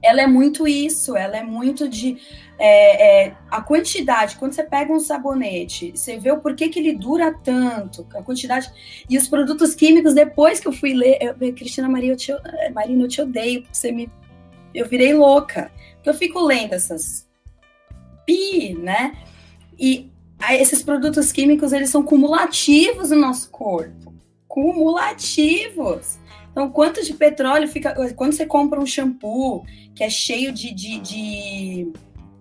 [0.03, 2.19] ela é muito isso, ela é muito de
[2.59, 4.37] é, é, a quantidade.
[4.37, 8.71] Quando você pega um sabonete, você vê o porquê que ele dura tanto, a quantidade
[9.09, 10.15] e os produtos químicos.
[10.15, 12.33] Depois que eu fui ler, eu, Cristina Maria, eu te,
[12.73, 14.11] Marina, eu te odeio, porque você me,
[14.75, 17.27] eu virei louca, porque eu fico lendo essas
[18.25, 19.17] pi, né?
[19.79, 20.11] E
[20.51, 24.15] esses produtos químicos eles são cumulativos no nosso corpo,
[24.47, 26.19] cumulativos.
[26.57, 27.95] Então, quanto de petróleo fica.
[28.15, 29.63] Quando você compra um shampoo
[29.95, 31.93] que é cheio de, de, de,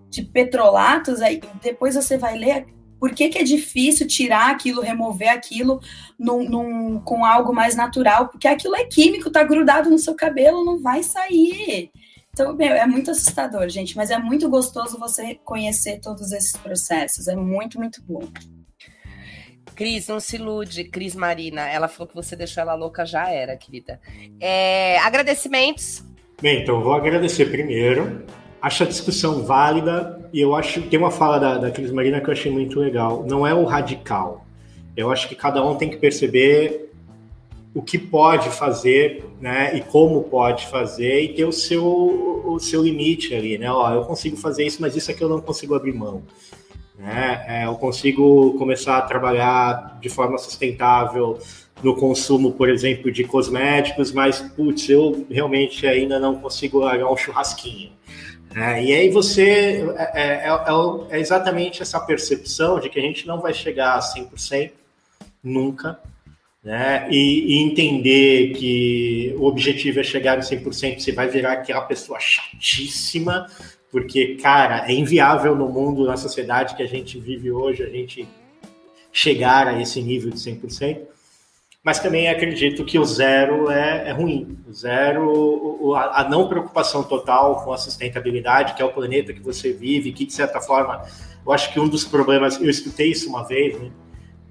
[0.08, 2.66] de petrolatos, aí depois você vai ler
[2.98, 5.82] por que, que, é difícil tirar aquilo, remover aquilo
[6.18, 8.28] num, num, com algo mais natural?
[8.28, 11.90] Porque aquilo é químico, tá grudado no seu cabelo, não vai sair.
[12.30, 17.28] Então, meu, é muito assustador, gente, mas é muito gostoso você conhecer todos esses processos.
[17.28, 18.22] É muito, muito bom.
[19.76, 20.84] Cris, não se ilude.
[20.84, 24.00] Cris Marina, ela falou que você deixou ela louca, já era, querida.
[24.40, 26.02] É, agradecimentos.
[26.40, 28.24] Bem, então vou agradecer primeiro.
[28.60, 32.20] Acho a discussão válida e eu acho que tem uma fala da, da Cris Marina
[32.20, 33.24] que eu achei muito legal.
[33.28, 34.46] Não é o radical.
[34.96, 36.90] Eu acho que cada um tem que perceber
[37.74, 41.84] o que pode fazer, né, e como pode fazer e ter o seu,
[42.46, 43.70] o seu limite ali, né?
[43.70, 46.22] Ó, eu consigo fazer isso, mas isso aqui eu não consigo abrir mão.
[46.98, 47.44] Né?
[47.46, 51.38] É, eu consigo começar a trabalhar de forma sustentável
[51.82, 57.16] no consumo, por exemplo, de cosméticos, mas, putz, eu realmente ainda não consigo largar um
[57.16, 57.92] churrasquinho.
[58.54, 63.26] É, e aí você é, é, é, é, exatamente essa percepção de que a gente
[63.26, 64.70] não vai chegar a 100%
[65.44, 66.00] nunca,
[66.64, 67.06] né?
[67.10, 72.18] E, e, entender que o objetivo é chegar em 100%, você vai virar aquela pessoa
[72.18, 73.46] chatíssima,
[73.96, 78.28] porque, cara, é inviável no mundo, na sociedade que a gente vive hoje, a gente
[79.10, 80.98] chegar a esse nível de 100%.
[81.82, 84.58] Mas também acredito que o zero é, é ruim.
[84.68, 89.72] O zero, a, não preocupação total com a sustentabilidade, que é o planeta que você
[89.72, 91.02] vive, que, de certa forma,
[91.46, 93.90] eu acho que um dos problemas, eu escutei isso uma vez, né?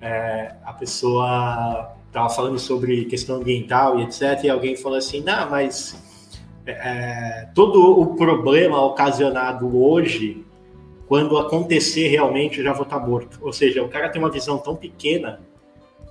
[0.01, 4.43] É, a pessoa estava falando sobre questão ambiental e etc.
[4.45, 5.95] E alguém falou assim: não, mas
[6.65, 10.45] é, todo o problema ocasionado hoje,
[11.07, 13.39] quando acontecer realmente, já vou estar morto.
[13.41, 15.39] Ou seja, o cara tem uma visão tão pequena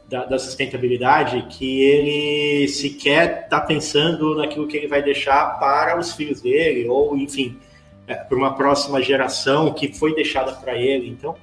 [0.09, 6.13] da, da sustentabilidade que ele sequer está pensando naquilo que ele vai deixar para os
[6.13, 7.59] filhos dele, ou enfim,
[8.07, 11.09] é, para uma próxima geração que foi deixada para ele.
[11.09, 11.35] Então,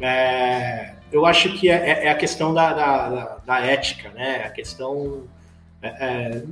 [0.00, 4.42] é, eu acho que é, é, é a questão da, da, da, ética, né?
[4.44, 5.24] A questão
[5.82, 6.42] é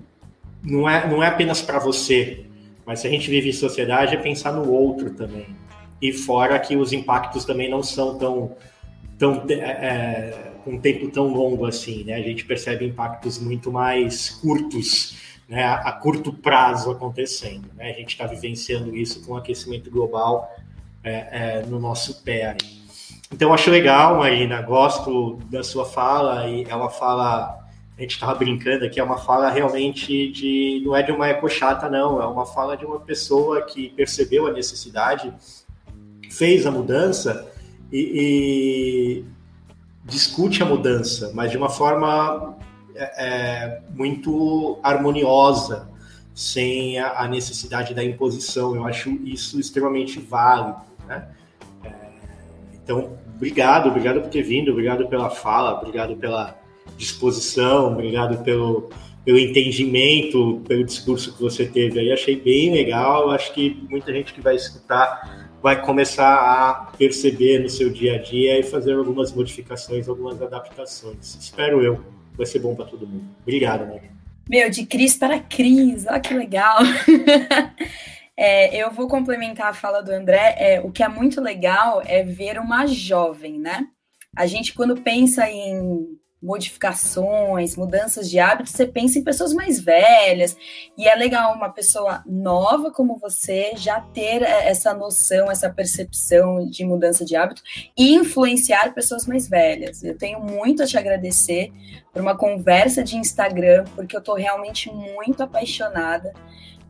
[0.63, 2.45] não é, não é apenas para você,
[2.85, 5.47] mas se a gente vive em sociedade é pensar no outro também.
[6.01, 8.57] E fora que os impactos também não são tão,
[9.19, 12.15] tão é, é, um tempo tão longo assim, né?
[12.15, 15.17] A gente percebe impactos muito mais curtos,
[15.49, 15.65] né?
[15.65, 17.91] A, curto prazo acontecendo, né?
[17.91, 20.55] A gente está vivenciando isso com o aquecimento global
[21.03, 21.13] é,
[21.61, 22.51] é, no nosso pé.
[22.51, 22.79] Aí.
[23.33, 27.68] Então, acho legal, Marina, gosto da sua fala, e é uma fala
[27.99, 30.81] a gente estava brincando aqui, é uma fala realmente de.
[30.85, 34.53] não é de uma ecochata, não, é uma fala de uma pessoa que percebeu a
[34.53, 35.35] necessidade,
[36.31, 37.53] fez a mudança
[37.93, 39.25] e, e
[40.05, 42.57] discute a mudança, mas de uma forma
[42.95, 45.91] é, é muito harmoniosa,
[46.33, 48.77] sem a, a, necessidade da imposição.
[48.77, 50.79] Eu acho isso extremamente válido.
[51.09, 51.29] Né?
[51.83, 51.91] É,
[52.75, 56.57] então, obrigado, obrigado por ter vindo, obrigado pela fala, obrigado pela
[56.97, 58.91] disposição, obrigado pelo,
[59.25, 62.13] pelo entendimento, pelo discurso que você teve aí.
[62.13, 63.31] Achei bem legal.
[63.31, 68.19] Acho que muita gente que vai escutar vai começar a perceber no seu dia a
[68.19, 71.35] dia e fazer algumas modificações, algumas adaptações.
[71.35, 72.03] Espero eu.
[72.37, 73.25] Vai ser bom para todo mundo.
[73.43, 74.01] Obrigado, né?
[74.49, 76.79] Meu, de Cris para Cris, olha que legal.
[78.37, 80.55] é, eu vou complementar a fala do André.
[80.59, 83.87] É, o que é muito legal é ver uma jovem, né?
[84.35, 90.57] A gente, quando pensa em modificações, mudanças de hábitos, você pensa em pessoas mais velhas,
[90.97, 96.85] e é legal uma pessoa nova como você já ter essa noção, essa percepção de
[96.85, 97.63] mudança de hábito
[97.97, 100.03] e influenciar pessoas mais velhas.
[100.05, 101.73] Eu tenho muito a te agradecer
[102.13, 106.33] por uma conversa de Instagram, porque eu estou realmente muito apaixonada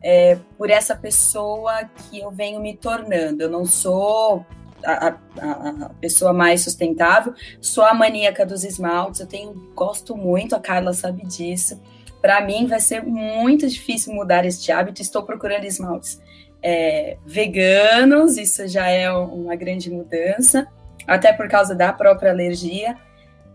[0.01, 3.43] é, por essa pessoa que eu venho me tornando.
[3.43, 4.45] Eu não sou
[4.83, 7.33] a, a, a, pessoa mais sustentável.
[7.61, 11.81] Sou a maníaca dos esmaltes, eu tenho, gosto muito, a Carla sabe disso.
[12.21, 15.01] Para mim vai ser muito difícil mudar este hábito.
[15.01, 16.21] Estou procurando esmaltes
[16.61, 20.67] é, veganos, isso já é uma grande mudança,
[21.07, 22.97] até por causa da própria alergia.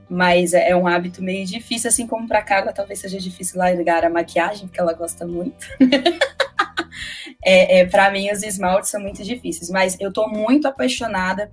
[0.09, 4.05] Mas é, é um hábito meio difícil, assim como para Carla, talvez seja difícil largar
[4.05, 5.67] a maquiagem, porque ela gosta muito.
[7.45, 9.71] é, é para mim os esmaltes são muito difíceis.
[9.71, 11.51] Mas eu estou muito apaixonada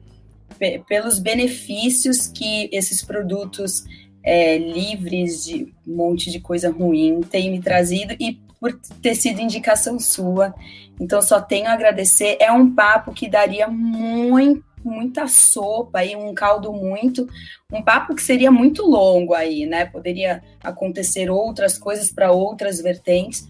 [0.88, 3.84] pelos benefícios que esses produtos
[4.24, 9.42] é, livres de um monte de coisa ruim têm me trazido e por ter sido
[9.42, 10.54] indicação sua.
[11.00, 12.38] Então, só tenho a agradecer.
[12.40, 17.28] É um papo que daria muito muita sopa aí, um caldo muito,
[17.72, 19.86] um papo que seria muito longo aí, né?
[19.86, 23.48] Poderia acontecer outras coisas para outras vertentes,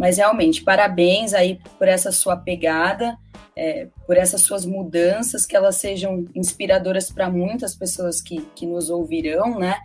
[0.00, 3.18] mas realmente, parabéns aí por essa sua pegada,
[3.54, 8.88] é, por essas suas mudanças, que elas sejam inspiradoras para muitas pessoas que, que nos
[8.88, 9.76] ouvirão, né?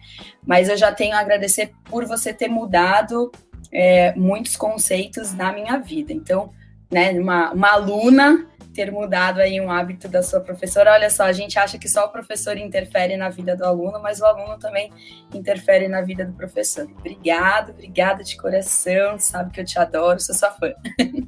[0.47, 3.29] Mas eu já tenho a agradecer por você ter mudado
[3.69, 6.13] é, muitos conceitos na minha vida.
[6.13, 6.49] Então,
[6.89, 10.91] né, uma, uma aluna ter mudado aí um hábito da sua professora.
[10.91, 14.19] Olha só, a gente acha que só o professor interfere na vida do aluno, mas
[14.19, 14.91] o aluno também
[15.33, 16.85] interfere na vida do professor.
[16.99, 20.73] Obrigado, obrigada de coração, sabe que eu te adoro, sou sua fã.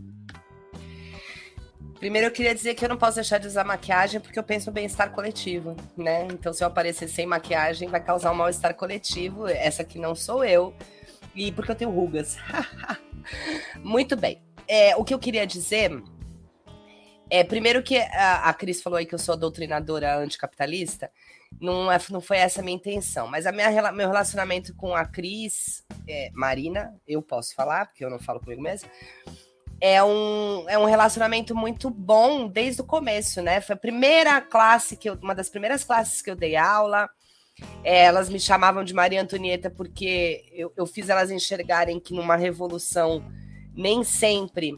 [1.99, 4.67] Primeiro eu queria dizer que eu não posso deixar de usar maquiagem porque eu penso
[4.67, 6.27] no bem-estar coletivo, né?
[6.31, 9.47] Então se eu aparecer sem maquiagem vai causar um mal-estar coletivo.
[9.47, 10.75] Essa aqui não sou eu.
[11.33, 12.37] E porque eu tenho rugas.
[13.81, 14.39] Muito bem.
[14.67, 16.03] É, o que eu queria dizer
[17.29, 21.11] é, primeiro que a, a Cris falou aí que eu sou doutrinadora anticapitalista,
[21.59, 25.05] não, é, não foi essa a minha intenção, mas a minha, meu relacionamento com a
[25.05, 28.89] Cris, é, Marina, eu posso falar, porque eu não falo comigo mesmo,
[29.79, 33.61] é um, é um relacionamento muito bom desde o começo, né?
[33.61, 37.09] Foi a primeira classe que eu, uma das primeiras classes que eu dei aula.
[37.83, 42.35] É, elas me chamavam de Maria Antonieta porque eu, eu fiz elas enxergarem que numa
[42.35, 43.23] revolução
[43.75, 44.75] nem sempre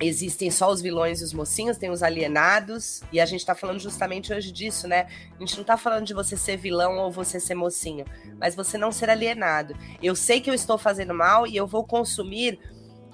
[0.00, 3.78] existem só os vilões e os mocinhos, tem os alienados, e a gente tá falando
[3.78, 5.06] justamente hoje disso, né?
[5.36, 8.04] A gente não tá falando de você ser vilão ou você ser mocinho,
[8.38, 9.76] mas você não ser alienado.
[10.02, 12.58] Eu sei que eu estou fazendo mal e eu vou consumir,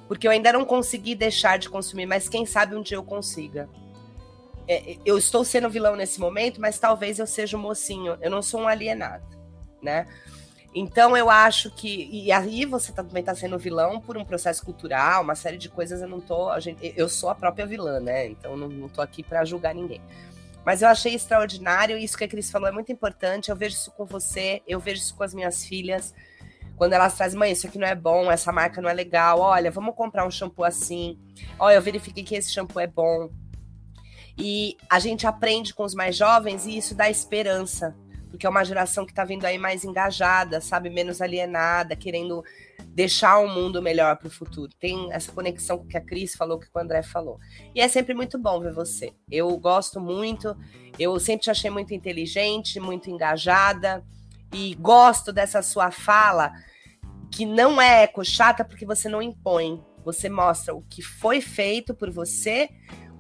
[0.08, 3.68] porque eu ainda não consegui deixar de consumir, mas quem sabe um dia eu consiga.
[4.66, 8.40] É, eu estou sendo vilão nesse momento, mas talvez eu seja um mocinho, eu não
[8.40, 9.26] sou um alienado,
[9.82, 10.06] né?
[10.74, 12.08] Então eu acho que.
[12.12, 15.68] E aí você tá, também tá sendo vilão por um processo cultural, uma série de
[15.68, 16.00] coisas.
[16.00, 16.58] Eu não tô.
[16.60, 18.26] Gente, eu sou a própria vilã, né?
[18.28, 20.00] Então não, não tô aqui para julgar ninguém.
[20.64, 23.50] Mas eu achei extraordinário, isso que a Cris falou é muito importante.
[23.50, 26.14] Eu vejo isso com você, eu vejo isso com as minhas filhas.
[26.76, 29.40] Quando elas trazem, mãe, isso aqui não é bom, essa marca não é legal.
[29.40, 31.18] Olha, vamos comprar um shampoo assim.
[31.58, 33.30] Olha, eu verifiquei que esse shampoo é bom.
[34.38, 37.96] E a gente aprende com os mais jovens e isso dá esperança
[38.30, 42.44] porque é uma geração que está vindo aí mais engajada, sabe, menos alienada, querendo
[42.86, 44.70] deixar um mundo melhor para o futuro.
[44.78, 47.38] Tem essa conexão que a Cris falou, que o André falou.
[47.74, 49.12] E é sempre muito bom ver você.
[49.30, 50.56] Eu gosto muito,
[50.98, 54.04] eu sempre te achei muito inteligente, muito engajada,
[54.52, 56.52] e gosto dessa sua fala,
[57.32, 59.82] que não é eco chata, porque você não impõe.
[60.04, 62.68] Você mostra o que foi feito por você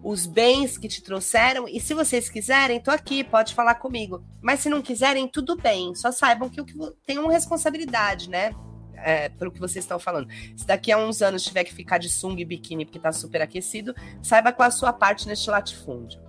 [0.02, 1.68] os bens que te trouxeram.
[1.68, 4.24] E se vocês quiserem, tô aqui, pode falar comigo.
[4.40, 5.94] Mas se não quiserem, tudo bem.
[5.94, 6.74] Só saibam que que
[7.06, 8.54] tem uma responsabilidade, né?
[9.02, 10.28] É, pelo que vocês estão falando.
[10.56, 13.40] Se daqui a uns anos tiver que ficar de sunga e biquíni porque tá super
[13.40, 16.20] aquecido, saiba qual a sua parte neste latifúndio.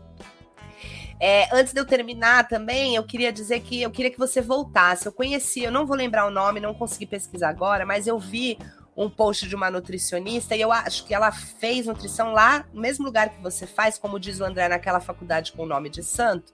[1.20, 5.06] É, antes de eu terminar também, eu queria dizer que eu queria que você voltasse.
[5.06, 8.58] Eu conheci, eu não vou lembrar o nome, não consegui pesquisar agora, mas eu vi
[8.96, 13.06] um post de uma nutricionista e eu acho que ela fez nutrição lá no mesmo
[13.06, 16.54] lugar que você faz, como diz o André, naquela faculdade com o nome de santo.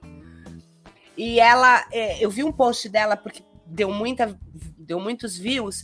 [1.17, 4.37] E ela, é, eu vi um post dela porque deu muita,
[4.77, 5.83] deu muitos views,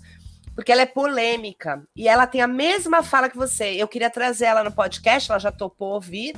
[0.56, 3.72] porque ela é polêmica e ela tem a mesma fala que você.
[3.72, 6.36] Eu queria trazer ela no podcast, ela já topou ouvir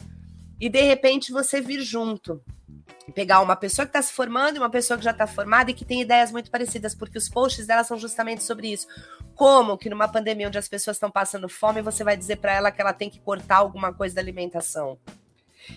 [0.60, 2.42] e de repente você vir junto
[3.16, 5.74] pegar uma pessoa que está se formando e uma pessoa que já está formada e
[5.74, 8.88] que tem ideias muito parecidas, porque os posts dela são justamente sobre isso.
[9.36, 12.72] Como que numa pandemia onde as pessoas estão passando fome, você vai dizer para ela
[12.72, 14.98] que ela tem que cortar alguma coisa da alimentação?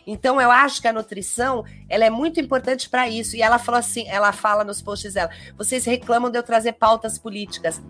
[0.06, 3.36] Então eu acho que a nutrição, ela é muito importante para isso.
[3.36, 7.18] E ela falou assim, ela fala nos posts dela: "Vocês reclamam de eu trazer pautas
[7.18, 7.80] políticas.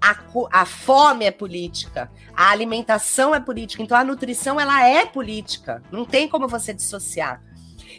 [0.00, 0.16] A,
[0.52, 6.04] a, fome é política, a alimentação é política, então a nutrição ela é política, não
[6.04, 7.42] tem como você dissociar.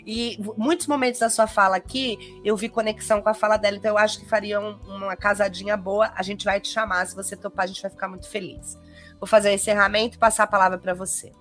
[0.09, 3.91] E muitos momentos da sua fala aqui, eu vi conexão com a fala dela, então
[3.91, 6.13] eu acho que faria um, uma casadinha boa.
[6.15, 8.79] A gente vai te chamar, se você topar, a gente vai ficar muito feliz.
[9.19, 11.33] Vou fazer o encerramento e passar a palavra para você.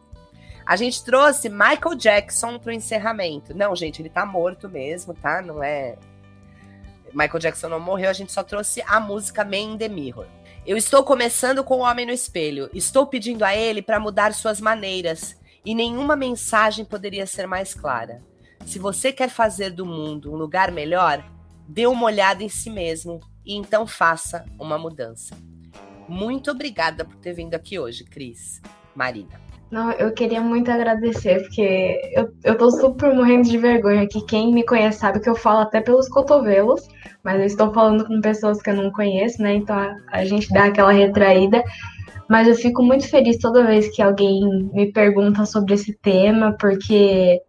[0.67, 3.55] A gente trouxe Michael Jackson para o encerramento.
[3.55, 5.41] Não, gente, ele tá morto mesmo, tá?
[5.41, 5.97] Não é.
[7.15, 10.27] Michael Jackson não morreu, a gente só trouxe a música Man in the Mirror.
[10.67, 12.69] Eu estou começando com o Homem no Espelho.
[12.75, 15.37] Estou pedindo a ele para mudar suas maneiras.
[15.65, 18.21] E nenhuma mensagem poderia ser mais clara.
[18.65, 21.25] Se você quer fazer do mundo um lugar melhor,
[21.69, 25.37] dê uma olhada em si mesmo e então faça uma mudança.
[26.09, 28.61] Muito obrigada por ter vindo aqui hoje, Cris.
[28.95, 29.47] Marina.
[29.71, 34.25] Não, eu queria muito agradecer, porque eu, eu tô super morrendo de vergonha aqui.
[34.25, 36.87] Quem me conhece sabe que eu falo até pelos cotovelos,
[37.25, 39.55] mas eu estou falando com pessoas que eu não conheço, né?
[39.55, 41.65] Então a, a gente dá aquela retraída.
[42.29, 47.41] Mas eu fico muito feliz toda vez que alguém me pergunta sobre esse tema, porque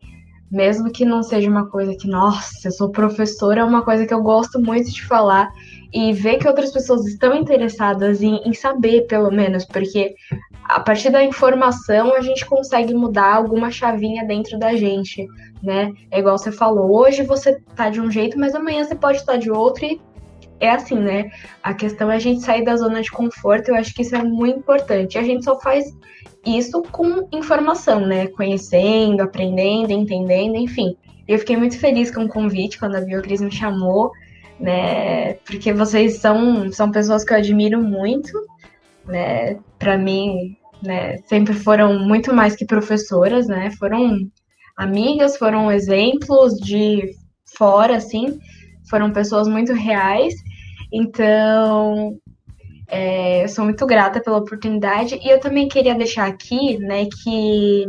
[0.51, 4.13] mesmo que não seja uma coisa que, nossa, eu sou professora, é uma coisa que
[4.13, 5.49] eu gosto muito de falar
[5.93, 10.15] e ver que outras pessoas estão interessadas em, em, saber, pelo menos, porque
[10.65, 15.25] a partir da informação a gente consegue mudar alguma chavinha dentro da gente,
[15.63, 15.91] né?
[16.11, 19.37] É igual você falou, hoje você tá de um jeito, mas amanhã você pode estar
[19.37, 19.99] de outro e
[20.59, 21.29] é assim, né?
[21.63, 24.23] A questão é a gente sair da zona de conforto, eu acho que isso é
[24.23, 25.17] muito importante.
[25.17, 25.85] A gente só faz
[26.47, 28.27] isso com informação, né?
[28.27, 30.95] Conhecendo, aprendendo, entendendo, enfim.
[31.27, 34.11] Eu fiquei muito feliz com o convite quando a Biocris me chamou,
[34.59, 35.33] né?
[35.45, 38.31] Porque vocês são, são pessoas que eu admiro muito,
[39.05, 39.59] né?
[39.77, 41.17] Para mim, né?
[41.25, 43.71] Sempre foram muito mais que professoras, né?
[43.71, 44.29] Foram
[44.77, 47.11] amigas, foram exemplos de
[47.57, 48.39] fora, assim.
[48.89, 50.33] Foram pessoas muito reais.
[50.91, 52.17] Então,
[52.87, 57.85] é, eu sou muito grata pela oportunidade e eu também queria deixar aqui, né, que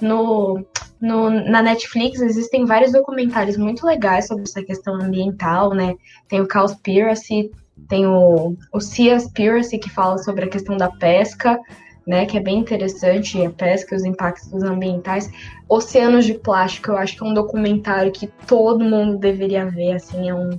[0.00, 0.64] no,
[1.00, 5.94] no, na Netflix existem vários documentários muito legais sobre essa questão ambiental, né?
[6.28, 7.50] Tem o Cowspiracy,
[7.88, 11.58] tem o, o Seaspiracy, que fala sobre a questão da pesca,
[12.06, 12.26] né?
[12.26, 15.30] Que é bem interessante, a pesca e os impactos ambientais.
[15.68, 20.28] Oceanos de Plástico, eu acho que é um documentário que todo mundo deveria ver, assim,
[20.28, 20.50] é um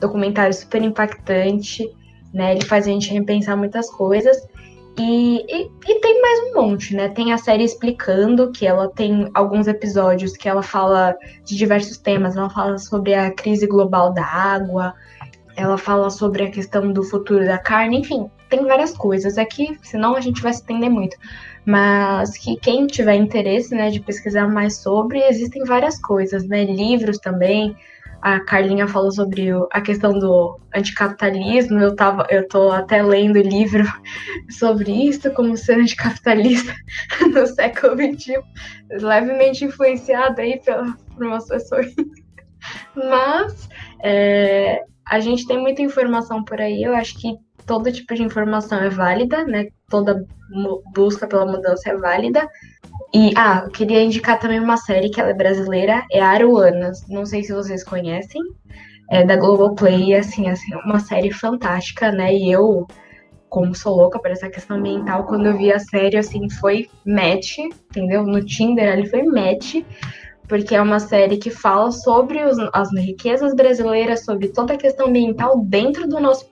[0.00, 1.88] documentário super impactante
[2.38, 2.52] né?
[2.52, 4.36] Ele faz a gente repensar muitas coisas.
[4.96, 7.08] E, e, e, tem mais um monte, né?
[7.08, 12.36] Tem a série explicando que ela tem alguns episódios que ela fala de diversos temas.
[12.36, 14.94] Ela fala sobre a crise global da água,
[15.56, 20.14] ela fala sobre a questão do futuro da carne, enfim, tem várias coisas aqui, senão
[20.14, 21.16] a gente vai se entender muito.
[21.66, 26.64] Mas que quem tiver interesse, né, de pesquisar mais sobre, existem várias coisas, né?
[26.64, 27.76] Livros também
[28.20, 31.78] a Carlinha falou sobre a questão do anticapitalismo.
[31.78, 33.84] Eu tava, eu tô até lendo livro
[34.50, 36.74] sobre isso, como ser anticapitalista
[37.32, 38.34] no século XXI,
[38.90, 41.86] levemente influenciado aí pela, por umas pessoas.
[42.94, 43.68] Mas
[44.02, 46.82] é, a gente tem muita informação por aí.
[46.82, 47.36] Eu acho que
[47.66, 49.68] todo tipo de informação é válida, né?
[49.88, 50.26] Toda
[50.94, 52.48] busca pela mudança é válida.
[53.12, 57.06] E, ah, eu queria indicar também uma série que ela é brasileira, é Aruanas.
[57.08, 58.42] Não sei se vocês conhecem,
[59.10, 62.34] é da Globoplay, assim, assim, uma série fantástica, né?
[62.34, 62.86] E eu,
[63.48, 67.58] como sou louca por essa questão ambiental, quando eu vi a série, assim, foi match,
[67.58, 68.24] entendeu?
[68.24, 69.76] No Tinder ali foi match,
[70.46, 75.06] porque é uma série que fala sobre os, as riquezas brasileiras, sobre toda a questão
[75.06, 76.46] ambiental dentro do nosso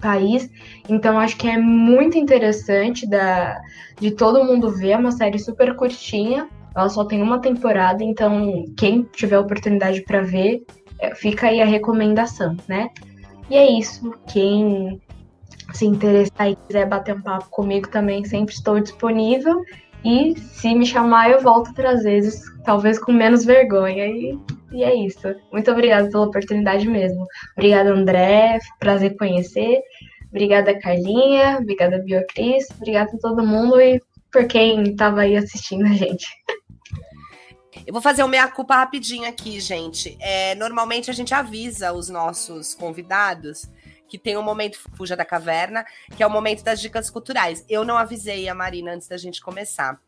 [0.00, 0.50] país.
[0.88, 3.60] Então acho que é muito interessante da,
[4.02, 4.90] de todo mundo ver.
[4.90, 6.48] É uma série super curtinha.
[6.74, 10.64] Ela só tem uma temporada, então quem tiver oportunidade para ver,
[10.98, 12.88] é, fica aí a recomendação, né?
[13.48, 14.12] E é isso.
[14.26, 15.00] Quem
[15.72, 19.62] se interessar e quiser bater um papo comigo também, sempre estou disponível.
[20.04, 24.06] E se me chamar, eu volto outras vezes, talvez com menos vergonha.
[24.06, 24.38] E,
[24.72, 25.32] e é isso.
[25.52, 27.24] Muito obrigada pela oportunidade mesmo.
[27.56, 28.58] Obrigada, André.
[28.80, 29.80] Prazer conhecer.
[30.32, 31.58] Obrigada, Carlinha.
[31.58, 32.66] Obrigada, Beatriz.
[32.70, 34.00] Obrigada a todo mundo e
[34.32, 36.26] por quem estava aí assistindo a gente.
[37.86, 40.16] Eu vou fazer o meia culpa rapidinho aqui, gente.
[40.20, 43.70] É, normalmente a gente avisa os nossos convidados
[44.08, 45.84] que tem o momento Fuja da Caverna,
[46.16, 47.64] que é o momento das dicas culturais.
[47.68, 50.00] Eu não avisei a Marina antes da gente começar.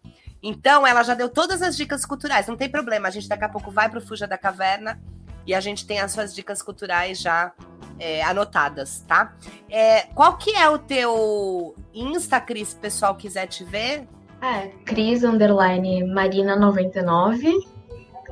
[0.42, 3.08] Então, ela já deu todas as dicas culturais, não tem problema.
[3.08, 5.00] A gente daqui a pouco vai para o Fuja da Caverna
[5.46, 7.52] e a gente tem as suas dicas culturais já
[7.98, 9.34] é, anotadas, tá?
[9.70, 14.06] É, qual que é o teu Insta, Cris, se o pessoal quiser te ver?
[14.42, 17.52] É, Cris, underline, Marina99.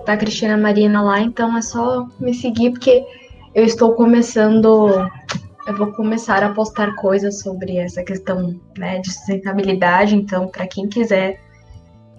[0.05, 3.05] Tá Cristina Marina lá, então é só me seguir, porque
[3.55, 5.09] eu estou começando
[5.67, 10.17] eu vou começar a postar coisas sobre essa questão né, de sustentabilidade.
[10.17, 11.41] Então, para quem quiser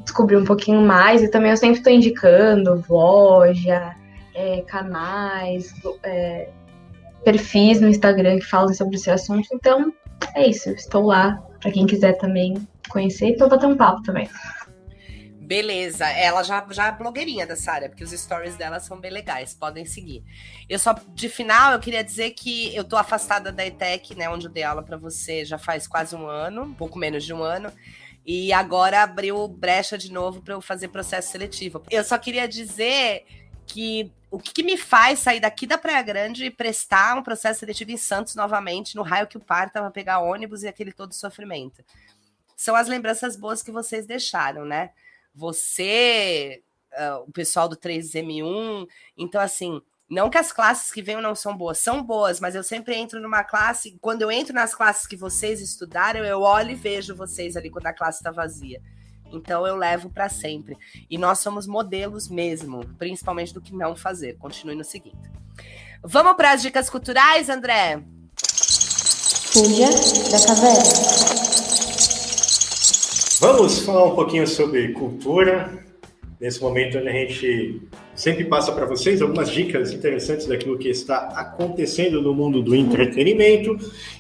[0.02, 3.96] descobrir um pouquinho mais, e também eu sempre estou indicando loja,
[4.34, 6.50] é, canais, é,
[7.24, 9.48] perfis no Instagram que falam sobre esse assunto.
[9.54, 9.94] Então,
[10.36, 10.70] é isso.
[10.70, 12.56] Estou lá para quem quiser também
[12.90, 14.30] conhecer e para bater um papo também.
[15.40, 19.54] Beleza, ela já, já é blogueirinha dessa área, porque os stories dela são bem legais,
[19.54, 20.24] podem seguir.
[20.70, 24.48] Eu só, de final, eu queria dizer que eu tô afastada da ETEC, né, onde
[24.48, 27.44] eu dei aula para você já faz quase um ano, um pouco menos de um
[27.44, 27.70] ano,
[28.26, 31.84] e agora abriu brecha de novo para eu fazer processo seletivo.
[31.92, 33.26] Eu só queria dizer
[33.68, 37.60] que o que, que, me faz sair daqui da Praia Grande e prestar um processo
[37.60, 41.14] seletivo em Santos novamente, no raio que o parta para pegar ônibus e aquele todo
[41.14, 41.84] sofrimento
[42.56, 44.92] são as lembranças boas que vocês deixaram, né?
[45.36, 48.88] Você, uh, o pessoal do 3M1,
[49.18, 52.64] então assim, não que as classes que venham não são boas, são boas, mas eu
[52.64, 56.76] sempre entro numa classe, quando eu entro nas classes que vocês estudaram, eu olho e
[56.76, 58.82] vejo vocês ali quando a classe está vazia.
[59.34, 60.78] Então eu levo para sempre.
[61.10, 64.38] E nós somos modelos mesmo, principalmente do que não fazer.
[64.38, 65.18] Continue no seguinte.
[66.04, 68.02] Vamos para as dicas culturais, André?
[69.52, 69.90] Fuja
[70.32, 71.34] da caverna.
[73.40, 75.84] Vamos falar um pouquinho sobre cultura.
[76.40, 77.82] Nesse momento, a gente
[78.16, 83.78] sempre passa para vocês algumas dicas interessantes daquilo que está acontecendo no mundo do entretenimento.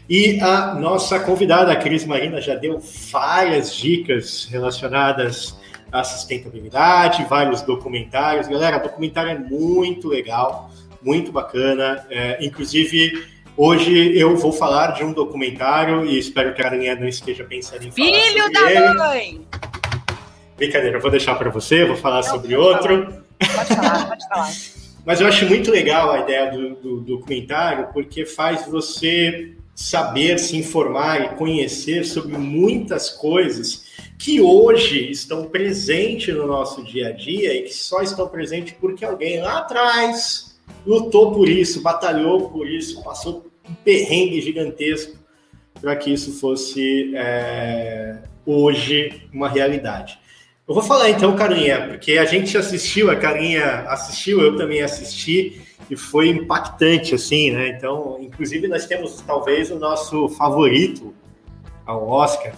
[0.09, 2.79] E a nossa convidada, a Cris Marina, já deu
[3.11, 5.57] várias dicas relacionadas
[5.91, 8.47] à sustentabilidade, vários documentários.
[8.47, 10.69] Galera, o documentário é muito legal
[11.03, 12.05] muito bacana.
[12.09, 13.27] É, inclusive,
[13.57, 17.83] hoje eu vou falar de um documentário e espero que a Aranha não esteja pensando
[17.83, 18.93] em falar Filho da ele.
[18.93, 19.47] mãe!
[20.55, 23.05] Brincadeira, eu vou deixar para você, vou falar não, sobre outro.
[23.05, 23.23] Falar.
[23.55, 24.49] Pode falar, pode falar.
[25.05, 30.55] Mas eu acho muito legal a ideia do, do, documentário, porque faz você saber, se
[30.57, 33.85] informar e conhecer sobre muitas coisas
[34.17, 39.03] que hoje estão presentes no nosso dia a dia e que só estão presentes porque
[39.03, 40.55] alguém lá atrás
[40.85, 45.17] lutou por isso, batalhou por isso, passou um perrengue gigantesco
[45.81, 50.19] para que isso fosse é, hoje uma realidade.
[50.65, 55.61] Eu vou falar então, Carinha, porque a gente assistiu, a Carinha assistiu, eu também assisti,
[55.89, 57.69] e foi impactante, assim, né?
[57.69, 61.13] Então, inclusive, nós temos talvez o nosso favorito
[61.85, 62.53] ao Oscar.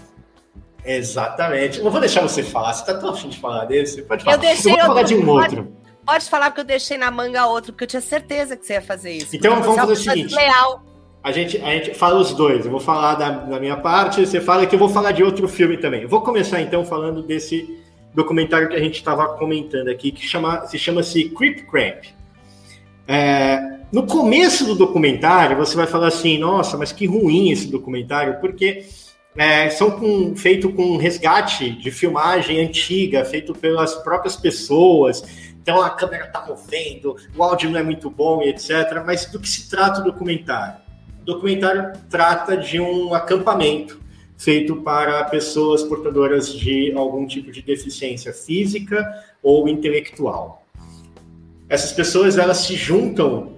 [0.84, 1.81] Exatamente.
[1.81, 4.03] Não vou deixar você falar, você está tão afim de falar desse?
[4.03, 4.38] Pode falar.
[4.38, 5.73] Eu deixei eu vou falar de um outro.
[6.06, 8.81] Pode falar porque eu deixei na manga outro, porque eu tinha certeza que você ia
[8.81, 9.35] fazer isso.
[9.35, 10.35] Então vamos fazer o seguinte.
[10.35, 10.84] Leal.
[11.23, 12.65] A gente, a gente fala os dois.
[12.65, 15.47] Eu vou falar da, da minha parte, você fala que eu vou falar de outro
[15.47, 16.03] filme também.
[16.03, 17.84] Eu vou começar então falando desse
[18.14, 22.06] documentário que a gente estava comentando aqui, que chama, se chama-se Creep Cramp.
[23.07, 28.40] É, no começo do documentário, você vai falar assim, nossa, mas que ruim esse documentário,
[28.40, 28.86] porque
[29.36, 35.23] é, são com, feito com resgate de filmagem antiga, feito pelas próprias pessoas.
[35.61, 39.03] Então a câmera está movendo, o áudio não é muito bom e etc.
[39.06, 40.80] Mas do que se trata o documentário?
[41.22, 43.99] O documentário trata de um acampamento
[44.38, 49.06] feito para pessoas portadoras de algum tipo de deficiência física
[49.41, 50.65] ou intelectual.
[51.68, 53.58] Essas pessoas elas se juntam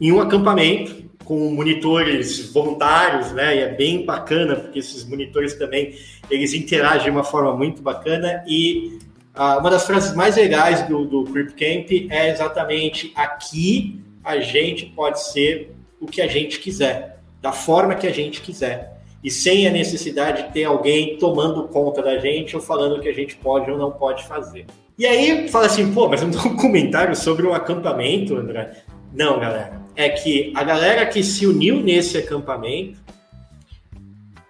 [0.00, 3.56] em um acampamento com monitores voluntários, né?
[3.56, 5.94] E é bem bacana porque esses monitores também
[6.30, 8.98] eles interagem de uma forma muito bacana e
[9.34, 14.86] ah, uma das frases mais legais do, do Creep Camp é exatamente aqui a gente
[14.86, 19.00] pode ser o que a gente quiser, da forma que a gente quiser.
[19.22, 23.08] E sem a necessidade de ter alguém tomando conta da gente ou falando o que
[23.08, 24.66] a gente pode ou não pode fazer.
[24.98, 28.82] E aí fala assim, pô, mas um documentário sobre um acampamento, André?
[29.14, 29.80] Não, galera.
[29.94, 32.98] É que a galera que se uniu nesse acampamento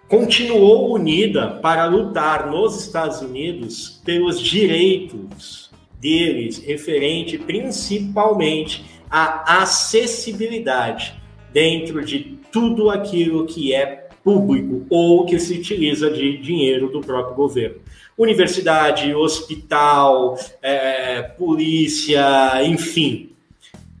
[0.07, 5.69] continuou unida para lutar nos Estados Unidos pelos direitos
[5.99, 11.13] deles, referente principalmente à acessibilidade
[11.53, 17.35] dentro de tudo aquilo que é público ou que se utiliza de dinheiro do próprio
[17.35, 17.77] governo.
[18.17, 23.31] Universidade, hospital, é, polícia, enfim.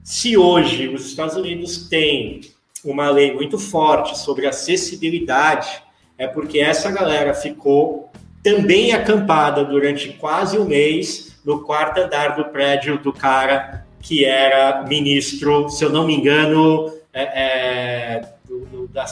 [0.03, 2.41] Se hoje os Estados Unidos têm
[2.83, 5.83] uma lei muito forte sobre acessibilidade
[6.17, 8.11] é porque essa galera ficou
[8.43, 14.83] também acampada durante quase um mês no quarto andar do prédio do cara que era
[14.83, 19.05] ministro, se eu não me engano, é, é, do, do, da,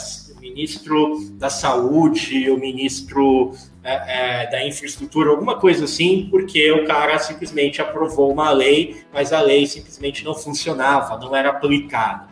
[0.50, 3.54] ministro da saúde, o ministro
[3.84, 9.34] é, é, da infraestrutura, alguma coisa assim, porque o cara simplesmente aprovou uma lei, mas
[9.34, 12.28] a lei simplesmente não funcionava, não era aplicada.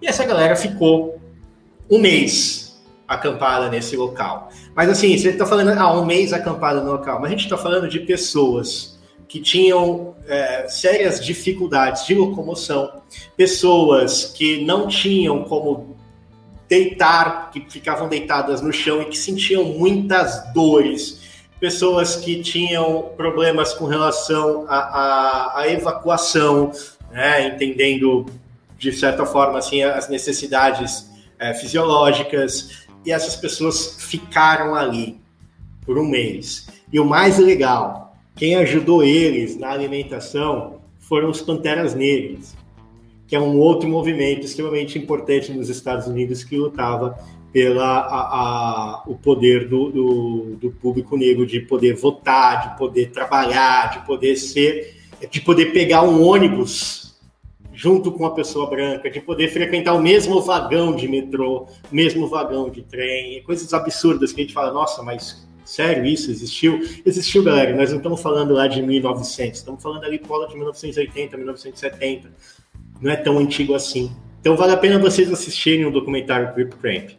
[0.00, 1.20] E essa galera ficou
[1.90, 4.50] um mês acampada nesse local.
[4.74, 7.56] Mas assim, você está falando, ah, um mês acampada no local, mas a gente está
[7.56, 13.02] falando de pessoas que tinham é, sérias dificuldades de locomoção,
[13.36, 15.97] pessoas que não tinham como
[16.68, 21.20] deitar, que ficavam deitadas no chão e que sentiam muitas dores,
[21.58, 26.70] pessoas que tinham problemas com relação à evacuação,
[27.10, 28.26] né, entendendo
[28.78, 35.18] de certa forma assim as necessidades é, fisiológicas, e essas pessoas ficaram ali
[35.84, 36.68] por um mês.
[36.92, 42.54] E o mais legal, quem ajudou eles na alimentação foram os Panteras Negras,
[43.28, 47.16] que é um outro movimento extremamente importante nos Estados Unidos que lutava
[47.52, 53.10] pela a, a, o poder do, do, do, público negro de poder votar, de poder
[53.10, 54.96] trabalhar, de poder ser,
[55.30, 57.18] de poder pegar um ônibus
[57.72, 62.70] junto com a pessoa branca, de poder frequentar o mesmo vagão de metrô, mesmo vagão
[62.70, 66.80] de trem, coisas absurdas que a gente fala, nossa, mas sério isso existiu?
[67.04, 71.36] Existiu, galera, nós não estamos falando lá de 1900, estamos falando ali volta de 1980,
[71.36, 72.32] 1970,
[73.00, 74.10] não é tão antigo assim.
[74.40, 77.10] Então vale a pena vocês assistirem o documentário Grip Cramp.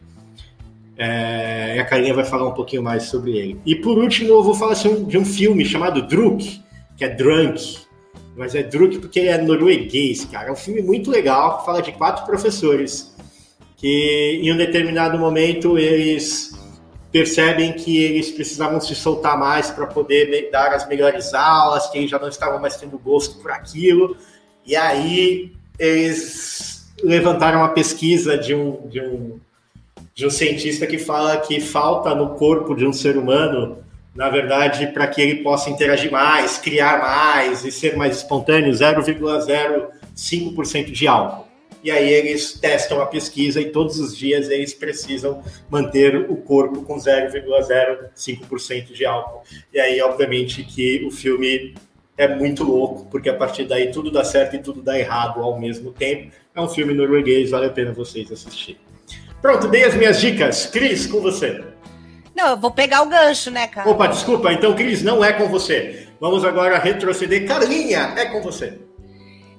[0.98, 3.62] É, a Carinha vai falar um pouquinho mais sobre ele.
[3.66, 6.62] E por último, eu vou falar assim, de um filme chamado Druk,
[6.98, 7.78] que é Drunk,
[8.36, 10.50] mas é Druk porque ele é norueguês, cara.
[10.50, 13.16] É um filme muito legal que fala de quatro professores
[13.80, 16.54] que em um determinado momento eles
[17.12, 22.10] percebem que eles precisavam se soltar mais para poder dar as melhores aulas, que eles
[22.10, 24.18] já não estavam mais tendo gosto por aquilo.
[24.66, 29.40] E aí eles levantaram uma pesquisa de um, de um
[30.20, 33.78] de um cientista que fala que falta no corpo de um ser humano,
[34.14, 40.92] na verdade, para que ele possa interagir mais, criar mais e ser mais espontâneo, 0,05%
[40.92, 41.48] de álcool.
[41.82, 46.82] E aí eles testam a pesquisa e todos os dias eles precisam manter o corpo
[46.82, 49.44] com 0,05% de álcool.
[49.74, 51.74] E aí, obviamente, que o filme
[52.20, 55.58] é muito louco, porque a partir daí tudo dá certo e tudo dá errado ao
[55.58, 56.34] mesmo tempo.
[56.54, 58.82] É um filme norueguês, vale a pena vocês assistirem.
[59.42, 60.66] Pronto, dei as minhas dicas.
[60.66, 61.64] Cris, com você.
[62.36, 63.90] Não, eu vou pegar o gancho, né, cara?
[63.90, 64.52] Opa, desculpa.
[64.52, 66.10] Então, Cris, não é com você.
[66.20, 67.48] Vamos agora retroceder.
[67.48, 68.78] Carlinha, é com você.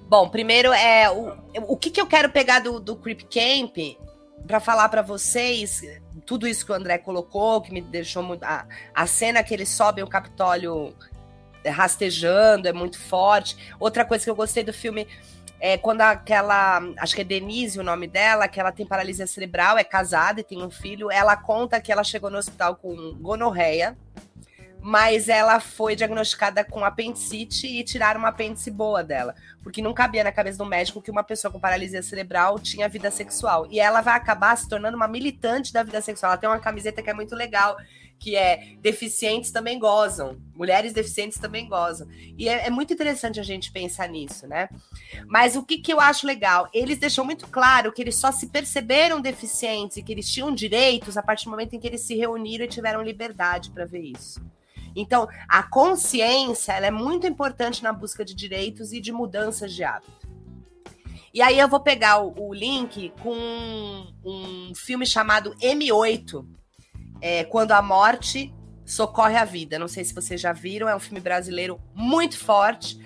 [0.07, 1.33] Bom, primeiro é o,
[1.67, 3.75] o que, que eu quero pegar do, do Creep Camp
[4.47, 5.81] para falar para vocês
[6.27, 8.45] tudo isso que o André colocou, que me deixou muito.
[8.45, 10.95] A, a cena que eles sobem o Capitólio
[11.67, 13.75] rastejando é muito forte.
[13.79, 15.07] Outra coisa que eu gostei do filme
[15.61, 19.77] é quando aquela, acho que é Denise o nome dela, que ela tem paralisia cerebral,
[19.77, 23.97] é casada e tem um filho, ela conta que ela chegou no hospital com gonorreia,
[24.83, 30.25] mas ela foi diagnosticada com apendicite e tiraram uma apêndice boa dela, porque não cabia
[30.25, 33.67] na cabeça do médico que uma pessoa com paralisia cerebral tinha vida sexual.
[33.71, 36.33] E ela vai acabar se tornando uma militante da vida sexual.
[36.33, 37.77] Ela tem uma camiseta que é muito legal,
[38.21, 42.07] que é deficientes também gozam, mulheres deficientes também gozam.
[42.37, 44.69] E é, é, muito interessante a gente pensar nisso, né?
[45.27, 46.69] Mas o que, que eu acho legal?
[46.73, 51.17] Eles deixam muito claro que eles só se perceberam deficientes e que eles tinham direitos
[51.17, 54.39] a partir do momento em que eles se reuniram e tiveram liberdade para ver isso.
[54.95, 60.29] Então, a consciência é muito importante na busca de direitos e de mudanças de hábito.
[61.33, 66.45] E aí eu vou pegar o, o link com um, um filme chamado M8,
[67.21, 68.53] é, Quando a Morte
[68.85, 69.79] Socorre a Vida.
[69.79, 72.99] Não sei se vocês já viram, é um filme brasileiro muito forte.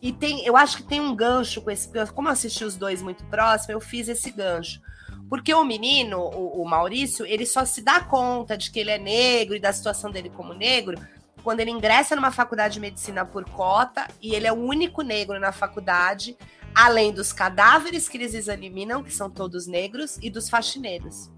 [0.00, 1.88] E tem, eu acho que tem um gancho com esse.
[2.14, 4.80] Como eu assisti os dois muito próximo, eu fiz esse gancho.
[5.28, 8.98] Porque o menino, o, o Maurício, ele só se dá conta de que ele é
[8.98, 10.98] negro e da situação dele como negro
[11.42, 15.40] quando ele ingressa numa faculdade de medicina por cota e ele é o único negro
[15.40, 16.36] na faculdade,
[16.74, 21.30] além dos cadáveres que eles examinam, que são todos negros, e dos faxineiros.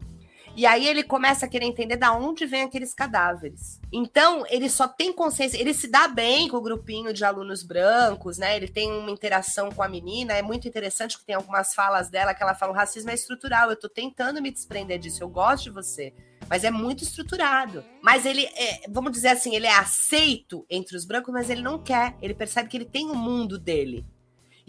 [0.56, 3.80] E aí ele começa a querer entender da onde vem aqueles cadáveres.
[3.92, 8.36] Então, ele só tem consciência, ele se dá bem com o grupinho de alunos brancos,
[8.36, 8.56] né?
[8.56, 12.34] Ele tem uma interação com a menina, é muito interessante que tem algumas falas dela
[12.34, 15.64] que ela fala: o racismo é estrutural, eu tô tentando me desprender disso, eu gosto
[15.64, 16.12] de você.
[16.48, 17.84] Mas é muito estruturado.
[18.02, 21.78] Mas ele, é, vamos dizer assim, ele é aceito entre os brancos, mas ele não
[21.78, 22.16] quer.
[22.20, 24.04] Ele percebe que ele tem o um mundo dele.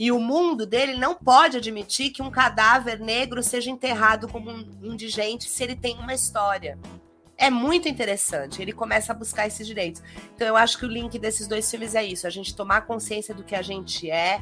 [0.02, 4.66] E o mundo dele não pode admitir que um cadáver negro seja enterrado como um
[4.82, 6.80] indigente se ele tem uma história.
[7.38, 8.64] É muito interessante.
[8.64, 10.02] Ele começa a buscar esses direitos.
[10.34, 13.32] Então eu acho que o link desses dois filmes é isso: a gente tomar consciência
[13.36, 14.42] do que a gente é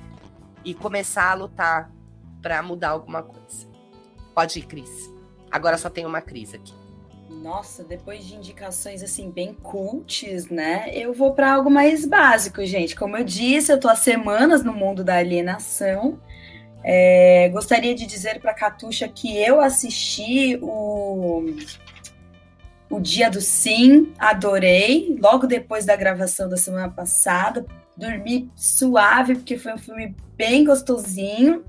[0.63, 1.91] e começar a lutar
[2.41, 3.67] para mudar alguma coisa.
[4.33, 5.13] Pode ir, Cris.
[5.51, 6.78] Agora só tem uma Cris aqui.
[7.29, 10.89] Nossa, depois de indicações assim bem cultes, né?
[10.93, 12.95] Eu vou para algo mais básico, gente.
[12.95, 16.19] Como eu disse, eu tô há semanas no mundo da alienação.
[16.83, 21.45] É, gostaria de dizer para Catuxa que eu assisti o
[22.89, 25.15] o Dia do Sim, adorei.
[25.21, 27.63] Logo depois da gravação da semana passada,
[27.95, 31.63] dormi suave porque foi um filme bem gostosinho.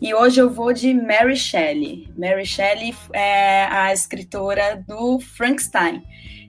[0.00, 2.08] E hoje eu vou de Mary Shelley.
[2.16, 6.02] Mary Shelley é a escritora do Frankenstein.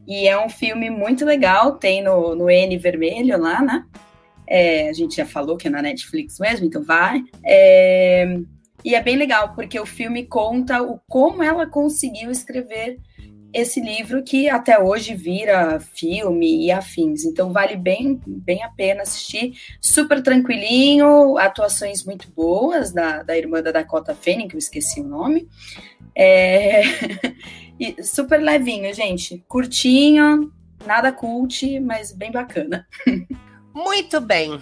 [0.06, 3.86] E é um filme muito legal, tem no, no N vermelho lá, né?
[4.46, 7.24] É, a gente já falou que é na Netflix mesmo, então vai.
[7.46, 8.38] É,
[8.84, 12.98] e é bem legal, porque o filme conta o como ela conseguiu escrever
[13.60, 17.26] esse livro que até hoje vira filme e afins.
[17.26, 19.60] Então vale bem, bem a pena assistir.
[19.82, 25.08] Super tranquilinho, atuações muito boas da, da irmã da Dakota Fanning, que eu esqueci o
[25.08, 25.48] nome.
[26.16, 26.84] É...
[28.04, 29.44] Super levinho, gente.
[29.48, 30.52] Curtinho,
[30.86, 32.88] nada cult, mas bem bacana.
[33.74, 34.60] Muito bem.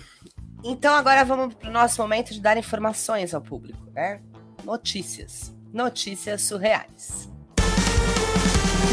[0.64, 4.22] Então agora vamos para o nosso momento de dar informações ao público, né?
[4.64, 5.54] Notícias.
[5.72, 7.35] Notícias surreais.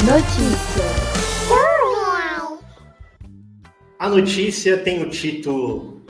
[0.01, 1.03] Notícias.
[3.99, 6.03] A notícia tem o título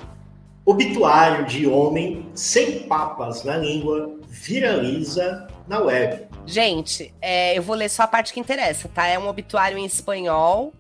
[0.65, 6.27] Obituário de homem sem papas na língua viraliza na web.
[6.47, 9.07] Gente, é, eu vou ler só a parte que interessa, tá?
[9.07, 10.73] É um obituário em espanhol.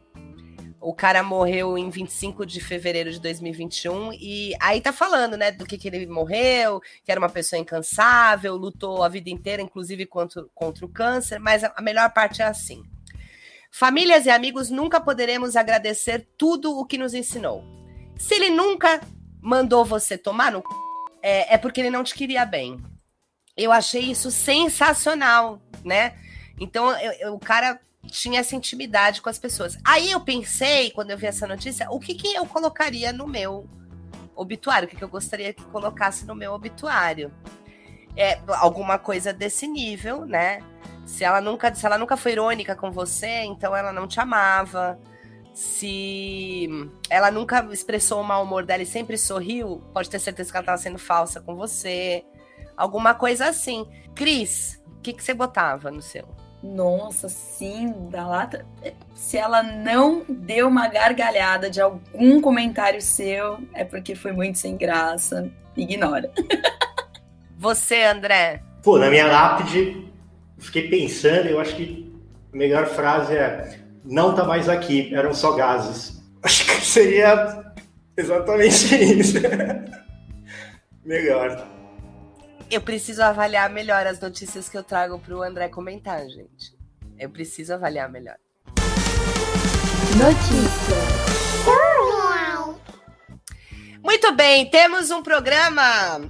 [0.80, 5.66] O cara morreu em 25 de fevereiro de 2021 e aí tá falando, né, do
[5.66, 10.44] que, que ele morreu, que era uma pessoa incansável, lutou a vida inteira, inclusive contra,
[10.54, 12.82] contra o câncer, mas a melhor parte é assim.
[13.74, 17.64] Famílias e amigos nunca poderemos agradecer tudo o que nos ensinou.
[18.18, 19.00] Se ele nunca
[19.40, 20.62] mandou você tomar no
[21.22, 22.78] é, é porque ele não te queria bem.
[23.56, 26.14] Eu achei isso sensacional, né?
[26.60, 29.78] Então eu, eu, o cara tinha essa intimidade com as pessoas.
[29.82, 33.66] Aí eu pensei, quando eu vi essa notícia, o que, que eu colocaria no meu
[34.36, 37.32] obituário, o que, que eu gostaria que colocasse no meu obituário.
[38.14, 40.60] É, alguma coisa desse nível, né?
[41.12, 44.98] Se ela nunca, se ela nunca foi irônica com você, então ela não te amava.
[45.52, 46.66] Se
[47.10, 50.62] ela nunca expressou o mau humor dela e sempre sorriu, pode ter certeza que ela
[50.62, 52.24] estava sendo falsa com você.
[52.74, 53.86] Alguma coisa assim.
[54.14, 56.26] Cris, o que, que você botava no seu?
[56.62, 58.64] Nossa, sim, da lata.
[59.14, 64.78] Se ela não deu uma gargalhada de algum comentário seu, é porque foi muito sem
[64.78, 65.50] graça.
[65.76, 66.32] Ignora.
[67.58, 68.62] Você, André?
[68.82, 70.10] Pô, na minha lápide,
[70.62, 72.12] fiquei pensando, eu acho que
[72.52, 76.22] a melhor frase é: não tá mais aqui, eram só gases.
[76.42, 77.72] Acho que seria
[78.16, 79.38] exatamente isso.
[81.04, 81.68] melhor.
[82.70, 86.74] Eu preciso avaliar melhor as notícias que eu trago para o André comentar, gente.
[87.18, 88.36] Eu preciso avaliar melhor.
[90.16, 91.11] Notícias.
[94.02, 95.82] Muito bem, temos um programa.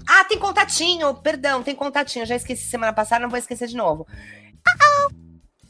[0.07, 2.27] Ah, tem contatinho, perdão, tem contatinho.
[2.27, 4.07] Já esqueci semana passada, não vou esquecer de novo.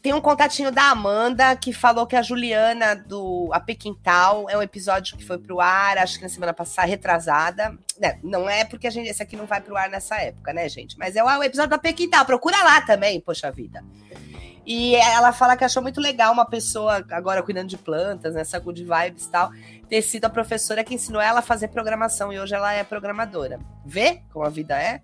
[0.02, 4.62] Tem um contatinho da Amanda que falou que a Juliana do A Pequintal é um
[4.62, 7.78] episódio que foi pro ar, acho que na semana passada, retrasada.
[8.00, 10.68] Né, não é porque a gente, esse aqui não vai pro ar nessa época, né,
[10.68, 10.98] gente?
[10.98, 12.24] Mas é o episódio da Pequintal.
[12.24, 13.84] Procura lá também, poxa vida.
[14.64, 18.64] E ela fala que achou muito legal uma pessoa agora cuidando de plantas, nessa né,
[18.64, 19.50] good vibes e tal,
[19.88, 23.58] ter sido a professora que ensinou ela a fazer programação e hoje ela é programadora.
[23.84, 25.02] Vê como a vida é?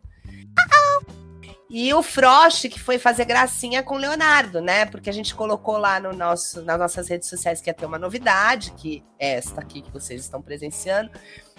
[1.71, 4.87] E o Frost, que foi fazer gracinha com o Leonardo, né?
[4.87, 7.99] Porque a gente colocou lá no nosso, nas nossas redes sociais que ia ter uma
[7.99, 11.11] novidade, que é esta aqui que vocês estão presenciando.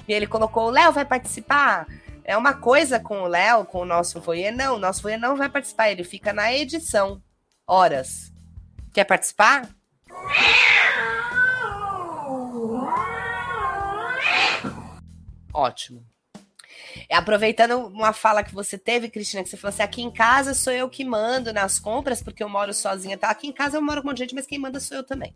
[0.07, 1.85] E ele colocou: o Léo vai participar?
[2.23, 4.55] É uma coisa com o Léo, com o nosso Voyeur.
[4.55, 7.21] Não, o nosso Voyeur não vai participar, ele fica na edição
[7.69, 8.33] horas.
[8.91, 9.69] Quer participar?
[15.53, 16.03] Ótimo.
[17.07, 20.53] É, aproveitando uma fala que você teve, Cristina, que você falou assim: aqui em casa
[20.53, 23.17] sou eu que mando nas compras, porque eu moro sozinha.
[23.17, 23.29] Tá?
[23.29, 25.03] Aqui em casa eu moro com um monte de gente, mas quem manda sou eu
[25.03, 25.35] também.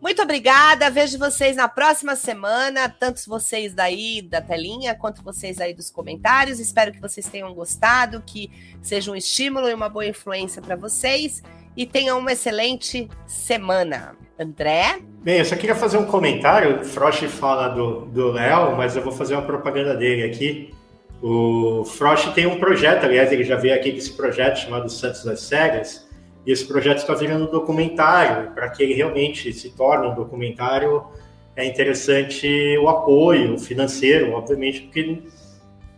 [0.00, 0.90] Muito obrigada.
[0.90, 6.60] Vejo vocês na próxima semana, tanto vocês daí da telinha quanto vocês aí dos comentários.
[6.60, 8.50] Espero que vocês tenham gostado, que
[8.82, 11.42] seja um estímulo e uma boa influência para vocês
[11.76, 14.16] e tenham uma excelente semana.
[14.38, 15.00] André?
[15.22, 16.80] Bem, eu só queria fazer um comentário.
[16.80, 20.74] O Frost fala do Léo, mas eu vou fazer uma propaganda dele aqui.
[21.22, 25.24] O Frost tem um projeto, aliás, ele já veio aqui com esse projeto chamado Santos
[25.24, 26.05] das Cegas
[26.46, 28.52] e esse projeto está virando um documentário.
[28.52, 31.02] Para que ele realmente se torne um documentário,
[31.56, 35.22] é interessante o apoio financeiro, obviamente, porque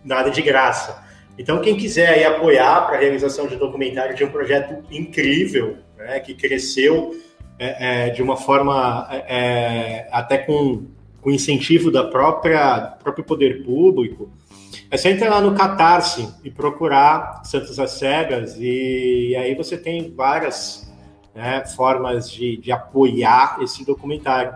[0.02, 1.06] nada de graça.
[1.38, 6.18] Então, quem quiser aí apoiar para a realização de documentário de um projeto incrível, né,
[6.18, 7.14] que cresceu
[7.58, 10.86] é, é, de uma forma é, até com,
[11.20, 14.30] com incentivo da própria próprio poder público,
[14.90, 20.12] é só entrar lá no Catarse e procurar Santos às Cegas, e aí você tem
[20.14, 20.90] várias
[21.34, 24.52] né, formas de, de apoiar esse documentário.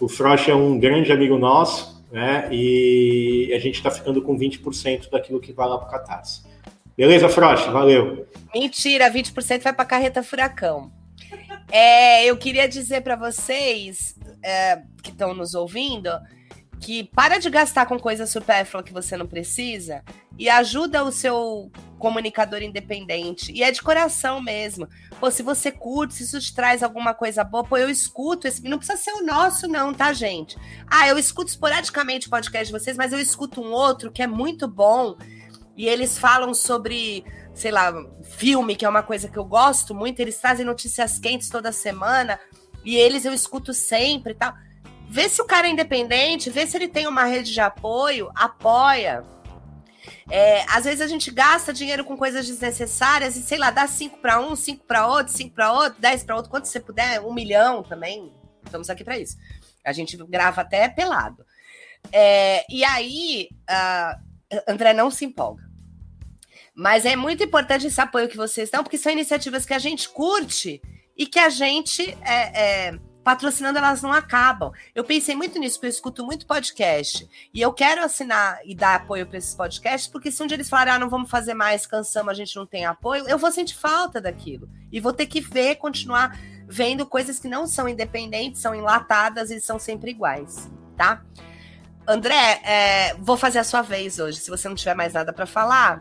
[0.00, 5.10] O Frost é um grande amigo nosso, né, e a gente está ficando com 20%
[5.10, 6.42] daquilo que vai lá para o Catarse.
[6.96, 7.68] Beleza, Frost?
[7.70, 8.26] Valeu.
[8.54, 10.92] Mentira, 20% vai para a carreta furacão.
[11.70, 14.14] É, eu queria dizer para vocês
[14.44, 16.10] é, que estão nos ouvindo
[16.82, 20.02] que para de gastar com coisa supérflua que você não precisa
[20.36, 23.52] e ajuda o seu comunicador independente.
[23.52, 24.88] E é de coração mesmo.
[25.20, 28.64] Pô, se você curte, se isso te traz alguma coisa boa, pô, eu escuto esse.
[28.64, 30.58] Não precisa ser o nosso, não, tá, gente?
[30.88, 34.26] Ah, eu escuto esporadicamente o podcast de vocês, mas eu escuto um outro que é
[34.26, 35.16] muito bom.
[35.76, 37.92] E eles falam sobre sei lá,
[38.24, 42.40] filme, que é uma coisa que eu gosto muito, eles trazem notícias quentes toda semana,
[42.82, 44.54] e eles eu escuto sempre e tal.
[45.12, 49.22] Vê se o cara é independente, vê se ele tem uma rede de apoio, apoia.
[50.30, 54.16] É, às vezes a gente gasta dinheiro com coisas desnecessárias e, sei lá, dá cinco
[54.22, 57.34] para um, cinco para outro, cinco para outro, dez para outro, quanto você puder, um
[57.34, 58.32] milhão também.
[58.64, 59.36] Estamos aqui para isso.
[59.84, 61.44] A gente grava até pelado.
[62.10, 65.62] É, e aí, uh, André não se empolga.
[66.74, 70.08] Mas é muito importante esse apoio que vocês dão, porque são iniciativas que a gente
[70.08, 70.80] curte
[71.14, 74.72] e que a gente, é, é, patrocinando, elas não acabam.
[74.94, 77.28] Eu pensei muito nisso, porque eu escuto muito podcast.
[77.52, 80.68] E eu quero assinar e dar apoio para esses podcasts, porque se um dia eles
[80.68, 83.76] falarem, ah, não vamos fazer mais, cansamos, a gente não tem apoio, eu vou sentir
[83.76, 84.68] falta daquilo.
[84.90, 89.60] E vou ter que ver, continuar vendo coisas que não são independentes, são enlatadas e
[89.60, 91.22] são sempre iguais, tá?
[92.06, 94.38] André, é, vou fazer a sua vez hoje.
[94.38, 96.00] Se você não tiver mais nada para falar,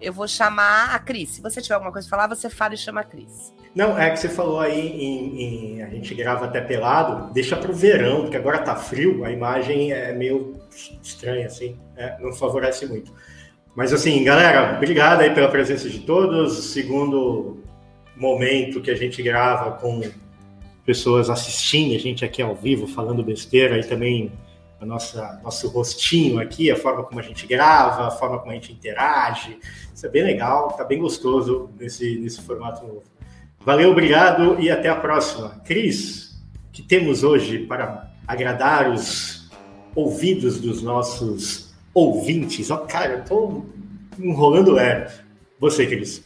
[0.00, 1.30] eu vou chamar a Cris.
[1.30, 3.52] Se você tiver alguma coisa para falar, você fala e chama a Cris.
[3.74, 5.42] Não, é que você falou aí em,
[5.76, 9.30] em, a gente grava até pelado, deixa para o verão, porque agora tá frio, a
[9.30, 10.56] imagem é meio
[11.02, 13.12] estranha, assim, é, não favorece muito.
[13.74, 16.72] Mas assim, galera, obrigado aí pela presença de todos.
[16.72, 17.62] Segundo
[18.16, 20.02] momento que a gente grava com
[20.84, 24.32] pessoas assistindo, a gente aqui ao vivo falando besteira e também
[24.80, 28.54] a nossa nosso rostinho aqui, a forma como a gente grava, a forma como a
[28.54, 29.58] gente interage.
[29.94, 33.09] Isso é bem legal, tá bem gostoso nesse, nesse formato novo.
[33.62, 35.60] Valeu, obrigado e até a próxima.
[35.66, 36.40] Cris,
[36.72, 39.50] que temos hoje para agradar os
[39.94, 42.70] ouvidos dos nossos ouvintes?
[42.70, 43.64] Ó, oh, cara, eu tô
[44.18, 45.12] enrolando é.
[45.58, 46.24] Você, Cris.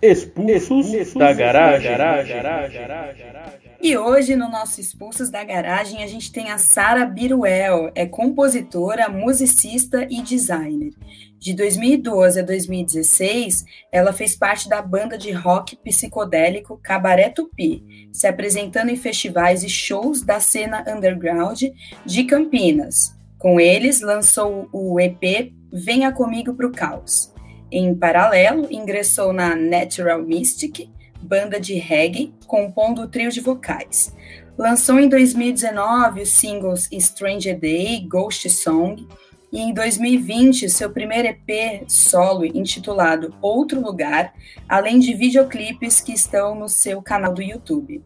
[0.00, 1.90] Expulsos, Expulsos da garagem.
[1.90, 3.63] Da garagem, garagem, garagem, garagem.
[3.84, 9.10] E hoje, no nosso Expulsos da Garagem, a gente tem a Sara Biruel, é compositora,
[9.10, 10.94] musicista e designer.
[11.38, 18.26] De 2012 a 2016, ela fez parte da banda de rock psicodélico Cabaré Tupi, se
[18.26, 21.64] apresentando em festivais e shows da cena underground
[22.06, 23.14] de Campinas.
[23.38, 27.30] Com eles, lançou o EP Venha Comigo Pro Caos.
[27.70, 30.88] Em paralelo, ingressou na Natural Mystic,
[31.24, 34.14] banda de reggae, compondo o trio de vocais.
[34.56, 39.08] Lançou em 2019 os singles Stranger Day, Ghost Song,
[39.50, 44.34] e em 2020 seu primeiro EP solo intitulado Outro Lugar,
[44.68, 48.02] além de videoclipes que estão no seu canal do YouTube.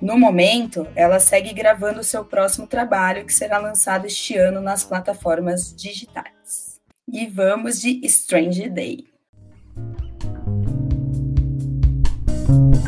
[0.00, 5.74] No momento, ela segue gravando seu próximo trabalho, que será lançado este ano nas plataformas
[5.74, 6.80] digitais.
[7.06, 9.04] E vamos de Stranger Day.
[12.48, 12.87] Thank you.